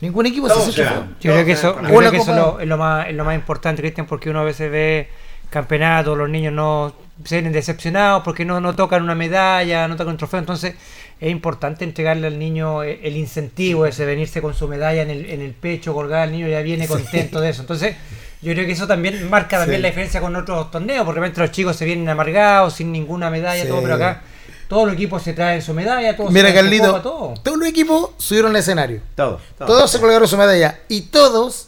[0.00, 1.04] Ningún equipo se hace sin trofeo.
[1.20, 3.24] Yo creo que eso, yo creo que eso es lo, es lo más, es lo
[3.24, 5.08] más importante, Cristian, porque uno a veces ve
[5.50, 6.94] campeonatos, los niños no
[7.24, 10.74] se vienen decepcionados porque no, no tocan una medalla, no tocan un trofeo, entonces
[11.20, 15.26] es importante entregarle al niño el, el incentivo ese, venirse con su medalla en el,
[15.28, 16.92] en el pecho, colgada, el niño ya viene Sí.
[16.92, 17.60] contento de eso.
[17.62, 17.94] Entonces,
[18.40, 19.82] yo creo que eso también marca también Sí.
[19.82, 23.62] la diferencia con otros torneos, porque realmente los chicos se vienen amargados, sin ninguna medalla,
[23.64, 23.68] Sí.
[23.68, 24.22] todo, pero acá
[24.70, 27.34] todos los equipos se traen su medalla, todos Mira, se traen su Carlito, copa, todo.
[27.42, 29.02] todos los equipos subieron al escenario.
[29.16, 29.66] Todo, todo.
[29.66, 30.78] Todos se colgaron su medalla.
[30.88, 31.66] Y todos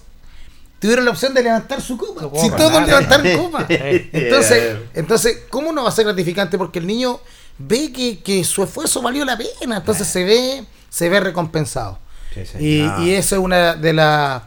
[0.78, 2.30] tuvieron la opción de levantar su copa.
[2.40, 3.66] si todos levantaron copa.
[3.68, 6.56] Entonces, entonces, ¿cómo no va a ser gratificante?
[6.56, 7.18] Porque el niño
[7.58, 9.78] ve que, que su esfuerzo valió la pena.
[9.78, 11.98] Entonces se ve, se ve recompensado.
[12.32, 12.58] Sí, sí.
[12.60, 14.42] Y, y eso es una de las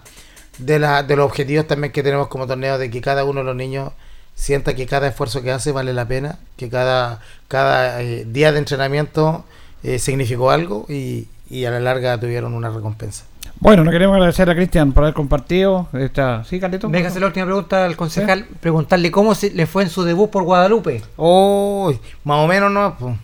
[0.57, 3.45] de, la, de los objetivos también que tenemos como torneo, de que cada uno de
[3.47, 3.91] los niños
[4.35, 8.59] sienta que cada esfuerzo que hace vale la pena, que cada, cada eh, día de
[8.59, 9.43] entrenamiento
[9.83, 13.23] eh, significó algo y, y a la larga tuvieron una recompensa.
[13.59, 16.43] Bueno, le queremos agradecer a Cristian por haber compartido esta...
[16.43, 16.87] ¿Sí, Carlito?
[16.89, 20.29] Déjame hacer la última pregunta al concejal, preguntarle cómo se le fue en su debut
[20.29, 21.01] por Guadalupe.
[21.15, 21.93] Oh,
[22.25, 22.95] más o menos no.
[22.99, 23.15] pues.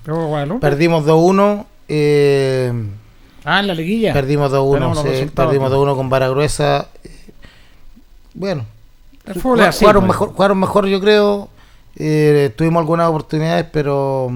[0.62, 1.66] Perdimos 2-1.
[1.90, 2.72] eh,
[3.44, 4.14] Ah, en la liguilla.
[4.14, 4.74] perdimos 2-1.
[4.76, 5.82] Tenemos los sí, perdimos aquí.
[5.82, 6.88] 2-1 con Vara Gruesa.
[7.04, 7.10] eh,
[8.34, 8.66] Bueno,
[9.26, 10.16] El fútbol es Jug- así, jugaron, pues.
[10.16, 11.50] mejor, jugaron mejor, yo creo.
[11.96, 14.32] Eh, tuvimos algunas oportunidades, pero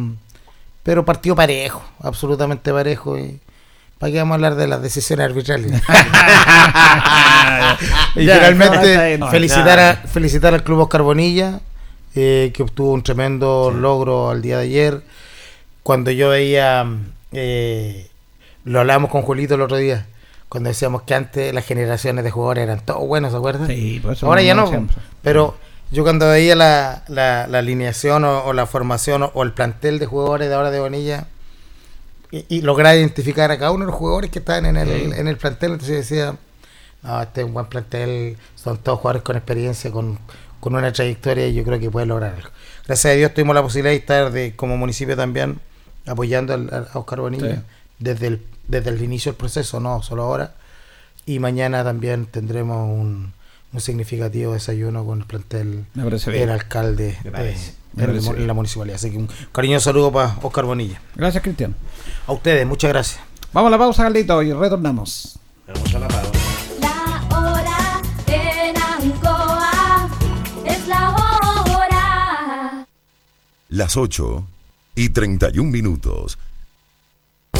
[0.84, 3.18] pero partido parejo, absolutamente parejo.
[3.18, 3.40] Y,
[3.98, 5.72] ¿Para qué vamos a hablar de las decisiones arbitrales?
[8.16, 11.60] y Ya, finalmente, no, felicitar, a, felicitar al Club Oscar Bonilla,
[12.16, 15.02] eh, que obtuvo un tremendo logro al día de ayer.
[15.84, 16.86] Cuando yo veía,
[17.32, 18.10] eh,
[18.64, 20.06] lo hablábamos con Julito el otro día,
[20.56, 23.68] cuando decíamos que antes las generaciones de jugadores eran todos buenos, ¿se acuerdan?
[23.68, 24.68] Sí, por eso Ahora ya no.
[24.68, 24.95] siempre.
[25.22, 25.56] Pero
[25.91, 29.99] yo cuando veía la, la, la alineación o, o la formación o, o el plantel
[29.99, 31.28] de jugadores de ahora de Bonilla
[32.32, 35.20] y, y lograr identificar a cada uno de los jugadores que estaban en el, Sí.
[35.20, 36.36] en el plantel, entonces decía,
[37.03, 40.18] no, este es un buen plantel, son todos jugadores con experiencia, con,
[40.60, 42.49] con una trayectoria y yo creo que puede lograr algo.
[42.88, 45.60] Gracias a Dios tuvimos la posibilidad de estar de, como municipio también
[46.08, 47.62] apoyando a Oscar Bonilla Sí.
[47.99, 50.53] desde, el, desde el inicio del proceso, no solo ahora.
[51.26, 53.34] Y mañana también tendremos un,
[53.74, 57.57] un significativo desayuno con el plantel del alcalde eh.
[57.93, 58.95] Me en, la municipalidad.
[58.95, 61.01] Así que un cariñoso saludo para Oscar Bonilla.
[61.16, 61.76] Gracias, Cristian.
[62.28, 63.22] A ustedes, muchas gracias.
[63.53, 65.39] Vamos a la pausa, Carlito, y retornamos.
[65.68, 66.32] Vamos a la pausa.
[66.82, 70.09] La hora en Ancoa
[70.66, 72.88] es la hora.
[73.70, 74.45] Las 8
[74.95, 76.38] y 31 minutos.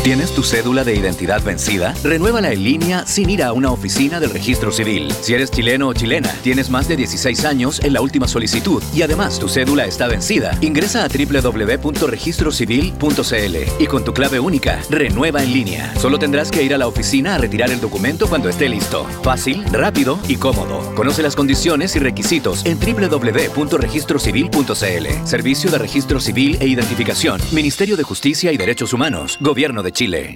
[0.06, 1.96] ¿Tienes tu cédula de identidad vencida?
[2.04, 5.12] Renuévala en línea sin ir a una oficina del registro civil.
[5.22, 9.02] Si eres chileno o chilena, tienes más de 16 años en la última solicitud y
[9.02, 15.52] además tu cédula está vencida, ingresa a www.registrocivil.cl y con tu clave única, renueva en
[15.52, 15.92] línea.
[15.96, 19.08] Solo tendrás que ir a la oficina a retirar el documento cuando esté listo.
[19.24, 20.94] Fácil, rápido y cómodo.
[20.94, 25.26] Conoce las condiciones y requisitos en www.registrocivil.cl.
[25.26, 27.42] Servicio de Registro Civil e Identificación.
[27.52, 29.40] Ministerio de Justicia y Derechos Humanos.
[29.42, 30.36] Gobierno de Chile.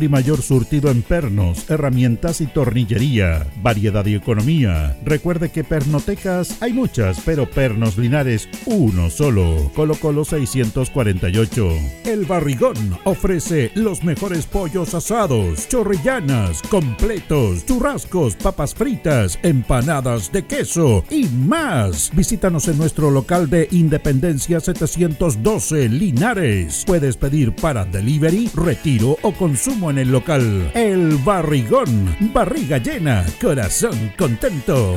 [0.00, 3.46] y mayor surtido en pernos, herramientas y tornillería.
[3.62, 4.96] Variedad y economía.
[5.04, 9.70] Recuerde que pernotecas hay muchas, pero Pernos Linares uno solo.
[9.74, 11.68] Colo Colo 648.
[12.04, 21.04] El Barrigón ofrece los mejores pollos asados, chorrillanas, completos, churrascos, papas fritas, empanadas de queso
[21.10, 22.10] y más.
[22.14, 26.84] Visítanos en nuestro local de Independencia 712 Linares.
[26.86, 30.70] Puedes pedir para delivery, retiro o consumo en el local.
[30.74, 34.96] El Barrigón, barriga llena, corazón contento.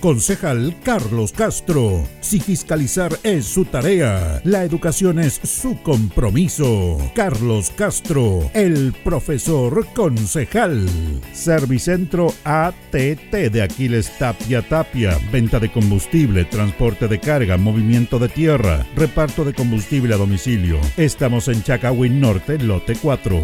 [0.00, 2.08] Concejal Carlos Castro.
[2.20, 6.98] Si fiscalizar es su tarea, la educación es su compromiso.
[7.14, 10.88] Carlos Castro, el profesor concejal.
[11.34, 15.18] Servicentro ATT de Aquiles Tapia Tapia.
[15.30, 20.80] Venta de combustible, transporte de carga, movimiento de tierra, reparto de combustible a domicilio.
[20.96, 23.38] Estamos en Chacawin Norte, lote 4.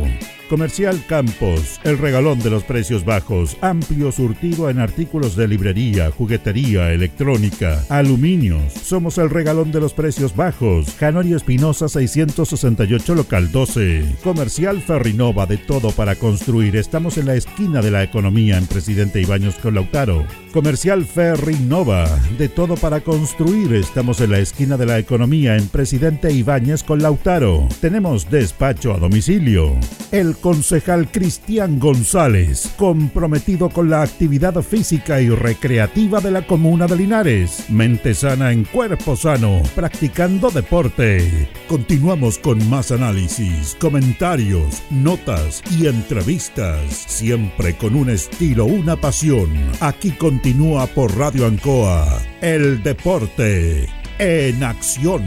[0.48, 6.12] Comercial Campos, el regalón de los precios bajos, amplio surtido en artículos de librería,
[6.46, 8.72] juguetería, electrónica, aluminios.
[8.72, 10.86] Somos el regalón de los precios bajos.
[10.96, 14.16] Canorio Espinosa 668 local 12.
[14.22, 16.76] Comercial Ferrinova de todo para construir.
[16.76, 20.24] Estamos en la esquina de la economía en Presidente Ibaños con Lautaro.
[20.52, 22.06] Comercial Ferrinova
[22.38, 23.74] de todo para construir.
[23.74, 27.68] Estamos en la esquina de la economía en Presidente Ibáñez con Lautaro.
[27.80, 29.74] Tenemos despacho a domicilio.
[30.12, 36.96] El concejal Cristian González, comprometido con la actividad física y recreativa de la comuna de
[36.96, 37.70] Linares.
[37.70, 41.48] Mente sana en cuerpo sano, practicando deporte.
[41.68, 49.48] Continuamos con más análisis, comentarios, notas y entrevistas, siempre con un estilo, una pasión.
[49.80, 55.22] Aquí continúa por Radio Ancoa, el deporte en acción.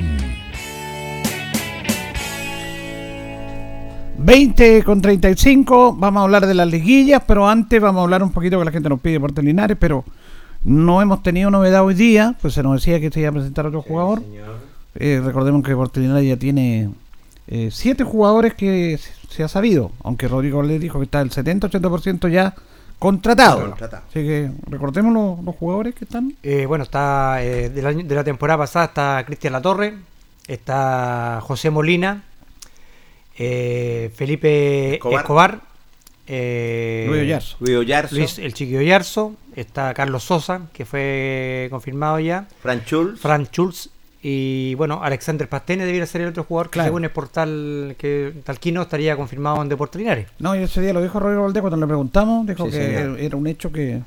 [4.22, 8.32] 20 con 35, vamos a hablar de las liguillas, pero antes vamos a hablar un
[8.32, 10.04] poquito que la gente nos pide por Linares, pero
[10.64, 13.66] no hemos tenido novedad hoy día, pues se nos decía que se iba a presentar
[13.66, 14.22] otro jugador.
[14.96, 16.90] Eh, recordemos que Portelinares ya tiene
[17.48, 21.30] eh, siete jugadores que se, se ha sabido, aunque Rodrigo le dijo que está el
[21.30, 22.54] 70-80% ya
[22.98, 23.62] contratado.
[23.70, 24.04] Contratado.
[24.10, 26.34] Así que recordemos los, los jugadores que están.
[26.44, 29.94] Eh, bueno, está eh, del año- de la temporada pasada está Cristian Latorre,
[30.48, 32.24] está José Molina,
[33.38, 35.22] eh, Felipe Escobar.
[35.22, 35.62] Escobar,
[36.30, 37.58] eh, Luis Oyarzo.
[37.60, 38.16] Luis Oyarzo.
[38.16, 43.20] Luis el Chiqui Oyarzo, está Carlos Sosa, que fue confirmado ya, Fran Schulz.
[43.20, 43.90] Fran Schulz
[44.22, 46.88] y bueno, Alexander Pastene debería ser el otro jugador que Claro.
[46.90, 50.28] según el portal que Talquino estaría confirmado en Deportes Linares.
[50.40, 53.20] No, y ese día lo dijo Rodrigo Valdés cuando le preguntamos, dijo Sí, que señor.
[53.20, 54.02] era, un hecho que...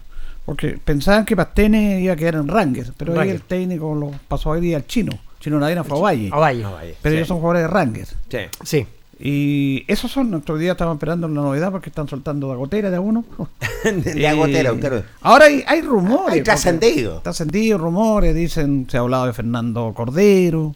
[0.45, 4.51] Porque pensaban que Pastene iba a quedar en Rangers, pero ahí el técnico lo pasó
[4.51, 5.13] hoy día al chino.
[5.41, 6.31] Chino Nadina fue a Valle.
[6.33, 6.65] A Valle.
[7.01, 7.17] Pero Sí.
[7.17, 8.17] ellos son jugadores de Rangers.
[8.29, 8.39] Sí.
[8.65, 8.87] Sí.
[9.25, 12.97] Y esos son, nuestro día estamos esperando la novedad porque están soltando de gotera de
[12.97, 13.25] a uno.
[13.85, 16.35] De a gotera, usted- Ahora hay, hay rumores.
[16.35, 17.21] Hay trascendido.
[17.21, 20.75] Trascendido, rumores, dicen, se ha hablado de Fernando Cordero,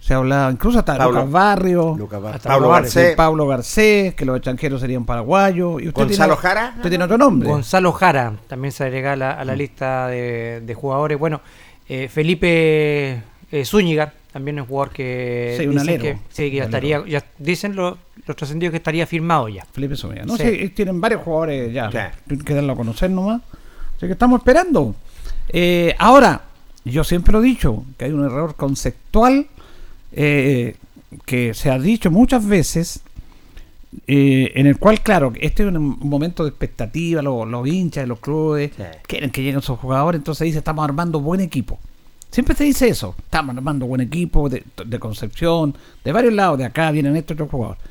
[0.00, 3.16] se ha hablado incluso hasta Pablo- Lucas Barrio, Lucas Bar- hasta Pablo Garcés, Garcés.
[3.16, 5.82] Pablo Garcés, que los extranjeros serían paraguayos.
[5.82, 6.72] Y usted Gonzalo tiene- Jara.
[6.76, 7.48] Usted tiene otro nombre.
[7.48, 11.18] Gonzalo Jara también se agrega a la, a la lista de, de jugadores.
[11.18, 11.40] Bueno,
[11.88, 13.22] eh, Felipe
[13.52, 16.02] eh, Zúñiga también es un jugador que Sí, un dicen alero.
[16.02, 17.96] que, sí, que ya estaría, ya dicen los,
[18.26, 19.64] los trascendidos que estaría firmado ya.
[19.72, 20.24] Felipe Zúñiga.
[20.24, 20.42] No Sí.
[20.42, 21.88] sé, eh, tienen varios jugadores ya.
[22.26, 23.40] Tienen que darlo a conocer nomás.
[23.96, 24.94] Así que estamos esperando.
[25.48, 26.42] Eh, ahora,
[26.84, 29.46] yo siempre lo he dicho, que hay un error conceptual
[30.12, 30.76] eh,
[31.24, 33.00] que se ha dicho muchas veces,
[34.06, 38.08] eh, en el cual, claro, este es un momento de expectativa, los, los hinchas de
[38.08, 38.72] los clubes
[39.06, 41.78] quieren que lleguen esos jugadores, entonces dice, estamos armando buen equipo.
[42.30, 45.74] Siempre se dice eso, estamos armando buen equipo de, de Concepción,
[46.04, 47.82] de varios lados, de acá vienen estos otros jugadores.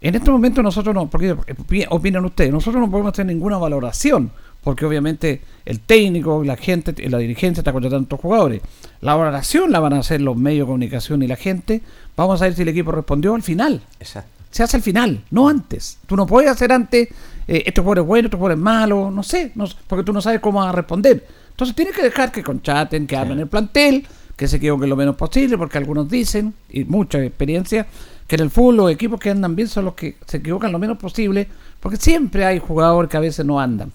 [0.00, 4.30] En este momento nosotros no, porque opi- opinan ustedes, nosotros no podemos hacer ninguna valoración,
[4.62, 8.62] porque obviamente el técnico, la gente, la dirigencia está contratando a estos jugadores.
[9.00, 11.82] La valoración la van a hacer los medios de comunicación y la gente.
[12.16, 13.82] Vamos a ver si el equipo respondió al final.
[13.98, 14.30] Exacto.
[14.50, 15.98] Se hace al final, no antes.
[16.06, 17.08] Tú no puedes hacer antes,
[17.48, 20.12] eh, este jugador es bueno, este jugador es malo, no sé, no sé, porque tú
[20.12, 21.26] no sabes cómo vas a responder.
[21.54, 25.14] Entonces tienes que dejar que contraten, que hablen el plantel, que se equivoquen lo menos
[25.14, 27.86] posible, porque algunos dicen, y mucha experiencia,
[28.26, 30.80] que en el fútbol los equipos que andan bien son los que se equivocan lo
[30.80, 31.46] menos posible,
[31.78, 33.92] porque siempre hay jugadores que a veces no andan.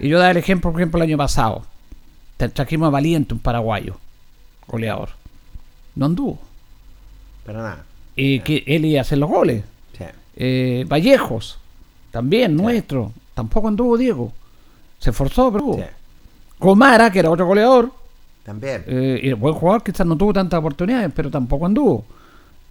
[0.00, 1.64] Y yo daba el ejemplo, por ejemplo, el año pasado.
[2.36, 3.96] Trajimos a Valiente, un paraguayo,
[4.68, 5.08] goleador.
[5.96, 6.38] No anduvo.
[7.44, 7.84] Pero nada.
[8.14, 9.64] Y que él iba a hacer los goles.
[10.38, 11.58] Eh, Vallejos,
[12.10, 13.12] también nuestro.
[13.34, 14.32] Tampoco anduvo Diego.
[14.98, 15.78] Se esforzó, pero.
[16.58, 17.90] Comara, que era otro goleador.
[18.44, 18.84] También.
[18.86, 22.04] Eh, y buen jugador, quizás no tuvo tantas oportunidades, pero tampoco anduvo.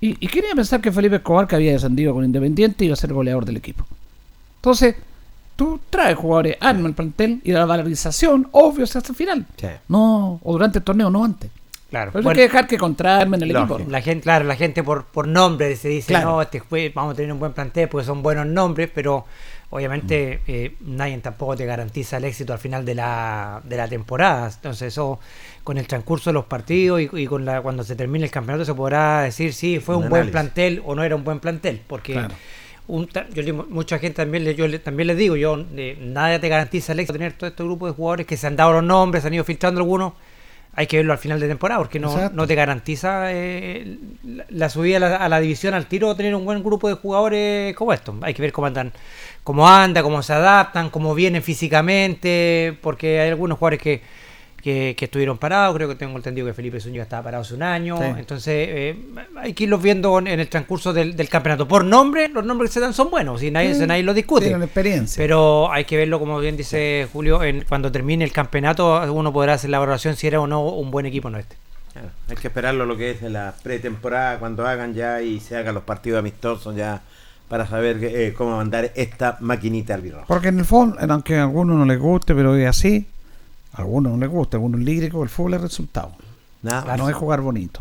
[0.02, 3.14] Y, y quería pensar que Felipe Escobar, que había descendido con Independiente, iba a ser
[3.14, 3.86] goleador del equipo.
[4.58, 4.96] Entonces,
[5.56, 9.46] tú traes jugadores, arma el plantel y la valorización, obvio, se hace al final.
[9.88, 11.50] No, o durante el torneo, no antes.
[11.90, 12.12] Claro.
[12.12, 13.80] Pero Bueno, hay que dejar que contraarmen el equipo.
[13.88, 16.32] La gente, claro, la gente por, por nombre se dice, Claro.
[16.32, 16.62] no, este
[16.94, 19.26] vamos a tener un buen plantel porque son buenos nombres, pero
[19.70, 20.52] obviamente Mm.
[20.52, 24.48] eh, nadie tampoco te garantiza el éxito al final de la, de la temporada.
[24.48, 25.20] Entonces eso,
[25.64, 28.66] con el transcurso de los partidos y, y con la cuando se termine el campeonato
[28.66, 30.32] se podrá decir si fue Un un, buen análisis.
[30.32, 32.36] plantel o no era un buen plantel, porque Claro.
[32.88, 36.48] un yo mucha gente también le, yo le- también les digo, yo eh, nadie te
[36.50, 38.84] garantiza el éxito de tener todo este grupo de jugadores que se han dado los
[38.84, 40.14] nombres, se han ido filtrando algunos.
[40.78, 42.36] Hay que verlo al final de temporada porque no, Exacto.
[42.36, 46.36] no te garantiza eh, la, la subida a la, a la división al tiro tener
[46.36, 48.14] un buen grupo de jugadores como estos.
[48.22, 48.92] Hay que ver cómo andan,
[49.46, 54.02] cómo anda, cómo se adaptan, cómo vienen físicamente, porque hay algunos jugadores que,
[54.62, 55.76] que, que estuvieron parados.
[55.76, 57.96] Creo que tengo entendido que Felipe Zúñiga estaba parado hace un año.
[57.98, 58.04] Sí.
[58.18, 58.96] Entonces, eh,
[59.38, 61.68] hay que irlos viendo en el transcurso del, del campeonato.
[61.68, 64.46] Por nombre, los nombres que se dan son buenos y nadie, Sí, nadie lo discute.
[64.48, 65.22] tienen experiencia.
[65.22, 69.54] Pero hay que verlo, como bien dice Julio, en, cuando termine el campeonato, uno podrá
[69.54, 71.56] hacer la valoración si era o no un buen equipo no este.
[71.94, 75.56] Claro, hay que esperarlo lo que es en la pretemporada, cuando hagan ya y se
[75.56, 77.04] hagan los partidos amistosos ya
[77.48, 80.24] para saber eh, cómo mandar esta maquinita al birro.
[80.28, 83.08] Porque en el fondo, aunque a algunos no les guste, pero es así,
[83.74, 86.12] a algunos no les gusta, a algunos lírico, el fútbol es resultado.
[86.64, 87.80] Nada no es jugar bonito.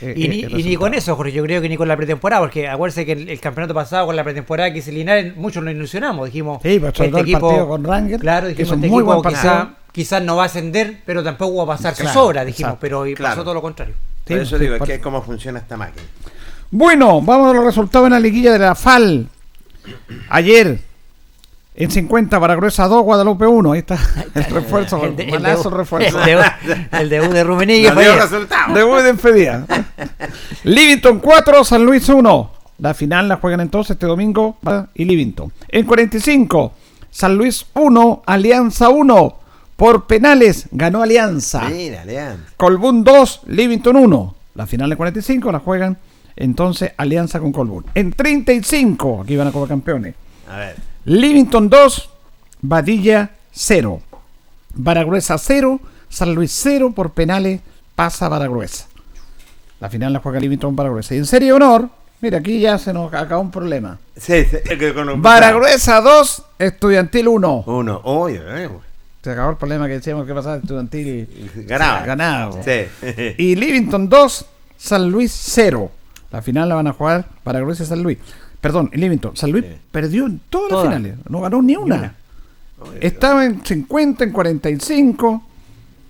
[0.00, 1.88] Eh, Y, eh, ni, el y ni con eso, Jorge, yo creo que ni con
[1.88, 5.36] la pretemporada, porque acuérdense que el, el campeonato pasado con la pretemporada que se Linares,
[5.36, 8.54] muchos nos ilusionamos, dijimos, Sí, pero este todo el equipo, partido con Rangers, claro, que
[8.54, 9.76] dijimos, es un este muy equipo buen quizá- partido.
[9.92, 12.80] quizás no va a ascender, pero tampoco va a pasarse Claro, sobra, dijimos, exacto.
[12.80, 13.94] pero y pasó todo lo contrario.
[14.24, 16.04] Por Sí, eso sí, digo, es que es cómo funciona esta máquina.
[16.70, 19.28] Bueno, vamos a los resultados en la liguilla de la FAL.
[20.28, 20.80] Ayer,
[21.74, 23.72] en 50, Baragruesa 2, Guadalupe 1.
[23.72, 23.98] Ahí está
[24.34, 26.18] el refuerzo, El de- el malazo de- refuerzo.
[26.20, 28.14] el de- el debut de No dio ayer.
[28.20, 28.74] resultado.
[28.74, 29.66] Debut de despedida.
[30.64, 32.50] Livingston 4, San Luis 1.
[32.80, 34.58] La final la juegan entonces este domingo
[34.94, 35.52] y Livingston.
[35.68, 36.72] En 45,
[37.10, 39.34] San Luis 1, Alianza 1.
[39.76, 41.62] Por penales ganó Alianza.
[41.68, 42.44] Mira, Leandro.
[42.56, 44.34] Colbún 2, Livingston 1.
[44.54, 45.96] La final de 45 la juegan
[46.38, 47.84] entonces Alianza con Colbún.
[47.94, 50.14] En 35, aquí van a Copa Campeones.
[50.48, 50.76] A ver.
[51.04, 52.10] Livingston 2,
[52.62, 54.00] Badilla 0.
[54.74, 57.60] Baragruesa 0, San Luis 0 por penales
[57.94, 58.86] pasa Baragruesa.
[59.80, 61.14] La final la juega Livingston Baragruesa.
[61.14, 61.88] Y en serie de honor,
[62.20, 63.98] mira, aquí ya se nos acabó un problema.
[64.16, 67.64] Sí, sí, que con- Baragruesa 2, Estudiantil 1.
[67.66, 68.68] Uno, oye, eh,
[69.22, 71.28] Se acabó el problema que decíamos que pasaba Estudiantil.
[71.66, 72.04] Ganaba.
[72.04, 72.62] Ganaba.
[72.62, 72.86] Sí.
[73.38, 74.44] Y Livingston 2,
[74.76, 75.90] San Luis 0.
[76.30, 78.18] La final la van a jugar Baragruesa y San Luis.
[78.60, 79.36] Perdón, Livingston.
[79.36, 81.14] San Luis perdió en todas las finales.
[81.28, 82.14] No ganó ni una.
[83.00, 85.42] Estaba en 50, en 45.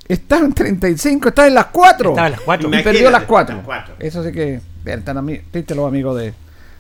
[0.09, 1.29] Estaba en 35.
[1.29, 2.11] Estaba en las 4.
[2.11, 2.67] Estaba en las cuatro.
[2.67, 3.57] Y Imagínate, perdió las 4.
[3.57, 3.95] las cuatro.
[3.99, 4.61] Eso sí que.
[4.85, 6.33] Vean, están ami- tristes los amigos de,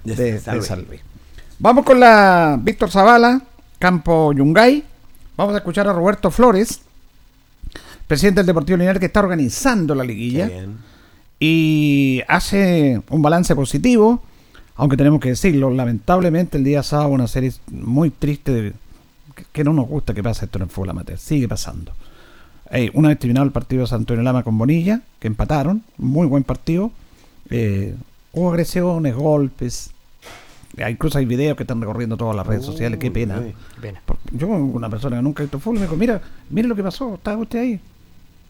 [0.04, 1.00] De de- de San San, Luis.
[1.58, 3.42] Vamos con la Víctor Zavala,
[3.78, 4.84] Campo Yungay.
[5.36, 6.80] Vamos a escuchar a Roberto Flores,
[8.06, 10.78] presidente del Deportivo Linares, que está organizando la liguilla Qué bien.
[11.40, 14.20] Y hace un balance positivo,
[14.76, 18.72] aunque tenemos que decirlo, lamentablemente el día sábado una serie muy triste de-
[19.34, 21.92] que- que no nos gusta que pase esto en el fútbol amateur, sigue pasando.
[22.70, 26.44] Eh, una vez terminado el partido de Santonio Lama con Bonilla, que empataron, muy buen
[26.44, 26.90] partido,
[27.50, 27.94] eh,
[28.32, 29.90] hubo agresiones, golpes,
[30.76, 33.40] eh, incluso hay videos que están recorriendo todas las redes sociales, qué pena.
[33.80, 34.02] Pena.
[34.32, 36.20] Yo, una persona que nunca ha visto fútbol, me dijo, mira,
[36.50, 37.80] mire lo que pasó, estaba usted ahí.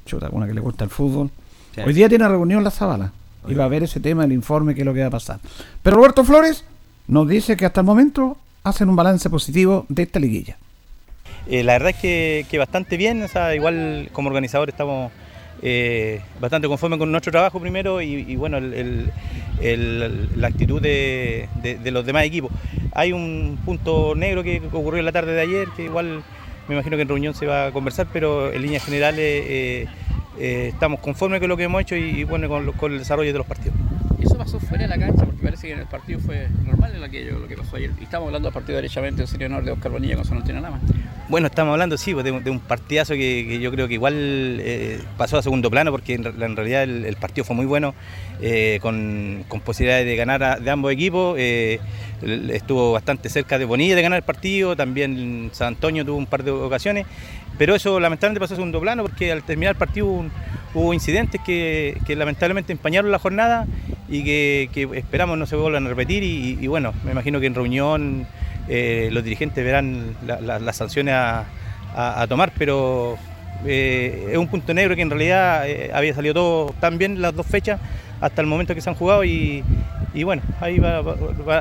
[0.04, 1.30] Chuta, una que le gusta el fútbol.
[1.74, 1.80] Sí.
[1.82, 3.12] Hoy día tiene reunión la Zabala.
[3.48, 5.38] Y va a ver ese tema, el informe, qué es lo que va a pasar.
[5.82, 6.64] Pero Roberto Flores
[7.06, 10.56] nos dice que hasta el momento hacen un balance positivo de esta liguilla.
[11.48, 15.10] Eh, la verdad es que, que bastante bien, o sea, igual como organizador estamos
[15.62, 19.10] eh, bastante conformes con nuestro trabajo primero y, y bueno, el- el-
[19.60, 22.50] el- la actitud de, de- de los demás equipos.
[22.92, 26.22] Hay un punto negro que ocurrió en la tarde de ayer, que igual
[26.68, 29.86] me imagino que en reunión se va a conversar, pero en líneas generales eh,
[30.38, 33.46] eh, estamos conformes con lo que hemos hecho y, bueno, con, el desarrollo de los
[33.46, 33.76] partidos.
[34.20, 37.02] Eso pasó fuera de la cancha, porque parece que en el partido fue normal en
[37.02, 37.90] aquello, lo que pasó ayer.
[38.00, 40.60] Y estamos hablando del partido derechamente del Serie Honor de Oscar Bonilla con San Antonio
[40.60, 40.80] Lama.
[41.28, 44.14] Bueno, estamos hablando, sí, pues, de, un- partidazo que, yo creo que igual
[44.60, 47.94] eh, pasó a segundo plano porque en, re- en realidad el, partido fue muy bueno,
[48.40, 51.36] eh, con, posibilidades de ganar de ambos equipos.
[51.38, 51.80] eh,
[52.50, 56.44] estuvo bastante cerca de Bonilla de ganar el partido, también San Antonio tuvo un par
[56.44, 57.04] de ocasiones,
[57.58, 60.30] pero eso lamentablemente pasó a segundo plano porque al terminar el partido hubo, un-
[60.72, 63.66] hubo incidentes que, lamentablemente empañaron la jornada
[64.08, 67.46] y que, que esperamos no se vuelvan a repetir y, y bueno, me imagino que
[67.46, 68.26] en reunión
[68.68, 71.44] eh, los dirigentes verán la- la- las sanciones a,
[72.28, 73.16] tomar, pero
[73.66, 77.34] eh, es un punto negro que en realidad eh, había salido todo tan bien las
[77.34, 77.80] dos fechas
[78.20, 79.64] hasta el momento que se han jugado y,
[80.24, 80.80] bueno, ahí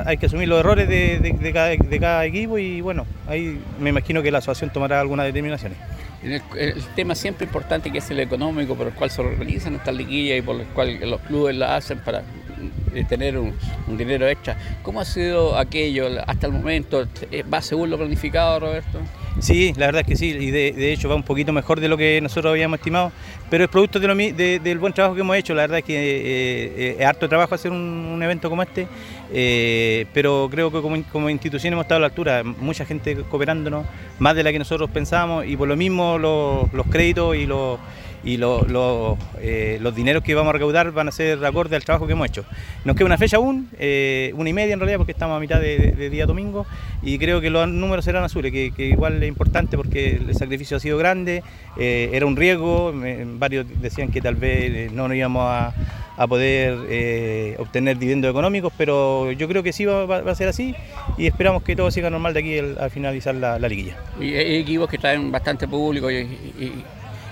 [0.04, 4.22] hay que asumir los errores de cada, de cada equipo y bueno, ahí me imagino
[4.22, 5.78] que la asociación tomará algunas determinaciones.
[6.22, 6.42] El,
[6.96, 10.42] tema siempre importante que es el económico por el cual se organizan estas liguillas y
[10.42, 12.22] por el cual los clubes la hacen para
[12.94, 13.54] eh, tener un,
[13.96, 14.56] dinero extra.
[14.82, 17.06] ¿Cómo ha sido aquello hasta el momento?
[17.30, 18.98] Eh, ¿Va según lo planificado, Roberto?
[19.40, 21.96] Sí, la verdad es que sí, y de hecho va un poquito mejor de lo
[21.96, 23.12] que nosotros habíamos estimado,
[23.50, 25.84] pero es producto de lo de- del buen trabajo que hemos hecho, la verdad es
[25.84, 28.86] que eh, eh, es harto trabajo hacer un, un evento como este,
[29.32, 33.84] eh, pero creo que como, como institución hemos estado a la altura, mucha gente cooperándonos,
[34.18, 37.78] más de la que nosotros pensábamos, y por lo mismo los, los créditos y los,
[38.24, 42.06] y lo- eh, los dineros que vamos a recaudar van a ser acorde al trabajo
[42.06, 42.44] que hemos hecho.
[42.84, 45.60] Nos queda una fecha aún, eh, una y media en realidad, porque estamos a mitad
[45.60, 46.66] de, día domingo
[47.02, 50.80] y creo que los números serán azules, que, igual es importante porque el sacrificio ha
[50.80, 51.42] sido grande,
[51.76, 52.92] eh, era un riesgo,
[53.38, 55.72] varios decían que tal vez no nos íbamos a,
[56.16, 60.74] a poder obtener dividendos económicos, pero yo creo que sí va, a ser así
[61.16, 63.96] y esperamos que todo siga normal de aquí al, al finalizar la, la liguilla.
[64.20, 66.26] Y hay equipos que traen bastante público y-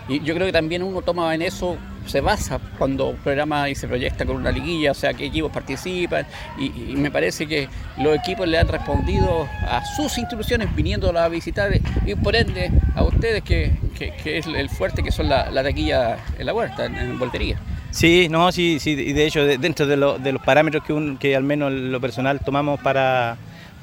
[0.08, 1.76] y yo creo que también uno toma en eso,
[2.06, 6.24] se basa cuando programa y se proyecta con una liguilla, o sea, qué equipos participan
[6.58, 7.68] y, me parece que
[7.98, 11.70] los equipos le han respondido a sus instituciones viniendo a visitar
[12.06, 16.16] y por ende a ustedes que, que- es el fuerte que son la, la taquilla
[16.38, 17.58] en la huerta, en, voltería.
[17.90, 21.16] Sí, no, sí, sí, y de hecho de- dentro de, de los parámetros que, un-
[21.16, 23.36] que al menos lo personal tomamos para,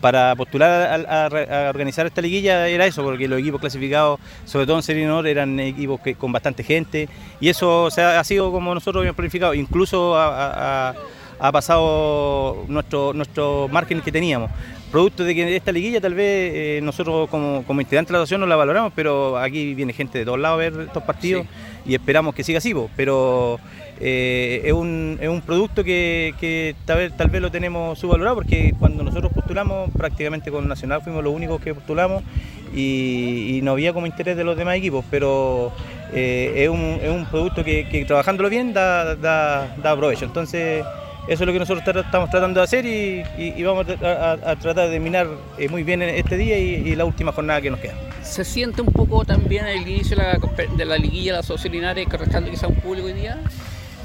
[0.04, 4.20] para postular a, a re- a organizar esta liguilla era eso, porque los equipos clasificados,
[4.44, 7.08] sobre todo en Serie Honor, eran equipos que, con bastante gente.
[7.40, 10.94] Y eso o sea, ha sido como nosotros habíamos planificado, incluso ha,
[11.54, 14.52] pasado nuestro, nuestro margen que teníamos.
[14.92, 18.42] Producto de que esta liguilla tal vez eh, nosotros como, como integrantes de la asociación
[18.42, 21.46] no la valoramos, pero aquí viene gente de todos lados a ver estos partidos
[21.86, 23.58] y esperamos que siga así, pero
[24.06, 28.36] eh, es, un, es un producto que, que tal, vez, tal vez lo tenemos subvalorado
[28.36, 32.22] porque cuando nosotros postulamos prácticamente con Nacional fuimos los únicos que postulamos
[32.76, 35.72] y, no había como interés de los demás equipos, pero
[36.12, 40.26] eh, es, un, es un producto que, que trabajándolo bien da, da, da provecho.
[40.26, 40.84] Entonces
[41.28, 44.92] eso es lo que nosotros estamos tratando de hacer y, y- vamos a, tratar de
[44.92, 45.28] terminar
[45.58, 47.94] eh, muy bien este día y, la última jornada que nos queda.
[48.22, 51.44] ¿Se siente un poco también el inicio de la, compe- de la liguilla de la
[51.44, 53.38] Sociedad Linares correspondendo quizá a un público hoy día?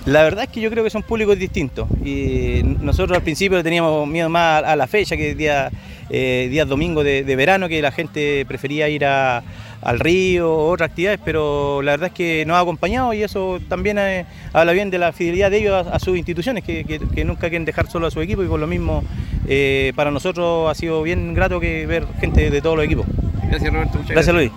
[0.08, 4.08] La verdad es que yo creo que son públicos distintos y nosotros al principio teníamos
[4.08, 5.70] miedo más a la fecha, que día,
[6.08, 9.42] eh, días domingos de, de verano, que la gente prefería ir a-
[9.82, 13.60] al río o otras actividades, pero la verdad es que nos ha acompañado y eso
[13.68, 14.24] también eh,
[14.54, 17.48] habla bien de la fidelidad de ellos a, a sus instituciones, que, que- que nunca
[17.50, 19.04] quieren dejar solo a su equipo y por lo mismo
[19.46, 23.06] eh, para nosotros ha sido bien grato que ver gente de todos los equipos.
[23.50, 23.98] Gracias Roberto.
[23.98, 24.50] muchas Gracias Luis.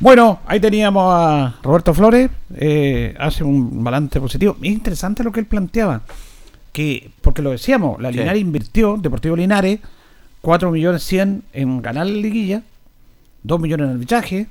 [0.00, 4.56] Bueno, ahí teníamos a Roberto Flores, eh, hace un balance positivo.
[4.62, 6.02] Es interesante lo que él planteaba,
[6.72, 8.18] que porque lo decíamos, la Sí.
[8.18, 9.80] Linares invirtió, Deportivo Linares,
[10.40, 12.62] 4 millones 100 en ganar la liguilla,
[13.42, 14.46] 2 millones en arbitraje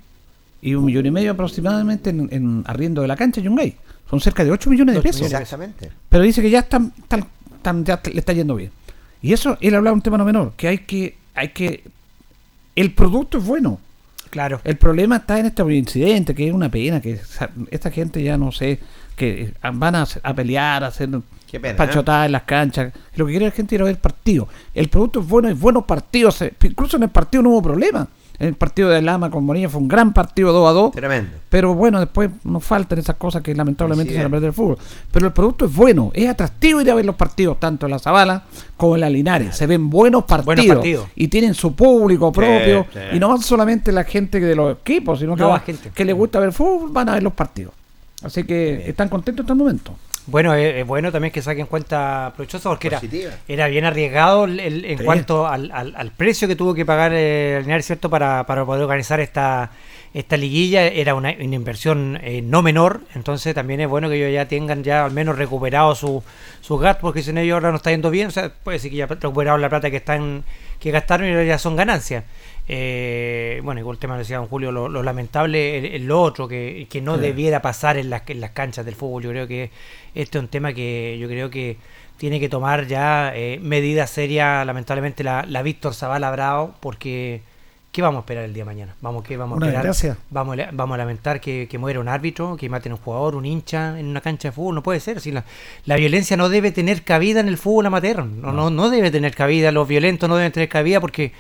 [0.62, 3.76] y un millón y medio aproximadamente en, en arriendo de la cancha y un gay.
[4.08, 5.32] Son cerca de 8 millones de pesos.
[5.32, 5.90] Exactamente.
[6.10, 8.72] Pero dice que ya están, están- están- ya le está yendo bien.
[9.22, 11.84] Y eso, él hablaba de un tema no menor, que hay que, hay que,
[12.76, 13.80] el producto es bueno.
[14.30, 14.62] Claro.
[14.64, 17.20] El problema está en este incidente, que es una pena, que
[17.72, 18.80] esta gente ya no sé,
[19.16, 21.24] que van a, a pelear, a hacer pena,
[21.74, 21.78] ¿eh?
[21.78, 22.94] pachotadas en las canchas.
[23.16, 24.48] Lo que quiere la gente es ir a ver partido.
[24.74, 26.36] El producto es bueno, es buenos partidos.
[26.36, 28.08] se- Incluso en el partido no hubo problema.
[28.40, 30.92] En el partido de Lama con Bonilla fue un gran partido 2 a 2.
[30.94, 31.32] Tremendo.
[31.50, 34.78] Pero bueno, después nos faltan esas cosas que lamentablemente se van a perder el fútbol.
[35.12, 38.00] Pero el producto es bueno, es atractivo ir a ver los partidos, tanto en la
[38.00, 38.44] Zabala
[38.78, 39.58] como en la Linares.
[39.58, 41.08] Se ven buenos partidos, partidos.
[41.16, 42.86] y tienen su público propio.
[42.94, 43.00] sí.
[43.18, 45.92] Y no van solamente la gente de los equipos, sino que, va- la gente.
[45.94, 47.74] que les gusta ver fútbol, van a ver los partidos.
[48.24, 49.96] Así que están contentos en este momento.
[50.30, 53.00] Bueno, es, bueno también que saquen cuenta provechosa porque era,
[53.48, 55.04] era bien arriesgado el- el- en Sí.
[55.04, 58.10] cuanto al, al- al precio que tuvo que pagar eh, Linares, ¿cierto?
[58.10, 59.72] Para, para poder organizar esta,
[60.14, 60.86] esta liguilla.
[60.88, 64.84] Era una, una inversión eh, no menor, entonces también es bueno que ellos ya tengan
[64.84, 66.24] ya al menos recuperado su,
[66.62, 68.92] sus gastos, porque si no ellos ahora no está yendo bien, o sea, puede decir
[68.92, 70.44] que ya recuperaron la plata que están
[70.80, 72.24] que gastaron y ahora ya son ganancias.
[72.72, 76.48] Eh, bueno, igual el tema lo decía don Julio, lo, lo lamentable es lo otro,
[76.48, 77.22] que, que no Sí.
[77.22, 79.24] debiera pasar en las, en las canchas del fútbol.
[79.24, 79.72] Yo creo que
[80.14, 81.78] este es un tema que yo creo que
[82.18, 87.42] tiene que tomar ya eh, medidas serias, lamentablemente, la, la Víctor Zavala Bravo, porque
[87.92, 88.96] ¿qué vamos a esperar el día de mañana?
[89.02, 89.86] Vamos, ¿qué vamos a esperar?
[90.30, 93.02] Vamos, a la- vamos a lamentar que, que muera un árbitro, que maten a un
[93.02, 94.76] jugador, un hincha en una cancha de fútbol.
[94.76, 95.22] No puede ser.
[95.22, 95.44] Si la,
[95.86, 98.24] la violencia no debe tener cabida en el fútbol amateur.
[98.26, 99.72] No, no, no debe tener cabida.
[99.72, 101.32] Los violentos no deben tener cabida porque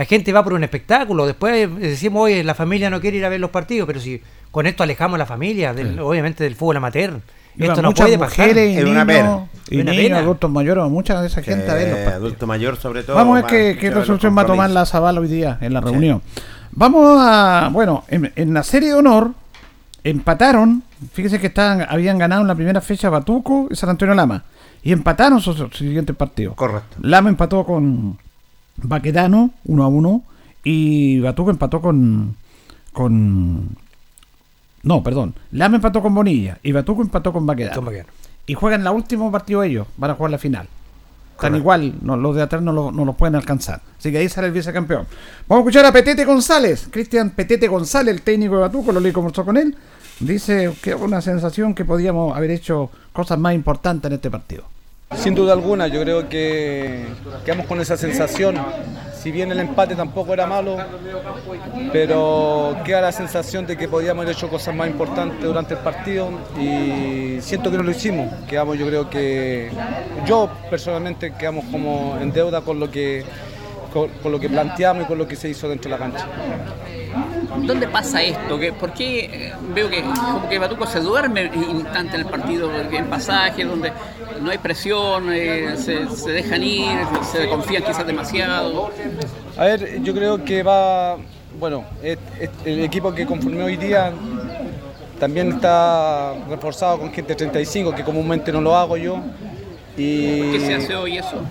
[0.00, 1.26] la gente va por un espectáculo.
[1.26, 4.20] Después eh, decimos, oye, la familia no quiere ir a ver los partidos, pero si
[4.50, 7.20] con esto alejamos a la familia, del- obviamente, del fútbol amateur.
[7.58, 8.48] Esto no puede pasar.
[8.56, 9.48] y Es una niños, pena.
[9.68, 10.18] y Una niños, pena.
[10.20, 12.14] adultos mayores, mucha de esa gente a ver los Que partidos.
[12.24, 13.16] adulto mayor sobre todo.
[13.16, 14.86] Vamos a ver qué, resolución va a tomar la.
[14.86, 16.22] Zabala hoy día en la reunión.
[16.72, 17.68] Vamos a.
[17.70, 19.32] Bueno, en, en la serie de honor
[20.04, 20.82] empataron.
[21.12, 24.44] Fíjese que estaban, habían ganado en la primera fecha Batuco y San Antonio Lama.
[24.82, 26.54] Y empataron sus, sus siguientes partidos.
[26.54, 26.96] Correcto.
[27.02, 28.16] Lama empató con
[28.82, 30.22] Baquetano 1 a 1.
[30.64, 32.36] Y Batuco empató con.
[32.92, 33.76] con.
[34.82, 35.34] No, perdón.
[35.52, 36.58] Lama empató con Bonilla.
[36.62, 37.74] Y Batuco empató con Baquetano.
[38.46, 39.86] Y juegan la último partido ellos.
[39.96, 40.66] Van a jugar la final.
[41.34, 43.80] Están igual, no, los de atrás no, lo- no los pueden alcanzar.
[43.98, 45.06] Así que ahí sale el vicecampeón.
[45.48, 46.86] Vamos a escuchar a Petete González.
[46.90, 49.74] Cristian Petete González, el técnico de Batuco, lo leí conversó con él.
[50.18, 54.64] Dice que una sensación que podíamos haber hecho cosas más importantes en este partido.
[55.16, 57.04] Sin duda alguna, yo creo que
[57.44, 58.56] quedamos con esa sensación.
[59.20, 60.78] Si bien el empate tampoco era malo,
[61.92, 66.30] pero queda la sensación de que podíamos haber hecho cosas más importantes durante el partido
[66.58, 68.32] y siento que no lo hicimos.
[68.46, 69.70] Quedamos, yo creo que
[70.26, 73.24] yo personalmente quedamos como en deuda con lo que
[73.92, 76.26] con, lo que planteamos y con lo que se hizo dentro de la cancha.
[77.66, 78.58] ¿Dónde pasa esto?
[78.58, 82.70] ¿Qué- ¿Por qué eh, veo que como que Batuco se duerme instante en el partido,
[82.90, 83.92] en pasajes donde
[84.40, 86.98] no hay presión, eh, se, se dejan ir,
[87.30, 88.90] se confían quizás demasiado?
[89.56, 91.16] A ver, yo creo que va,
[91.58, 94.12] bueno, es- es- el equipo que conformé hoy día
[95.18, 99.18] también está reforzado con gente de 35, que comúnmente no lo hago yo.
[99.96, 101.42] Y ¿Por qué se hace hoy eso?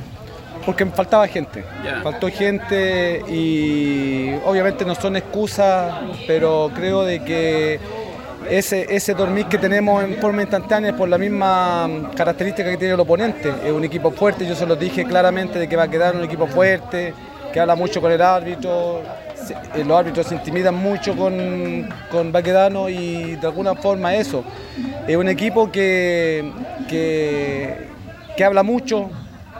[0.69, 1.63] Porque faltaba gente.
[2.03, 5.95] Faltó gente y obviamente no son excusas,
[6.27, 7.79] pero creo de que
[8.47, 12.93] ese, ese dormir que tenemos en forma instantánea es por la misma característica que tiene
[12.93, 13.51] el oponente.
[13.65, 16.23] Es un equipo fuerte, yo se lo dije claramente de que va a quedar un
[16.23, 17.15] equipo fuerte,
[17.51, 19.01] que habla mucho con el árbitro.
[19.73, 24.43] eh, Los árbitros se intimidan mucho con, con Baquedano y de alguna forma eso.
[25.07, 26.47] Es un equipo que,
[26.87, 27.87] que,
[28.37, 29.09] que habla mucho,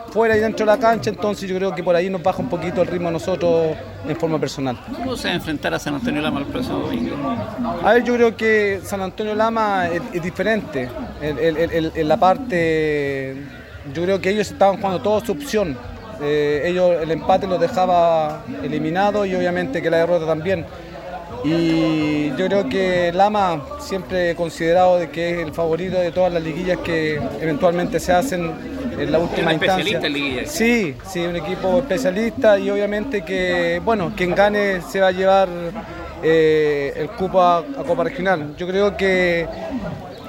[0.10, 2.49] fuera y dentro de la cancha, entonces yo creo que por ahí nos baja un
[2.49, 3.76] poquito el ritmo a nosotros
[4.07, 4.77] en forma personal.
[4.95, 7.15] ¿Cómo se va a enfrentar a San Antonio Lama el próximo domingo?
[7.84, 10.90] A ver, yo creo que San Antonio Lama es, es diferente.
[11.22, 13.36] En, la parte,
[13.94, 15.77] yo creo que ellos estaban jugando toda su opción.
[16.22, 20.65] Eh, ellos el empate los dejaba eliminados y obviamente que la derrota también.
[21.44, 26.44] Y yo creo que Lama siempre considerado de que es el favorito de todas las
[26.44, 28.52] liguillas que eventualmente se hacen
[28.99, 29.77] en la última un instancia.
[29.77, 30.51] especialista en liguillas.
[30.51, 35.49] Sí, sí, un equipo especialista y obviamente que, bueno, quien gane se va a llevar
[36.23, 38.55] eh, el cupo a, a Copa Regional.
[38.57, 39.47] Yo creo que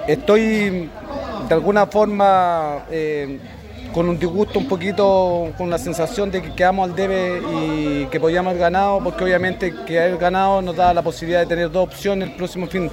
[0.06, 0.88] estoy
[1.48, 3.38] de alguna forma eh,
[3.92, 8.20] con un disgusto un poquito, con la sensación de que quedamos al debe y que
[8.20, 11.88] podíamos haber ganado, porque obviamente que haber ganado nos da la posibilidad de tener dos
[11.88, 12.88] opciones el próximo fin.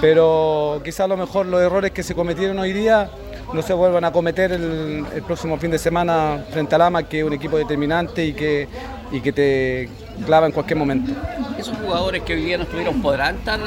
[0.00, 3.08] Pero quizás a lo mejor los errores que se cometieron hoy día
[3.52, 7.20] no se vuelvan a cometer el, el próximo fin de semana frente a Lama, que
[7.20, 8.68] es un equipo determinante y que,
[9.10, 9.88] y que te
[10.26, 11.12] clava en cualquier momento.
[11.58, 13.66] ¿Esos jugadores que hoy día no estuvieron podrán estar el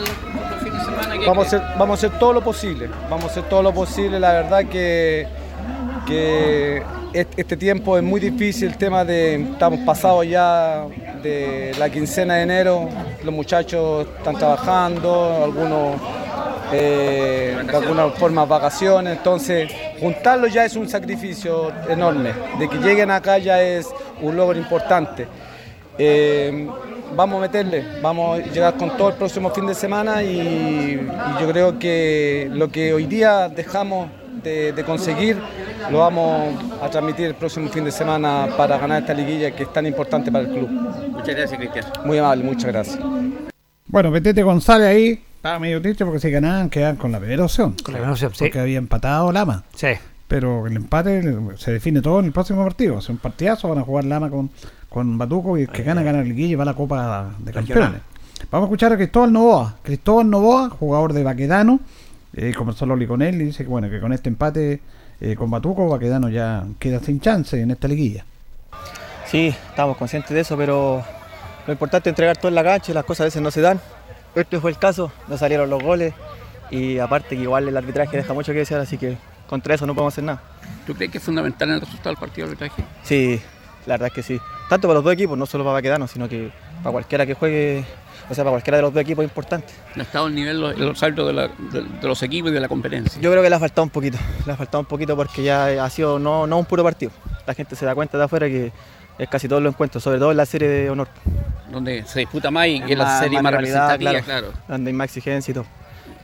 [0.64, 1.18] fin de semana?
[1.20, 3.74] ¿Qué Vamos a, hacer, vamos a hacer todo lo posible, vamos a hacer todo lo
[3.74, 4.20] posible.
[4.20, 5.28] La verdad que,
[6.08, 6.82] que
[7.14, 10.86] est- este tiempo es muy difícil, el tema de, estamos pasados ya
[11.22, 12.90] de la quincena de enero,
[13.24, 15.96] los muchachos están trabajando, algunos
[16.72, 23.12] eh, de alguna forma vacaciones, entonces juntarlos ya es un sacrificio enorme, de que lleguen
[23.12, 23.90] acá ya es
[24.22, 25.28] un logro importante.
[25.98, 26.68] Eh,
[27.16, 31.42] vamos a meterle, vamos a llegar con todo el próximo fin de semana y, y
[31.42, 34.10] yo creo que lo que hoy día dejamos
[34.44, 35.38] de, de conseguir
[35.92, 39.74] lo vamos a transmitir el próximo fin de semana para ganar esta liguilla que es
[39.74, 40.70] tan importante para el club.
[40.70, 41.86] Muchas gracias, Cristian.
[42.06, 43.00] Muy amable, muchas gracias.
[43.86, 47.74] Bueno, Petete González ahí estaba medio triste porque si ganaban quedaban con la primera opción.
[47.84, 48.46] Con la primera opción, sí.
[48.46, 49.66] Porque había empatado Lama.
[49.76, 49.90] Sí.
[50.30, 51.22] Pero el empate
[51.58, 53.00] se define todo en el próximo partido.
[53.00, 54.50] Es un partidazo, van a jugar Lama con,
[54.88, 57.52] con Batuco y el que gana gana el Liguilla y va a la Copa de
[57.52, 58.00] Campeones.
[58.50, 59.76] Vamos a escuchar a Cristóbal Novoa.
[59.84, 61.82] Cristóbal Novoa, jugador de Baquedano,
[62.34, 64.80] eh, conversó Loli con él y dice que bueno que con este empate
[65.20, 68.24] eh, con Batuco, Baquedano ya queda sin chance en esta liguilla.
[69.30, 71.04] Sí, estamos conscientes de eso, pero
[71.68, 73.60] lo importante es entregar todo en la cancha y las cosas a veces no se
[73.60, 73.82] dan.
[74.36, 76.14] Este fue el caso, no salieron los goles
[76.72, 79.94] y aparte que igual el arbitraje deja mucho que desear, así que contra eso no
[79.94, 80.42] podemos hacer nada.
[80.88, 82.84] ¿Tú crees que es fundamental en el resultado del partido de arbitraje?
[83.04, 83.40] Sí,
[83.86, 84.40] la verdad es que sí.
[84.70, 86.52] Tanto para los dos equipos, no solo para Baquedano, sino que
[86.82, 87.86] para cualquiera que juegue,
[88.30, 89.68] o sea, para cualquiera de los dos equipos es importante.
[89.96, 92.60] ¿No ha estado al nivel los, los de, la- de- de los equipos y de
[92.60, 93.22] la competencia?
[93.22, 95.84] Yo creo que le ha faltado un poquito, le ha faltado un poquito porque ya
[95.86, 97.12] ha sido no, no un puro partido.
[97.46, 98.72] La gente se da cuenta de afuera que
[99.18, 101.08] es casi todos los encuentros, sobre todo en la serie de honor.
[101.72, 104.54] Donde se disputa más y que es la serie más rivalidad, representativa, claro.
[104.68, 105.66] Donde hay más exigencia y todo.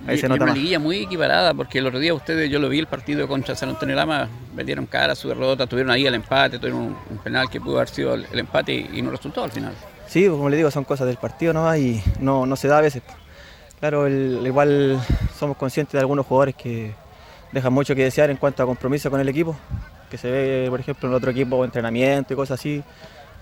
[0.08, 0.56] Ahí Y- se y nota una más.
[0.58, 3.70] liguilla muy equiparada, porque el otro día ustedes, yo lo vi el partido contra San
[3.70, 7.50] Antonio Lama, metieron cara a su derrota, tuvieron ahí el empate, tuvieron un, un penal
[7.50, 9.74] que pudo haber sido el, el empate y, y no resultó al final.
[10.08, 12.82] Sí, como le digo, son cosas del partido nomás y no, no se da a
[12.82, 13.04] veces.
[13.80, 15.00] Claro, el- igual
[15.38, 16.94] somos conscientes de algunos jugadores que
[17.52, 19.56] dejan mucho que desear en cuanto a compromiso con el equipo,
[20.10, 22.84] que se ve, por ejemplo, en el otro equipo, entrenamiento y cosas así.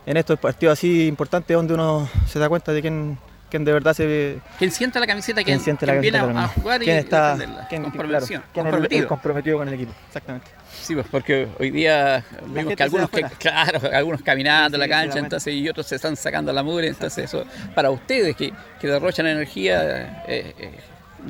[0.06, 3.18] En estos partidos así importantes donde uno se da cuenta de quién
[3.50, 4.40] quien de verdad se...
[4.58, 7.36] Quien siente la camiseta, quien, siente la quien viene camiseta a, jugar y Quien está-
[7.38, 9.08] defenderla, con claro, es el comprometido.
[9.08, 10.48] comprometido con el equipo, exactamente.
[10.82, 14.86] Sí, pues porque hoy día vimos gente que algunos, que, claro, algunos caminando a la
[14.86, 18.52] Sí, cancha, entonces y otros se están sacando la mugre, entonces eso, para ustedes que,
[18.80, 20.72] que derrochan energía, eh, eh,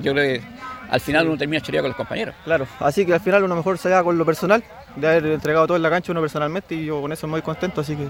[0.01, 0.41] yo creo que
[0.89, 2.35] al final uno termina choreado con los compañeros.
[2.43, 4.63] Claro, así que al final uno mejor se da con lo personal,
[4.99, 7.81] de haber entregado todo en la cancha uno personalmente y yo con eso muy contento,
[7.81, 8.03] así que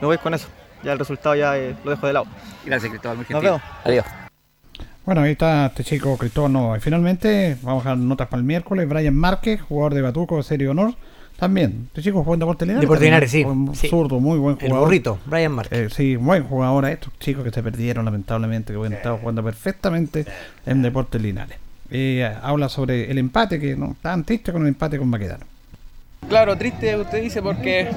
[0.00, 0.48] me voy con eso.
[0.82, 2.26] Ya el resultado ya eh, lo dejo de lado.
[2.64, 3.62] Gracias, Cristóbal, muy Nos vemos.
[3.84, 4.04] Adiós.
[5.04, 6.76] Bueno, ahí está este chico Cristóbal Nova.
[6.76, 8.88] Y finalmente, vamos a dar notas para el miércoles.
[8.88, 10.94] Brian Márquez, jugador de Batuco de Serie Honor.
[11.38, 12.80] También, este chico jugó en Deportes Linares.
[12.80, 13.44] Deportes Linares, sí.
[13.44, 13.88] Buen sí.
[13.88, 14.88] Zurdo, muy buen El jugador.
[14.88, 15.78] burrito, Brian Márquez.
[15.78, 19.44] Eh, sí, buen jugador a estos chicos que se perdieron lamentablemente, que hubieran estado jugando
[19.44, 20.24] perfectamente
[20.64, 21.58] en Deportes Linares.
[21.90, 25.44] Eh, habla sobre el empate, que no tan triste con el empate con Maquedano.
[26.28, 27.88] Claro, triste usted dice porque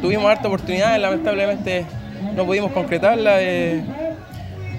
[0.00, 1.86] tuvimos harta oportunidades, lamentablemente
[2.34, 3.42] no pudimos concretarla.
[3.42, 3.84] eh,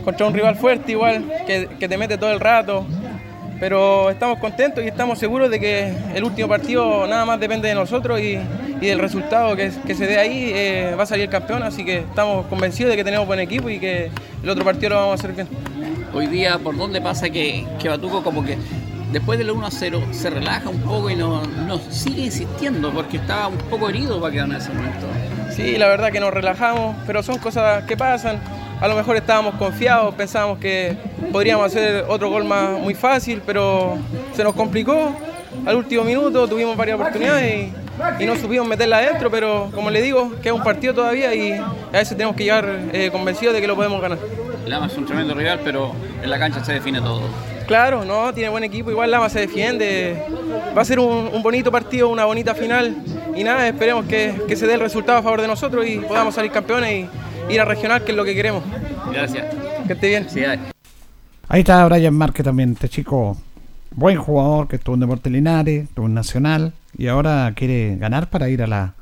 [0.07, 2.86] contra un rival fuerte igual, que, te mete todo el rato.
[3.60, 7.76] Pero estamos contentos y estamos seguros de que el último partido nada más depende de
[7.76, 8.40] nosotros y,
[8.80, 11.61] del resultado que, que se dé ahí eh, va a salir campeón.
[11.61, 14.10] Así que estamos convencidos de que tenemos buen equipo y que
[14.41, 15.49] el otro partido lo vamos a hacer bien.
[16.14, 18.57] Hoy día, ¿por dónde pasa que, que Batuco como que
[19.18, 23.18] después del 1 a 0 se relaja un poco y no, no sigue insistiendo porque
[23.18, 25.07] estaba un poco herido para quedar en ese momento?
[25.49, 28.39] Sí, la verdad que nos relajamos, pero son cosas que pasan.
[28.80, 30.95] A lo mejor estábamos confiados, pensábamos que
[31.31, 33.98] podríamos hacer otro gol más muy fácil, pero
[34.35, 35.15] se nos complicó.
[35.65, 37.72] Al último minuto tuvimos varias oportunidades
[38.19, 41.53] y, y no supimos meterla adentro, pero como le digo, queda un partido todavía y
[41.53, 44.19] a veces tenemos que llegar eh, convencidos de que lo podemos ganar.
[44.68, 47.22] Lama es un tremendo rival, pero en la cancha se define todo.
[47.68, 50.23] Claro, no, tiene buen equipo, igual Lama se defiende.
[50.76, 52.95] Va a ser un, un bonito partido, una bonita final.
[53.35, 56.34] Y nada, esperemos que, que se dé el resultado a favor de nosotros y podamos
[56.34, 57.07] salir campeones
[57.49, 58.64] y ir a regional, que es lo que queremos.
[59.11, 59.53] Gracias.
[59.85, 60.27] Que esté bien.
[60.30, 60.61] Sí, dale.
[61.49, 63.38] Ahí está Brian Márquez también, este chico,
[63.91, 68.49] buen jugador que estuvo en Deportes Linares, estuvo en Nacional y ahora quiere ganar para
[68.49, 68.94] ir a la,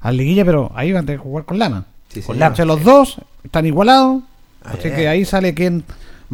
[0.00, 1.86] a la liguilla, pero ahí van a tener que jugar con Lama.
[2.08, 2.38] Sí, con señor.
[2.38, 2.52] Lama.
[2.52, 4.22] O sea, los dos están igualados,
[4.64, 5.84] así Ay, que ahí sale quien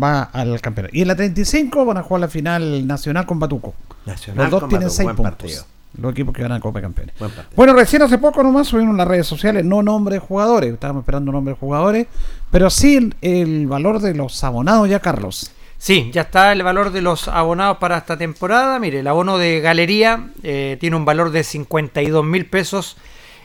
[0.01, 0.97] va al campeonato.
[0.97, 3.75] Y en la 35 van a jugar la final nacional con Batuco.
[4.07, 5.33] Nacional los dos con tienen Batuco, 6 buen puntos.
[5.33, 5.65] partido.
[5.97, 7.15] Los equipos que van a Copa de Campeones.
[7.55, 11.03] Bueno, recién hace poco nomás subieron en las redes sociales, no nombres de jugadores, estábamos
[11.03, 12.07] esperando nombres de jugadores,
[12.51, 15.53] pero sí el, el valor de los abonados ya, Carlos.
[15.79, 18.79] Sí, ya está el valor de los abonados para esta temporada.
[18.79, 22.97] Mire, el abono de galería eh, tiene un valor de 52 mil pesos.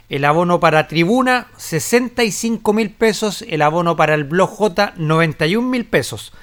[0.10, 3.45] El abono para tribuna, 65 mil pesos.
[3.48, 6.34] El abono para el blog J, 91 mil pesos.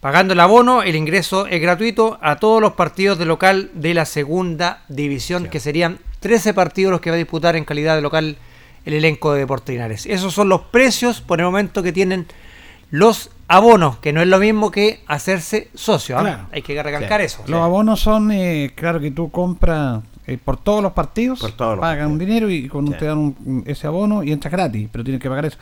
[0.00, 4.04] Pagando el abono, el ingreso es gratuito a todos los partidos de local de la
[4.04, 8.36] segunda división, que serían 13 partidos los que va a disputar en calidad de local
[8.84, 10.04] el elenco de Deportes.
[10.04, 12.26] Esos son los precios por el momento que tienen
[12.90, 16.18] los abonos, que no es lo mismo que hacerse socio.
[16.18, 16.20] ¿ah?
[16.20, 16.46] Claro.
[16.52, 17.42] Hay que recalcar eso.
[17.46, 21.72] Los abonos son, eh, claro que tú compras eh, por todos los partidos, Por todos
[21.76, 22.94] los pagan un dinero y con Sí.
[22.98, 25.58] te dan un- ese abono y entras gratis, pero tienes que pagar eso.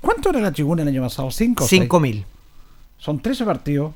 [0.00, 1.30] ¿Cuánto era la tribuna el año pasado?
[1.30, 1.64] ¿Cinco?
[1.64, 1.82] o seis?
[1.82, 2.24] 5 mil.
[2.98, 3.92] Son 13 partidos.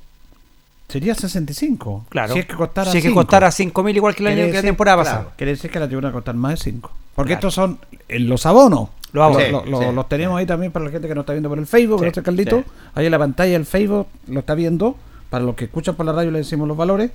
[0.88, 2.06] Sería 65.
[2.08, 2.32] Claro.
[2.32, 3.20] Si es que costara Si es que cinco.
[3.22, 5.34] costara 5 mil igual que el año que la temporada claro, pasada.
[5.36, 6.92] Quiere decir que la tribuna va a costar más de 5.
[7.14, 7.38] Porque Claro.
[7.48, 7.78] estos son
[8.08, 8.90] eh, los abonos.
[9.12, 9.50] Los abonos.
[9.50, 9.94] Lo- lo- Sí, sí.
[9.94, 12.04] Los tenemos ahí también para la gente que nos está viendo por el Facebook, Sí,
[12.04, 12.58] gracias Carlito.
[12.58, 12.64] sí.
[12.94, 14.96] Ahí en la pantalla el Facebook lo está viendo.
[15.30, 17.10] Para los que escuchan por la radio le decimos los valores.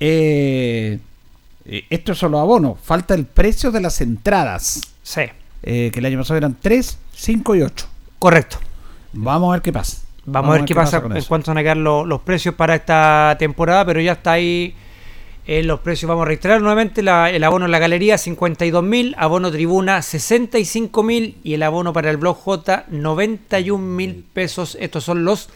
[0.00, 0.98] Eh,
[1.66, 2.78] eh, estos son los abonos.
[2.82, 4.80] Falta el precio de las entradas.
[5.02, 5.22] Sí,
[5.62, 7.86] eh, que el año pasado eran 3, 5 y 8.
[8.18, 8.58] correcto.
[9.12, 10.02] Vamos a ver qué pasa.
[10.24, 11.28] Vamos, a ver qué pasa, en eso.
[11.28, 14.74] cuanto van a quedar lo- los precios para esta temporada, pero ya está ahí
[15.46, 16.08] eh, los precios.
[16.08, 21.02] Vamos a reiterar nuevamente la- el abono en la galería 52 mil, abono tribuna 65
[21.04, 24.76] mil y el abono para el blog J 91 mil pesos.
[24.80, 25.48] Estos son los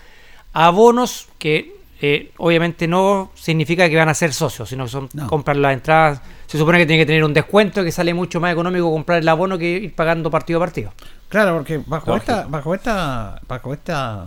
[0.53, 5.27] abonos que eh, obviamente no significa que van a ser socios, sino que son No.
[5.28, 6.20] comprar las entradas.
[6.47, 9.28] Se supone que tiene que tener un descuento que sale mucho más económico comprar el
[9.28, 10.93] abono que ir pagando partido a partido.
[11.28, 12.32] Claro, porque bajo Lógico.
[12.32, 14.27] esta, bajo esta, bajo esta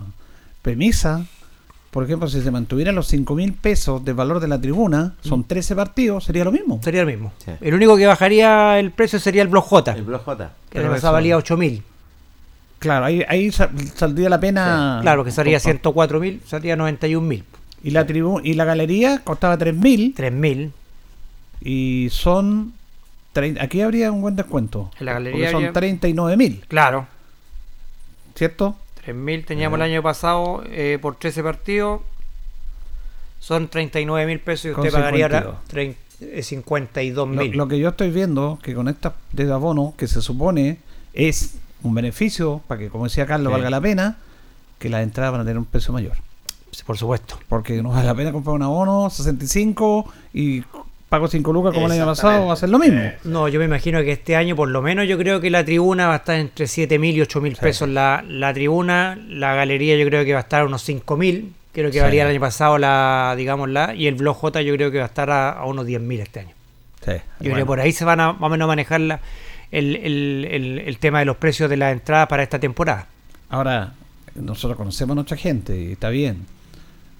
[0.62, 1.24] premisa,
[1.90, 5.44] por ejemplo, si se mantuvieran los 5 mil pesos del valor de la tribuna, son
[5.44, 6.80] 13 partidos, sería lo mismo.
[6.82, 7.32] Sería lo mismo.
[7.44, 7.52] Sí.
[7.60, 9.92] El único que bajaría el precio sería el blog J.
[9.92, 10.50] El blog J.
[10.70, 11.82] Que pasado eso- valía 8 mil.
[12.78, 14.98] Claro, ahí, ahí sa- saldría la pena.
[15.02, 15.62] Claro, que salía Opa.
[15.64, 17.44] 104 mil, salía 91 mil.
[17.84, 20.72] Y la tribu y la galería costaba 3 mil 3 mil.
[21.60, 22.72] y son.
[23.60, 24.90] Aquí habría un buen descuento.
[25.00, 27.06] En la porque galería son habría- 39 mil, Claro.
[28.34, 28.76] ¿cierto?
[29.02, 32.00] 3 mil teníamos el año pasado eh, por 13 partidos.
[33.40, 35.64] Son 39 mil pesos y usted pagaría ahora 52.
[35.68, 35.98] 30,
[36.38, 37.52] eh, 52 Lo, mil.
[37.56, 40.78] lo que yo estoy viendo, que con esta de abono, que se supone
[41.12, 43.52] es un beneficio, para que, como decía Carlos, Sí.
[43.52, 44.16] valga la pena,
[44.78, 46.16] que las entradas van a tener un precio mayor.
[46.82, 47.38] Por supuesto.
[47.48, 50.62] Porque no vale la pena comprar un abono 65 y
[51.08, 53.00] pago 5 lucas como el año pasado, va a ser lo mismo.
[53.24, 56.08] No, yo me imagino que este año, por lo menos, yo creo que la tribuna
[56.08, 57.88] va a estar entre 7 mil y 8 mil pesos.
[57.88, 61.52] La, la tribuna, la galería, yo creo que va a estar a unos 5 mil.
[61.72, 62.00] Creo que Sí.
[62.00, 63.94] valía el año pasado la, digamos, la.
[63.94, 66.20] Y el blog J, yo creo que va a estar a, a unos 10 mil
[66.20, 66.50] este año.
[67.04, 69.20] Sí, Yo creo que por ahí se van a más o menos manejar la-
[69.70, 73.06] el, el- el- el tema de los precios de las entradas para esta temporada.
[73.50, 73.92] Ahora,
[74.36, 76.46] nosotros conocemos a nuestra gente y está bien.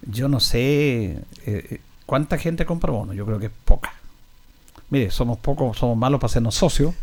[0.07, 3.93] Yo no sé eh, eh, cuánta gente compra bono, yo creo que es poca.
[4.91, 6.95] Mire, somos pocos, somos malos para hacernos socios,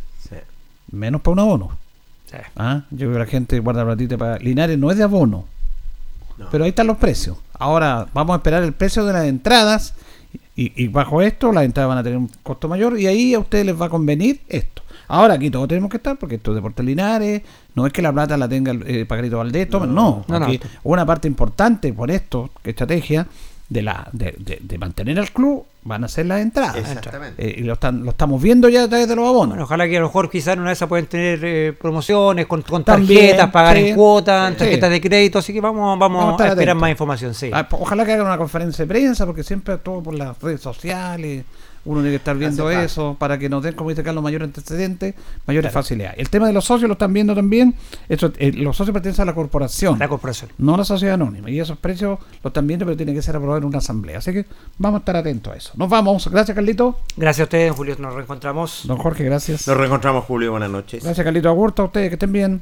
[0.92, 1.78] menos para un abono.
[2.56, 4.38] Ah, Yo creo que la gente guarda platita para...
[4.38, 5.46] Linares no es de abono,
[6.50, 7.38] pero ahí están los precios.
[7.54, 9.94] Ahora vamos a esperar el precio de las entradas
[10.56, 13.40] y, y bajo esto las entradas van a tener un costo mayor y ahí a
[13.40, 14.82] ustedes les va a convenir esto.
[15.12, 17.42] Ahora aquí todos tenemos que estar porque esto es Deportes Linares,
[17.76, 20.48] no es que la plata la tenga eh, Pajarito Valdés, no, no, no.
[20.84, 23.28] una parte importante por esto, que estrategia
[23.70, 26.76] de la de, de- de mantener al club van a ser las entradas.
[26.76, 27.44] Exactamente.
[27.44, 29.50] Eh, y lo, están, lo estamos viendo ya a través de los abonos.
[29.50, 32.48] Bueno, ojalá que a lo mejor quizás en una de esas pueden tener eh, promociones
[32.48, 33.88] con, con También, tarjetas, pagar sí.
[33.88, 34.58] en cuotas, Sí.
[34.60, 37.50] tarjetas de crédito, así que vamos, vamos, Vamos a a esperar más información, sí.
[37.54, 41.46] Ah, Ojalá que hagan una conferencia de prensa, porque siempre todo por las redes sociales.
[41.84, 45.16] Uno tiene que estar viendo eso para que nos den, como dice Carlos, mayores antecedentes,
[45.48, 46.20] mayores facilidades.
[46.20, 47.74] El tema de los socios lo están viendo también.
[48.08, 49.98] Eso, eh, los socios pertenecen a la corporación.
[49.98, 50.52] La corporación.
[50.58, 51.50] No a la sociedad anónima.
[51.50, 54.20] Y esos precios lo están viendo, pero tienen que ser aprobados en una asamblea.
[54.20, 54.46] Así que
[54.78, 55.72] vamos a estar atentos a eso.
[55.76, 56.28] Nos vamos.
[56.30, 57.00] Gracias, Carlito.
[57.18, 58.84] Gracias a ustedes, Julio, nos reencontramos.
[58.86, 59.68] Don Jorge, gracias.
[59.68, 60.52] Nos reencontramos, Julio.
[60.52, 61.04] Buenas noches.
[61.04, 61.82] Gracias, Carlito Agurto.
[61.82, 62.62] A ustedes que estén bien.